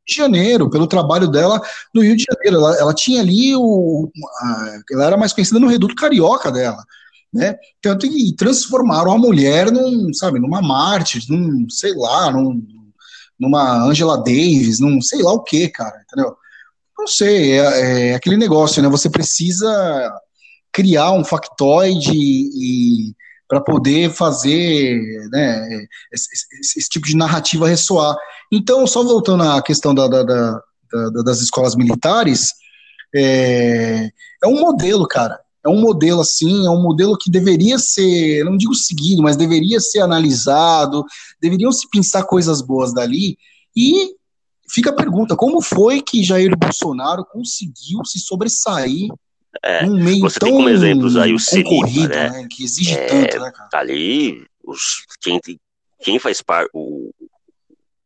[0.07, 1.61] de Janeiro, pelo trabalho dela
[1.95, 2.57] no Rio de Janeiro.
[2.57, 4.11] Ela, ela tinha ali o.
[4.41, 6.85] A, ela era mais conhecida no reduto carioca dela.
[7.33, 7.57] Né?
[7.81, 12.63] Tanto que transformaram a mulher num, sabe, numa Marte, num, sei lá, num,
[13.39, 16.37] numa Angela Davis, num sei lá o que, cara, entendeu?
[16.99, 18.89] Não sei, é, é, aquele negócio, né?
[18.89, 20.13] Você precisa
[20.71, 23.15] criar um factoide e,
[23.49, 24.99] para poder fazer
[25.31, 28.17] né, esse, esse, esse, tipo de narrativa ressoar.
[28.53, 32.51] Então, só voltando à questão da, da, da, das escolas militares,
[33.15, 34.11] é,
[34.45, 35.41] é um modelo, cara.
[35.65, 39.81] É um modelo assim, é um modelo que deveria ser, não digo seguido, mas deveria
[39.81, 41.05] ser analisado,
[41.41, 43.39] deveriam se pensar coisas boas dali.
[43.75, 44.15] E
[44.69, 49.09] fica a pergunta: como foi que Jair Bolsonaro conseguiu se sobressair
[49.63, 52.31] é, um meio você tem como exemplos aí o Cenipa, né?
[52.31, 52.49] né?
[52.51, 53.69] Que exige é, tanto, né, cara?
[53.69, 55.41] Tá ali, os, quem,
[56.01, 56.71] quem faz parte,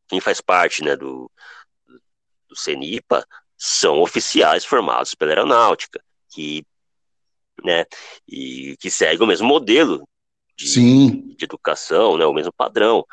[0.08, 1.30] quem faz parte, né, do,
[2.48, 3.26] do Cenipa
[3.56, 6.64] são oficiais formados pela aeronáutica, que,
[7.64, 7.84] né,
[8.28, 10.06] e que segue o mesmo modelo
[10.56, 11.34] de, Sim.
[11.34, 13.04] de educação, né, o mesmo padrão,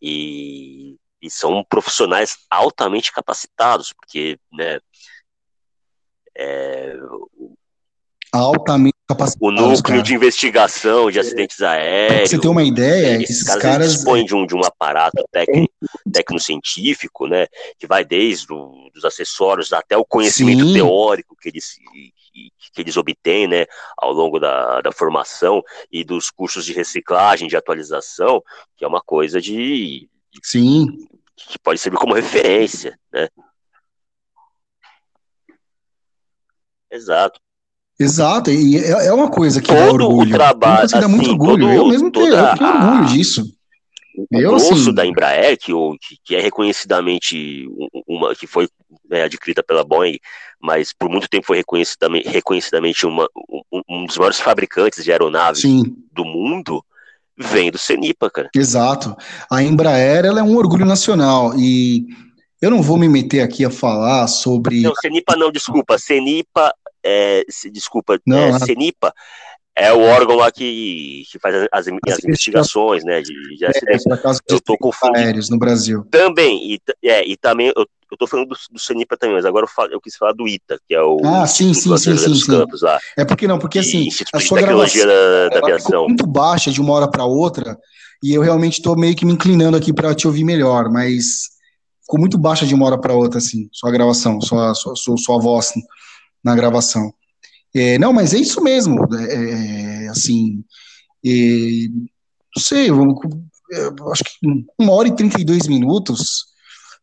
[0.00, 4.80] e, e são profissionais altamente capacitados, porque, né,
[6.34, 6.96] é,
[8.32, 9.46] altamente capacitados.
[9.46, 10.02] O núcleo cara.
[10.02, 12.16] de investigação de acidentes aéreos.
[12.16, 15.22] Pra você ter uma ideia, esses, esses caras, caras dispõem de um, de um aparato
[15.30, 15.72] técnico,
[16.10, 17.46] tecnocientífico, né,
[17.78, 20.74] que vai desde o, dos acessórios até o conhecimento Sim.
[20.74, 21.76] teórico que eles,
[22.72, 23.66] que eles obtêm, né,
[23.98, 28.42] ao longo da, da formação e dos cursos de reciclagem, de atualização,
[28.76, 30.08] que é uma coisa de...
[30.42, 30.86] Sim.
[31.36, 33.28] Que pode servir como referência, né.
[36.90, 37.40] Exato.
[37.98, 40.28] Exato, e é, é uma coisa que todo dá orgulho.
[40.28, 41.66] O trabalho, que dá muito assim, orgulho.
[41.66, 43.44] Todo, eu mesmo tenho, eu tenho orgulho disso.
[44.16, 45.72] O grosso assim, da Embraer, que,
[46.24, 47.66] que é reconhecidamente
[48.06, 48.68] uma que foi
[49.08, 50.18] né, adquirida pela Boeing,
[50.60, 53.26] mas por muito tempo foi reconhecidamente, reconhecidamente uma,
[53.72, 55.96] um, um dos maiores fabricantes de aeronaves sim.
[56.12, 56.84] do mundo,
[57.38, 58.50] vem do Cenipa, cara.
[58.54, 59.16] Exato.
[59.50, 62.06] A Embraer ela é um orgulho nacional e
[62.60, 64.82] eu não vou me meter aqui a falar sobre.
[64.82, 65.98] Não, Cenipa não, desculpa.
[65.98, 66.72] Cenipa,
[67.04, 69.12] é, desculpa, não, é, Cenipa
[69.74, 73.68] é o órgão lá que, que faz as, as, as investigações, né, de, de é,
[73.68, 74.06] acidentes.
[74.06, 75.18] É, eu tô confundindo.
[75.18, 76.06] aéreos no Brasil.
[76.10, 79.64] Também, e, é, e também, eu, eu tô falando do, do CENIPA também, mas agora
[79.64, 82.34] eu, falo, eu, quis falar do ITA, que é o ah, sim, sim, sim, sim,
[82.34, 82.46] sim.
[82.46, 82.98] Campos lá.
[83.16, 86.06] É porque não, porque assim, a sua tecnologia gravação, da, da aviação.
[86.06, 87.78] muito baixa de uma hora para outra,
[88.22, 91.50] e eu realmente estou meio que me inclinando aqui para te ouvir melhor, mas
[92.02, 95.38] ficou muito baixa de uma hora para outra, assim, sua gravação, sua, sua, sua, sua
[95.38, 95.72] voz
[96.44, 97.12] na gravação.
[97.74, 100.62] É, não, mas é isso mesmo, é, é assim,
[101.24, 101.88] é,
[102.54, 104.30] não sei, eu, acho que
[104.78, 106.52] uma hora e 32 minutos,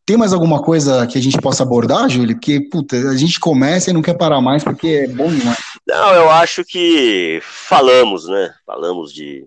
[0.06, 2.36] tem mais alguma coisa que a gente possa abordar, Júlio?
[2.36, 5.58] Porque, puta, a gente começa e não quer parar mais porque é bom demais.
[5.86, 8.52] Não, eu acho que falamos, né?
[8.64, 9.46] Falamos de,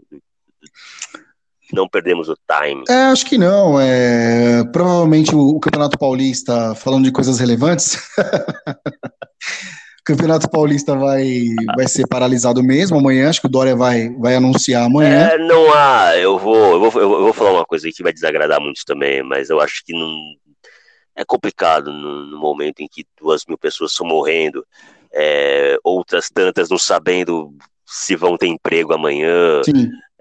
[1.73, 2.83] não perdemos o time.
[2.87, 3.79] É, acho que não.
[3.79, 7.97] É, provavelmente o, o Campeonato Paulista, falando de coisas relevantes,
[10.05, 13.29] Campeonato Paulista vai, vai ser paralisado mesmo amanhã.
[13.29, 15.29] Acho que o Dória vai, vai anunciar amanhã.
[15.29, 16.17] É, não há.
[16.17, 19.49] Eu vou, eu vou, eu vou falar uma coisa que vai desagradar muito também, mas
[19.49, 20.13] eu acho que não.
[21.15, 24.65] É complicado no, no momento em que duas mil pessoas estão morrendo,
[25.13, 27.53] é, outras tantas não sabendo
[27.85, 29.61] se vão ter emprego amanhã.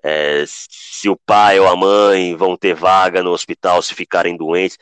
[0.05, 4.77] É, se o pai ou a mãe vão ter vaga no hospital se ficarem doentes.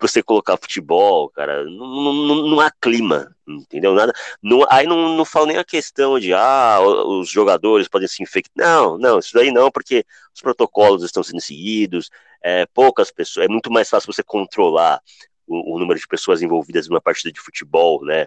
[0.00, 3.94] Você colocar futebol, cara, não, não, não há clima, entendeu?
[3.94, 4.12] Nada,
[4.42, 8.52] não, aí não, não falo nem a questão de, ah, os jogadores podem se infectar.
[8.56, 10.04] Não, não, isso daí não, porque
[10.34, 12.10] os protocolos estão sendo seguidos,
[12.42, 15.00] é, poucas pessoas, é muito mais fácil você controlar
[15.46, 18.26] o, o número de pessoas envolvidas numa partida de futebol, né?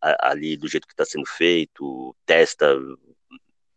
[0.00, 2.72] ali do jeito que está sendo feito, testa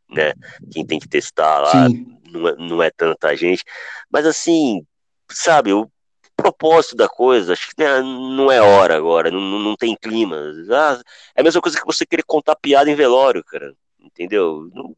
[0.09, 0.33] né?
[0.71, 1.87] Quem tem que testar lá
[2.29, 3.63] não é, não é, tanta gente.
[4.09, 4.85] Mas assim,
[5.31, 5.91] sabe, o
[6.35, 10.37] propósito da coisa, acho que né, não é hora agora, não, não tem clima.
[10.71, 10.99] Ah,
[11.35, 13.73] é a mesma coisa que você querer contar piada em velório, cara.
[14.03, 14.69] Entendeu?
[14.73, 14.95] Não,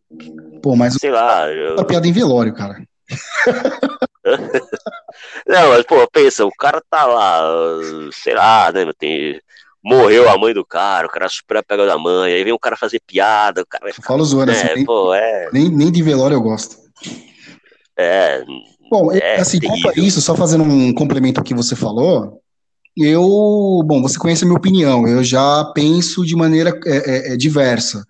[0.62, 1.50] Pô, mas sei lá.
[1.50, 1.84] Eu...
[1.86, 2.84] piada em velório, cara.
[5.48, 7.42] não, mas, pô, pensa, o cara tá lá,
[8.12, 9.40] sei lá, né, tem
[9.84, 12.76] morreu a mãe do cara, o cara super apega da mãe, aí vem o cara
[12.76, 15.50] fazer piada, o cara vai ficar, Fala zoando, assim, é, assim, pô, é...
[15.54, 16.76] nem, nem de velório eu gosto.
[17.96, 18.44] É.
[18.90, 22.42] Bom, é, assim, quanto a isso, só fazendo um complemento ao que você falou,
[22.96, 27.38] eu, bom, você conhece a minha opinião, eu já penso de maneira é, é, é
[27.38, 28.06] diversa.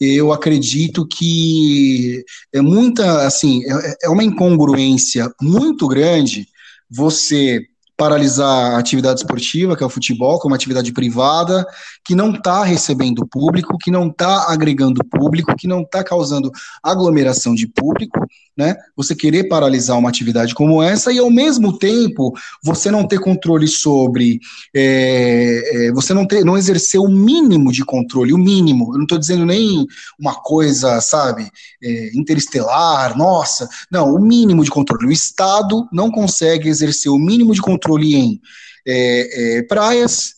[0.00, 6.46] Eu acredito que é muita, assim, é, é uma incongruência muito grande
[6.90, 7.60] você
[7.98, 11.66] paralisar a atividade esportiva, que é o futebol, como atividade privada,
[12.04, 17.56] que não está recebendo público, que não está agregando público, que não está causando aglomeração
[17.56, 18.24] de público,
[18.58, 18.76] né?
[18.96, 23.68] Você querer paralisar uma atividade como essa e ao mesmo tempo você não ter controle
[23.68, 24.40] sobre,
[24.74, 28.92] é, é, você não ter, não exercer o mínimo de controle, o mínimo.
[28.92, 29.86] Eu não estou dizendo nem
[30.18, 31.48] uma coisa, sabe,
[31.80, 35.06] é, interestelar, nossa, não, o mínimo de controle.
[35.06, 38.40] O Estado não consegue exercer o mínimo de controle em
[38.84, 40.34] é, é, praias,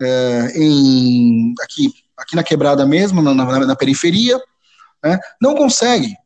[0.00, 4.40] é, em aqui, aqui na quebrada mesmo, na, na, na periferia,
[5.04, 5.18] né?
[5.42, 6.16] não consegue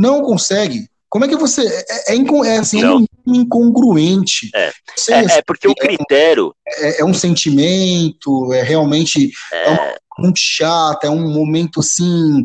[0.00, 0.88] não consegue.
[1.10, 1.66] Como é que você.
[1.66, 4.48] É, é, é assim, é incongruente.
[4.54, 4.72] É,
[5.10, 6.54] é, é, porque o é critério.
[6.66, 9.30] É, é, um sentimento, é realmente.
[9.52, 12.44] É, uma, muito chato, é um momento assim.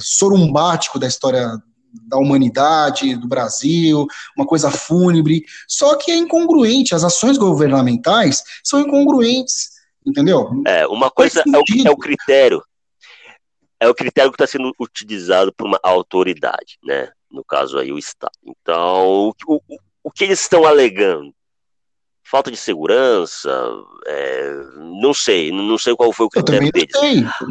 [0.00, 1.50] sorumbático da história
[2.08, 4.06] da humanidade, do Brasil,
[4.36, 5.44] uma coisa fúnebre.
[5.68, 6.94] Só que é incongruente.
[6.94, 9.80] As ações governamentais são incongruentes.
[10.06, 10.48] Entendeu?
[10.66, 12.62] É, uma coisa é o, é o critério
[13.80, 17.10] é o critério que está sendo utilizado por uma autoridade, né?
[17.30, 18.32] No caso aí, o Estado.
[18.44, 19.60] Então, o, o,
[20.04, 21.34] o que eles estão alegando?
[22.22, 23.50] Falta de segurança?
[24.06, 24.52] É,
[25.00, 26.94] não sei, não sei qual foi o critério deles.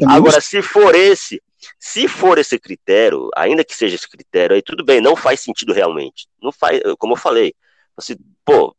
[0.07, 1.41] Agora, se for esse,
[1.79, 5.73] se for esse critério, ainda que seja esse critério, aí tudo bem, não faz sentido
[5.73, 6.27] realmente.
[6.41, 7.53] Não faz, como eu falei,
[7.97, 8.15] assim,
[8.45, 8.75] pô,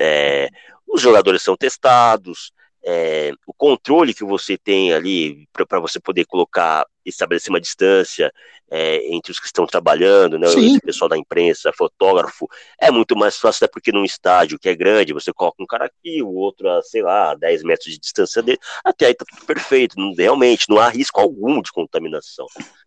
[0.00, 0.48] é,
[0.86, 2.52] os jogadores são testados,
[2.88, 8.32] é, o controle que você tem ali para você poder colocar, estabelecer uma distância
[8.70, 12.48] é, entre os que estão trabalhando, né, o pessoal da imprensa, fotógrafo,
[12.80, 15.86] é muito mais fácil, até porque num estádio que é grande, você coloca um cara
[15.86, 19.44] aqui, o outro a, sei lá, 10 metros de distância dele, até aí tá tudo
[19.44, 22.46] perfeito, não, realmente, não há risco algum de contaminação.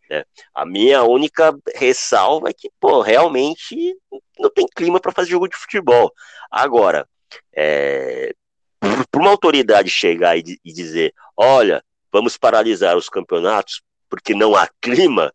[0.10, 0.24] Né?
[0.56, 3.98] A minha única ressalva é que, pô, realmente
[4.40, 6.12] não tem clima para fazer jogo de futebol.
[6.50, 7.06] Agora,
[7.54, 8.34] é,
[8.80, 14.68] para uma autoridade chegar e, e dizer, olha, vamos paralisar os campeonatos porque não há
[14.82, 15.32] clima,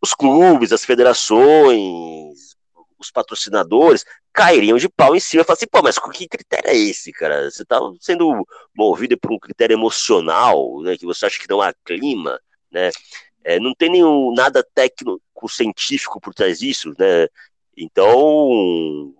[0.00, 2.56] os clubes, as federações,
[2.98, 7.12] os patrocinadores cairiam de pau em cima e falassem, pô, mas que critério é esse,
[7.12, 7.50] cara?
[7.50, 11.74] Você tá sendo movido por um critério emocional, né, que você acha que não há
[11.84, 12.40] clima,
[12.70, 12.90] né?
[13.44, 17.28] É, não tem nenhum nada técnico científico por trás disso, né?
[17.76, 19.14] Então,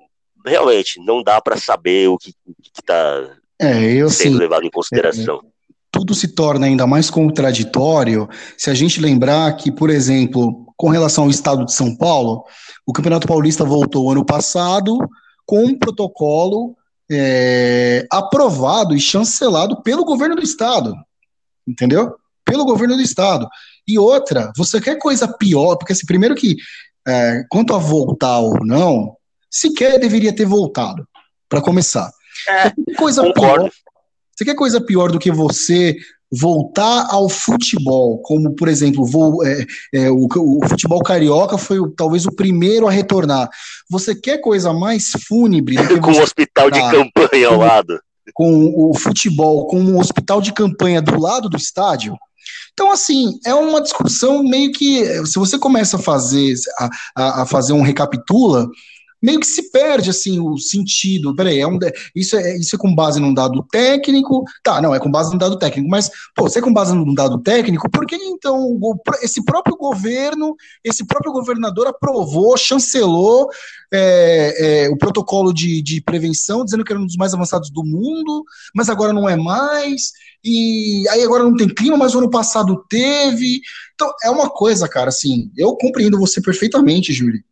[0.44, 2.34] realmente, não dá para saber o que
[2.76, 5.36] está é, eu, sendo assim, levado em consideração.
[5.36, 10.88] É, tudo se torna ainda mais contraditório se a gente lembrar que, por exemplo, com
[10.88, 12.44] relação ao estado de São Paulo,
[12.86, 14.96] o Campeonato Paulista voltou ano passado
[15.44, 16.76] com um protocolo
[17.10, 20.94] é, aprovado e chancelado pelo governo do estado,
[21.66, 22.14] entendeu?
[22.44, 23.48] Pelo governo do estado.
[23.86, 26.56] E outra, você quer coisa pior, porque assim, primeiro que
[27.06, 29.16] é, quanto a voltar ou não,
[29.50, 31.08] sequer deveria ter voltado,
[31.48, 32.10] para começar.
[32.48, 33.64] É, coisa concordo.
[33.64, 33.70] pior.
[34.36, 35.96] Você quer coisa pior do que você
[36.30, 42.26] voltar ao futebol, como por exemplo, vou, é, é, o, o, futebol carioca foi talvez
[42.26, 43.48] o primeiro a retornar.
[43.90, 47.98] Você quer coisa mais fúnebre do que com o hospital de campanha ao lado?
[48.34, 52.14] Com o futebol, com um hospital de campanha do lado do estádio?
[52.72, 56.54] Então, assim, é uma discussão meio que, se você começa a fazer,
[57.16, 58.68] a, a fazer um recapitula,
[59.22, 61.34] meio que se perde assim o sentido.
[61.34, 61.78] Peraí, é um,
[62.14, 64.44] isso, é, isso é com base num dado técnico?
[64.62, 67.14] Tá, não, é com base num dado técnico, mas, pô, se é com base num
[67.14, 68.78] dado técnico, por que então
[69.22, 73.48] esse próprio governo, esse próprio governador aprovou, chancelou
[73.92, 77.84] é, é, o protocolo de, de prevenção, dizendo que era um dos mais avançados do
[77.84, 80.12] mundo, mas agora não é mais,
[80.44, 83.60] e aí agora não tem clima, mas o ano passado teve.
[83.94, 87.42] Então, é uma coisa, cara, assim, eu compreendo você perfeitamente, Júlio.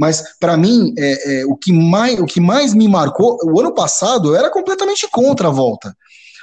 [0.00, 3.74] Mas, para mim, é, é, o, que mais, o que mais me marcou, o ano
[3.74, 5.94] passado eu era completamente contra a volta.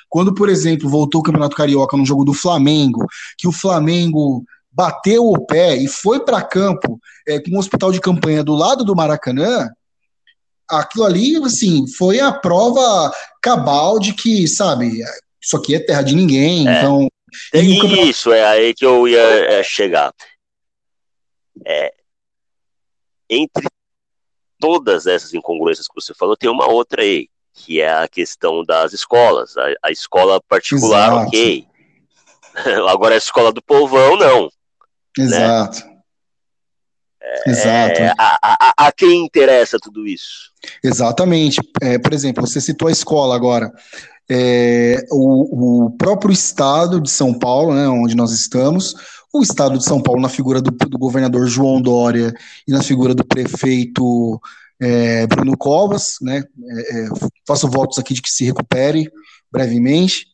[0.08, 5.26] Quando, por exemplo, voltou o Campeonato Carioca no jogo do Flamengo, que o Flamengo bateu
[5.26, 8.96] o pé e foi para campo é, com um hospital de campanha do lado do
[8.96, 9.68] Maracanã,
[10.70, 13.12] aquilo ali, assim, foi a prova
[13.42, 15.00] cabal de que, sabe,
[15.42, 17.08] isso aqui é terra de ninguém, é, então...
[17.52, 18.08] Tem campeonato...
[18.08, 20.14] isso, é aí que eu ia é, chegar.
[21.66, 21.97] É,
[23.30, 23.68] entre
[24.60, 28.94] todas essas incongruências que você falou, tem uma outra aí, que é a questão das
[28.94, 29.56] escolas.
[29.58, 31.28] A, a escola particular, Exato.
[31.28, 31.68] ok.
[32.90, 34.44] Agora a escola do povão, não.
[35.18, 35.26] Né?
[35.26, 35.86] Exato.
[35.86, 35.98] Né?
[37.22, 38.02] É, Exato.
[38.18, 40.52] A, a, a, quem interessa tudo isso?
[40.84, 41.60] Exatamente.
[41.82, 43.72] É, por exemplo, você citou a escola agora.
[44.30, 48.94] É, o, o próprio estado de São Paulo, né, onde nós estamos,
[49.34, 52.34] o estado de São Paulo na figura do, do governador João Dória
[52.68, 54.42] e na figura do prefeito
[54.80, 56.44] é, Bruno Covas, né?
[56.70, 57.10] É, é,
[57.46, 59.12] faço votos aqui de que se recupere
[59.52, 60.28] brevemente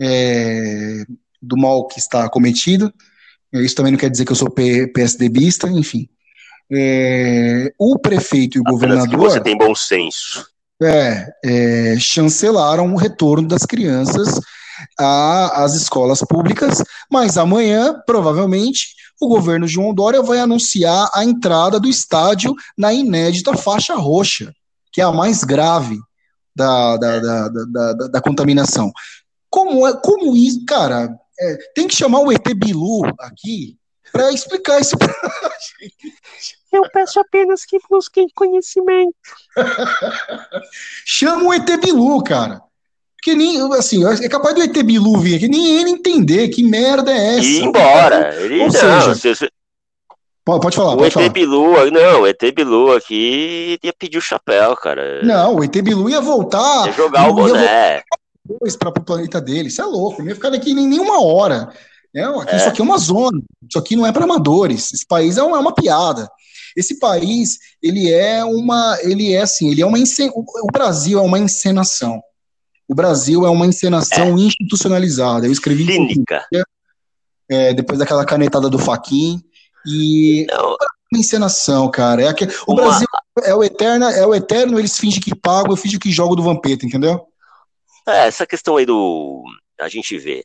[0.00, 1.04] é,
[1.40, 2.92] do mal que está cometido.
[3.52, 6.08] É, isso também não quer dizer que eu sou PSDBista, enfim.
[6.72, 9.30] É, o prefeito e o Apenas governador.
[9.30, 10.46] você tem bom senso.
[10.82, 14.40] É, chancelaram o retorno das crianças
[14.98, 21.88] às escolas públicas, mas amanhã, provavelmente, o governo João Dória vai anunciar a entrada do
[21.88, 24.52] estádio na inédita faixa roxa,
[24.92, 25.98] que é a mais grave
[26.54, 28.92] da, da, da, da, da, contaminação.
[29.50, 33.76] Como, é, como isso, cara, é, tem que chamar o ET Bilu aqui
[34.12, 35.08] para explicar isso pra
[35.80, 36.56] gente.
[36.72, 39.14] Eu peço apenas que busquem conhecimento.
[41.04, 42.62] Chama o ET Bilu, cara.
[43.24, 47.10] Porque nem, assim, é capaz do ET Bilu vir aqui, nem ele entender que merda
[47.10, 47.46] é essa.
[47.46, 48.34] E embora.
[48.38, 49.50] Ele, Ou não, seja,
[50.44, 51.28] pode, pode falar, o pode ET falar.
[51.30, 55.22] Bilu, não, o ET Bilu aqui ia pedir o chapéu, cara.
[55.22, 56.86] Não, o ET Bilu ia voltar.
[56.86, 58.02] Ia jogar o boné.
[58.78, 59.68] Para o planeta dele.
[59.68, 61.72] Isso é louco, não ia ficar daqui nem nenhuma hora.
[62.14, 62.56] É, aqui, é.
[62.58, 63.40] Isso aqui é uma zona.
[63.66, 64.92] Isso aqui não é para amadores.
[64.92, 66.28] Esse país é uma, é uma piada.
[66.76, 71.38] Esse país, ele é uma, ele é assim, ele é uma o Brasil é uma
[71.38, 72.20] encenação.
[72.88, 74.40] O Brasil é uma encenação é.
[74.40, 75.46] institucionalizada.
[75.46, 76.46] Eu escrevi Clínica.
[77.48, 79.42] É, depois daquela canetada do Faquin
[79.86, 80.76] e Não.
[81.12, 82.22] uma encenação, cara.
[82.22, 82.30] É
[82.66, 82.82] o uma...
[82.82, 83.06] Brasil
[83.42, 86.42] é o eterno, é o eterno, eles fingem que pagam, eu fingo que jogo do
[86.42, 87.26] Vampeta, entendeu?
[88.06, 89.42] É, essa questão aí do
[89.80, 90.44] a gente vê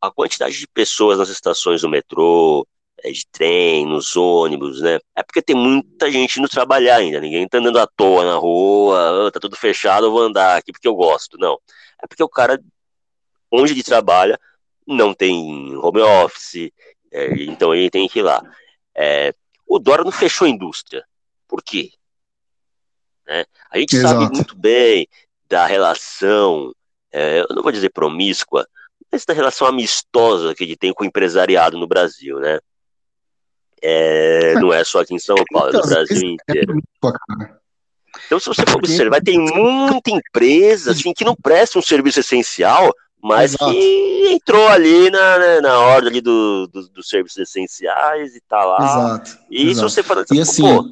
[0.00, 2.66] a quantidade de pessoas nas estações do metrô,
[3.02, 4.98] é, de trem, nos ônibus, né?
[5.14, 7.20] É porque tem muita gente indo trabalhar ainda.
[7.20, 10.72] Ninguém tá andando à toa na rua, ah, tá tudo fechado, eu vou andar aqui
[10.72, 11.38] porque eu gosto.
[11.38, 11.58] Não.
[12.02, 12.60] É porque o cara,
[13.50, 14.38] onde ele trabalha,
[14.86, 16.72] não tem home office,
[17.12, 18.42] é, então ele tem que ir lá.
[18.94, 19.34] É,
[19.66, 21.04] o Dora não fechou a indústria.
[21.46, 21.92] Por quê?
[23.26, 23.44] Né?
[23.70, 24.20] A gente Exato.
[24.20, 25.06] sabe muito bem
[25.48, 26.72] da relação,
[27.12, 28.66] é, eu não vou dizer promíscua,
[29.10, 32.58] mas da relação amistosa que ele tem com o empresariado no Brasil, né?
[33.82, 36.80] É, não é só aqui em São Paulo, é no Brasil inteiro.
[38.26, 42.92] Então, se você for observar, tem muita empresa assim, que não presta um serviço essencial,
[43.22, 43.72] mas Exato.
[43.72, 48.64] que entrou ali na, né, na ordem ali do, do, dos serviços essenciais e tá
[48.64, 48.78] lá.
[48.78, 49.38] Exato.
[49.50, 49.88] E Exato.
[49.88, 50.24] se você for.
[50.32, 50.84] E assim, pô,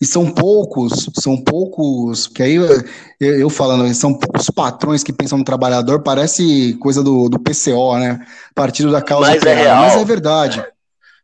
[0.00, 2.68] e são poucos, são poucos, porque aí eu,
[3.18, 8.24] eu falando, são poucos patrões que pensam no trabalhador, parece coisa do, do PCO, né?
[8.54, 9.82] Partido da causa mas é real.
[9.82, 10.64] mas é verdade.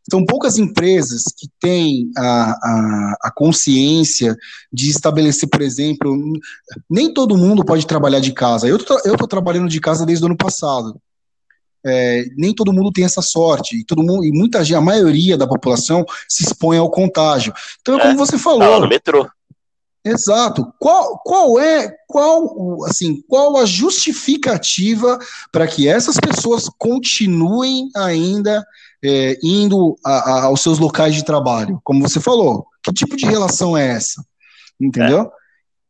[0.09, 4.35] São poucas empresas que têm a, a, a, consciência
[4.71, 6.15] de estabelecer, por exemplo,
[6.89, 8.67] nem todo mundo pode trabalhar de casa.
[8.67, 10.99] Eu estou trabalhando de casa desde o ano passado.
[11.87, 13.79] É, nem todo mundo tem essa sorte.
[13.79, 17.53] E, todo mundo, e muita gente, a maioria da população se expõe ao contágio.
[17.81, 18.59] Então, é como é, você falou.
[18.59, 19.27] Tá no metrô.
[20.05, 20.71] Exato.
[20.79, 25.17] Qual, qual é qual assim qual a justificativa
[25.51, 28.63] para que essas pessoas continuem ainda
[29.05, 32.65] é, indo a, a, aos seus locais de trabalho, como você falou.
[32.83, 34.25] Que tipo de relação é essa?
[34.79, 35.21] Entendeu?
[35.21, 35.45] É.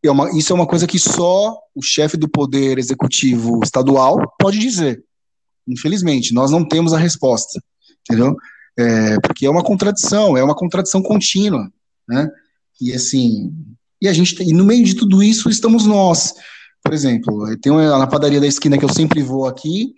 [0.07, 4.59] É uma, isso é uma coisa que só o chefe do poder executivo estadual pode
[4.59, 5.03] dizer.
[5.67, 7.59] Infelizmente, nós não temos a resposta,
[8.01, 8.35] entendeu?
[8.77, 11.71] É, porque é uma contradição, é uma contradição contínua,
[12.07, 12.29] né?
[12.79, 13.51] E assim,
[13.99, 16.33] e a gente e no meio de tudo isso estamos nós.
[16.83, 19.95] Por exemplo, tem uma, na padaria da esquina que eu sempre vou aqui,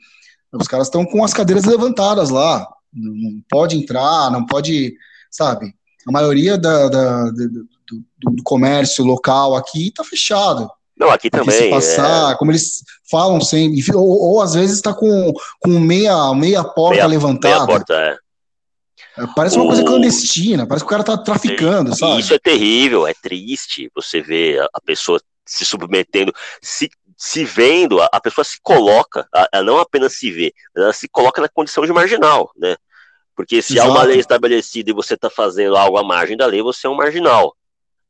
[0.54, 4.96] os caras estão com as cadeiras levantadas lá, não pode entrar, não pode,
[5.30, 5.74] sabe?
[6.08, 10.70] A maioria da, da do, do, do, comércio local aqui está fechado.
[10.98, 11.56] Não, aqui também.
[11.56, 12.36] Se passar, é...
[12.38, 17.08] como eles falam sempre, ou, ou às vezes está com, com meia, meia porta meia,
[17.08, 17.66] levantada.
[17.66, 18.18] Meia porta, é.
[19.18, 19.68] é parece uma o...
[19.68, 22.22] coisa clandestina, parece que o cara tá traficando, sabe?
[22.22, 28.22] Isso é terrível, é triste você ver a pessoa se submetendo, se se vendo, a,
[28.22, 32.52] pessoa se coloca, ela não apenas se vê, ela se coloca na condição de marginal,
[32.56, 32.76] né?
[33.36, 33.90] Porque se Exato.
[33.90, 36.90] há uma lei estabelecida e você está fazendo algo à margem da lei, você é
[36.90, 37.58] um marginal,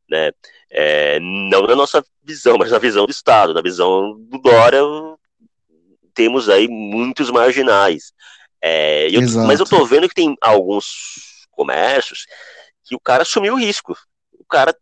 [0.09, 0.31] né?
[0.69, 4.81] É, não na nossa visão, mas na visão do Estado, na visão do Dória,
[6.13, 8.11] temos aí muitos marginais.
[8.61, 12.25] É, eu, mas eu tô vendo que tem alguns comércios
[12.83, 13.97] que o cara assumiu o risco.
[14.37, 14.75] O cara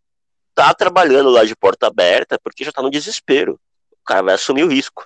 [0.52, 3.60] tá trabalhando lá de porta aberta porque já tá no desespero
[4.06, 5.04] cara vai assumir o risco.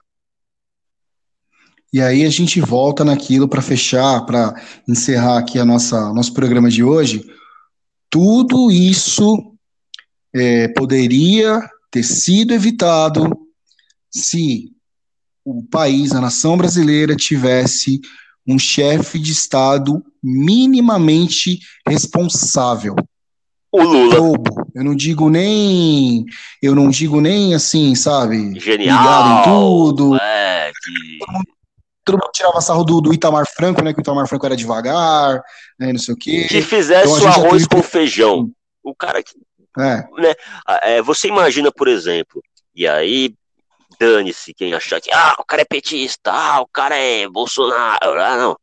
[1.93, 4.55] E aí a gente volta naquilo para fechar, para
[4.87, 7.25] encerrar aqui a nossa nosso programa de hoje.
[8.09, 9.55] Tudo isso
[10.33, 11.61] é, poderia
[11.91, 13.29] ter sido evitado
[14.11, 14.73] se
[15.45, 18.01] o país, a nação brasileira, tivesse
[18.47, 22.95] um chefe de Estado minimamente responsável.
[23.73, 24.19] O Lula.
[24.19, 24.67] Lobo.
[24.75, 26.25] Eu não digo nem.
[26.61, 28.59] Eu não digo nem assim, sabe?
[28.59, 28.99] Genial.
[28.99, 30.17] Ligado em tudo.
[30.17, 31.19] É, que...
[31.19, 31.47] todo, mundo,
[32.05, 33.93] todo mundo tirava sarro do, do, Itamar Franco, né?
[33.93, 35.41] Que o Itamar Franco era devagar,
[35.79, 35.93] né?
[35.93, 36.47] Não sei o quê.
[36.49, 38.51] Que fizesse então, o arroz com feijão.
[38.83, 39.35] O cara que.
[39.79, 40.05] É.
[40.21, 40.35] Né,
[40.83, 42.43] é, você imagina, por exemplo,
[42.75, 43.33] e aí
[44.01, 48.21] dane-se quem achar que ah, o cara é petista, ah, o cara é Bolsonaro.
[48.21, 48.51] Ah, não.
[48.51, 48.55] É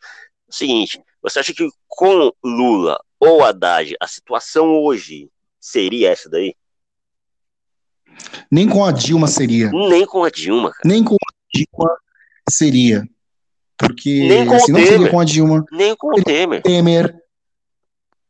[0.50, 5.30] o seguinte, você acha que com Lula ou Haddad, a situação hoje
[5.60, 6.56] seria essa daí?
[8.52, 9.70] Nem com a Dilma seria.
[9.72, 10.82] Nem com a Dilma, cara.
[10.86, 11.98] Nem com a Dilma
[12.50, 13.08] seria.
[13.78, 15.66] Porque Nem com se não seria com a Dilma.
[15.72, 16.62] Nem com o Temer.
[16.64, 17.16] Temer.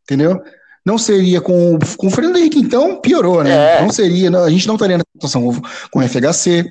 [0.04, 0.42] Entendeu?
[0.86, 3.78] Não seria com, com o Fernando Henrique, então piorou, né?
[3.78, 3.82] É.
[3.82, 5.44] Não seria, a gente não estaria na situação
[5.92, 6.70] com, o FHC,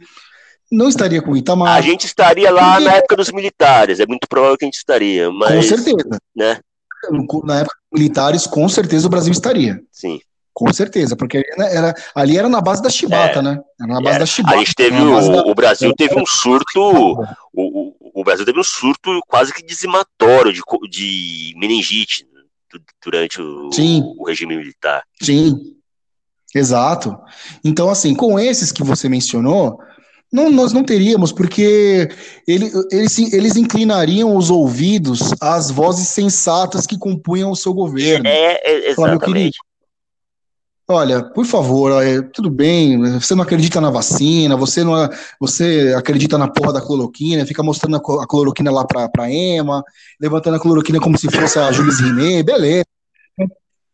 [0.73, 1.77] não estaria com o Itamar.
[1.77, 5.31] A gente estaria lá na época dos militares, é muito provável que a gente estaria,
[5.31, 5.55] mas...
[5.55, 6.19] Com certeza.
[6.35, 6.59] Né?
[7.45, 9.81] na época militares, com certeza o Brasil estaria.
[9.91, 10.21] Sim.
[10.53, 13.61] Com certeza, porque era, ali era na base da chibata, é, né?
[13.79, 14.19] Era na base é.
[14.21, 14.57] da chibata.
[14.57, 15.43] A gente teve o, da...
[15.43, 16.81] o Brasil teve um surto,
[17.53, 22.27] o, o, Brasil teve um surto quase que dizimatório de, de meningite
[23.05, 23.69] durante o,
[24.19, 25.03] o regime militar.
[25.21, 25.77] Sim,
[26.55, 27.15] exato.
[27.63, 29.79] Então, assim, com esses que você mencionou,
[30.37, 32.11] não, nós não teríamos, porque
[32.47, 38.29] ele, eles, eles inclinariam os ouvidos às vozes sensatas que compunham o seu governo.
[38.29, 39.57] É, é exatamente.
[40.89, 45.09] Olha, por favor, é, tudo bem, você não acredita na vacina, você não
[45.41, 49.83] você acredita na porra da cloroquina, fica mostrando a, a cloroquina lá pra, pra Ema,
[50.21, 52.85] levantando a cloroquina como se fosse a Jules Rimet, beleza.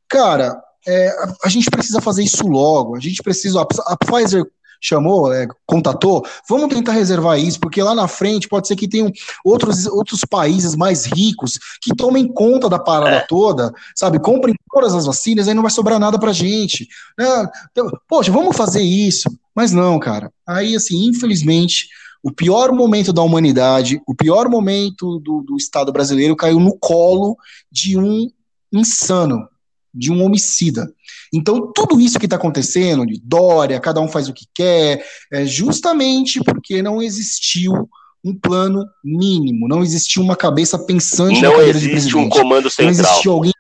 [0.07, 4.45] Cara, é, a, a, gente precisa fazer isso logo, a gente precisa, a, a Pfizer
[4.83, 9.13] chamou, é, contatou, vamos tentar reservar isso, porque lá na frente pode ser que tenham
[9.45, 13.27] outros, outros países mais ricos que tomem conta da parada é.
[13.27, 14.19] toda, sabe?
[14.19, 16.89] Comprem todas as vacinas, aí não vai sobrar nada pra gente.
[17.17, 17.27] Né?
[17.71, 19.31] Então, poxa, vamos fazer isso.
[19.55, 20.33] Mas não, cara.
[20.47, 21.89] Aí, assim, infelizmente,
[22.23, 27.37] o pior momento da humanidade, o pior momento do, do Estado brasileiro caiu no colo
[27.71, 28.29] de um
[28.73, 29.47] insano
[29.95, 30.93] de um homicida.
[31.33, 35.45] Então, tudo isso que está acontecendo, de Dória, cada um faz o que quer, é
[35.45, 37.89] justamente porque não existiu
[38.25, 42.15] um plano mínimo, não existiu uma cabeça pensante não na cadeira de presidente.
[42.15, 42.95] Não existe um comando central.
[42.95, 43.53] Não existiu alguém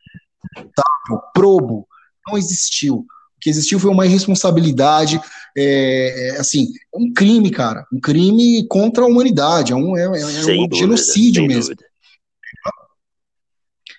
[1.34, 1.86] probo,
[2.26, 2.96] não existiu.
[2.96, 3.06] O
[3.40, 5.20] que existiu foi uma irresponsabilidade,
[5.56, 10.26] é, é assim, um crime, cara, um crime contra a humanidade, é um, é, é
[10.26, 11.74] um dúvida, genocídio mesmo.
[11.74, 11.91] Dúvida.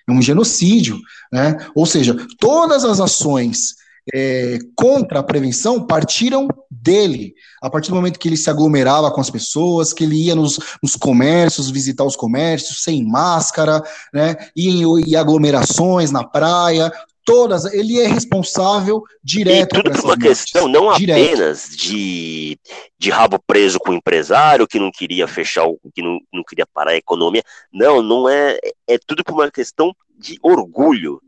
[0.08, 0.98] É um genocídio,
[1.32, 1.56] né?
[1.74, 3.74] Ou seja, todas as ações
[4.12, 7.34] é, contra a prevenção partiram dele.
[7.62, 10.58] A partir do momento que ele se aglomerava com as pessoas, que ele ia nos,
[10.82, 13.82] nos comércios, visitar os comércios sem máscara,
[14.12, 14.36] né?
[14.56, 16.92] Em aglomerações na praia,
[17.24, 19.76] todas, ele é responsável direto.
[19.76, 20.28] E tudo por uma mortes.
[20.28, 21.32] questão não direto.
[21.32, 22.58] apenas de,
[22.98, 26.66] de rabo preso com o empresário que não queria fechar, o, que não, não queria
[26.66, 27.42] parar a economia.
[27.72, 28.58] Não, não é.
[28.86, 31.20] É tudo por uma questão de orgulho,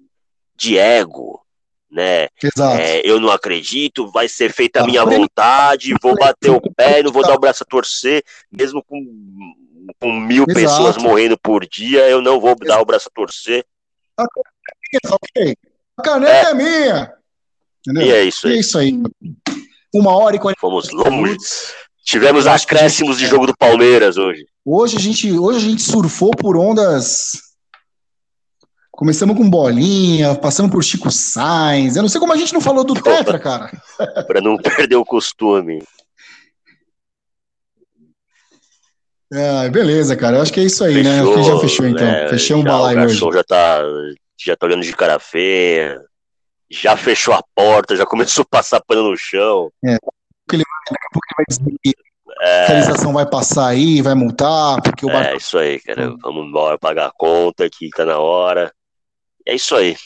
[0.56, 1.46] de ego
[1.90, 2.28] né?
[2.78, 7.10] É, eu não acredito, vai ser feita a minha vontade, vou bater o pé, não
[7.10, 9.02] vou dar o braço a torcer, mesmo com,
[9.98, 10.54] com mil Exato.
[10.54, 13.64] pessoas morrendo por dia, eu não vou dar o braço a torcer.
[15.98, 17.12] A caneta é, é minha.
[17.80, 18.06] Entendeu?
[18.06, 18.54] E é isso aí.
[18.54, 19.02] É isso aí.
[19.94, 21.36] Uma hora e quarenta Fomos longe.
[22.04, 24.46] Tivemos acréscimos de jogo do Palmeiras hoje.
[24.64, 27.46] Hoje a gente, hoje a gente surfou por ondas
[28.96, 31.96] Começamos com bolinha, passamos por Chico Sainz.
[31.96, 33.70] Eu não sei como a gente não falou do Tetra, cara.
[34.26, 35.82] para não perder o costume.
[39.30, 40.38] Ah, beleza, cara.
[40.38, 41.20] Eu acho que é isso aí, fechou, né?
[41.20, 42.06] Acho que já fechou, então.
[42.06, 42.28] Né?
[42.30, 43.20] Fechamos o balaio hoje.
[43.20, 43.82] já tá,
[44.44, 46.00] já tá olhando de cara feia.
[46.68, 49.70] Já fechou a porta, já começou a passar pano no chão.
[49.84, 49.96] É.
[50.52, 52.06] Ele daqui a pouco ele vai dizer
[52.40, 52.62] é...
[52.62, 56.10] a fiscalização vai passar aí, vai multar, porque o É isso aí, cara.
[56.10, 56.18] Hum.
[56.22, 58.72] Vamos embora pagar a conta que tá na hora.
[59.46, 59.96] É isso aí.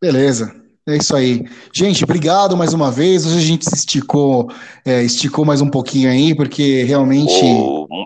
[0.00, 0.62] Beleza.
[0.88, 1.44] É isso aí.
[1.72, 3.24] Gente, obrigado mais uma vez.
[3.24, 4.50] Hoje a gente se esticou,
[4.84, 7.40] é, esticou mais um pouquinho aí, porque realmente.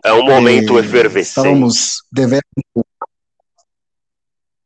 [0.05, 1.47] é um momento é, efervescente.
[1.47, 2.43] Estávamos devendo.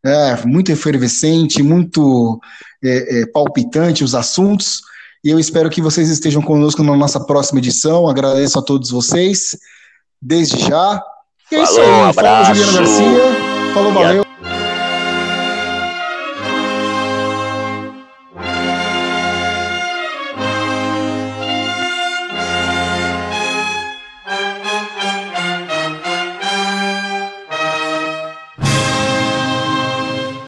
[0.05, 2.41] É, muito efervescente, muito
[2.83, 4.81] é, é, palpitante os assuntos.
[5.23, 8.09] E eu espero que vocês estejam conosco na nossa próxima edição.
[8.09, 9.57] Agradeço a todos vocês,
[10.21, 11.03] desde já.
[11.53, 11.91] E é Falou, isso aí.
[11.91, 12.55] Um abraço.
[12.55, 13.75] Falou, Juliana Garcia.
[13.75, 14.30] Falou, valeu.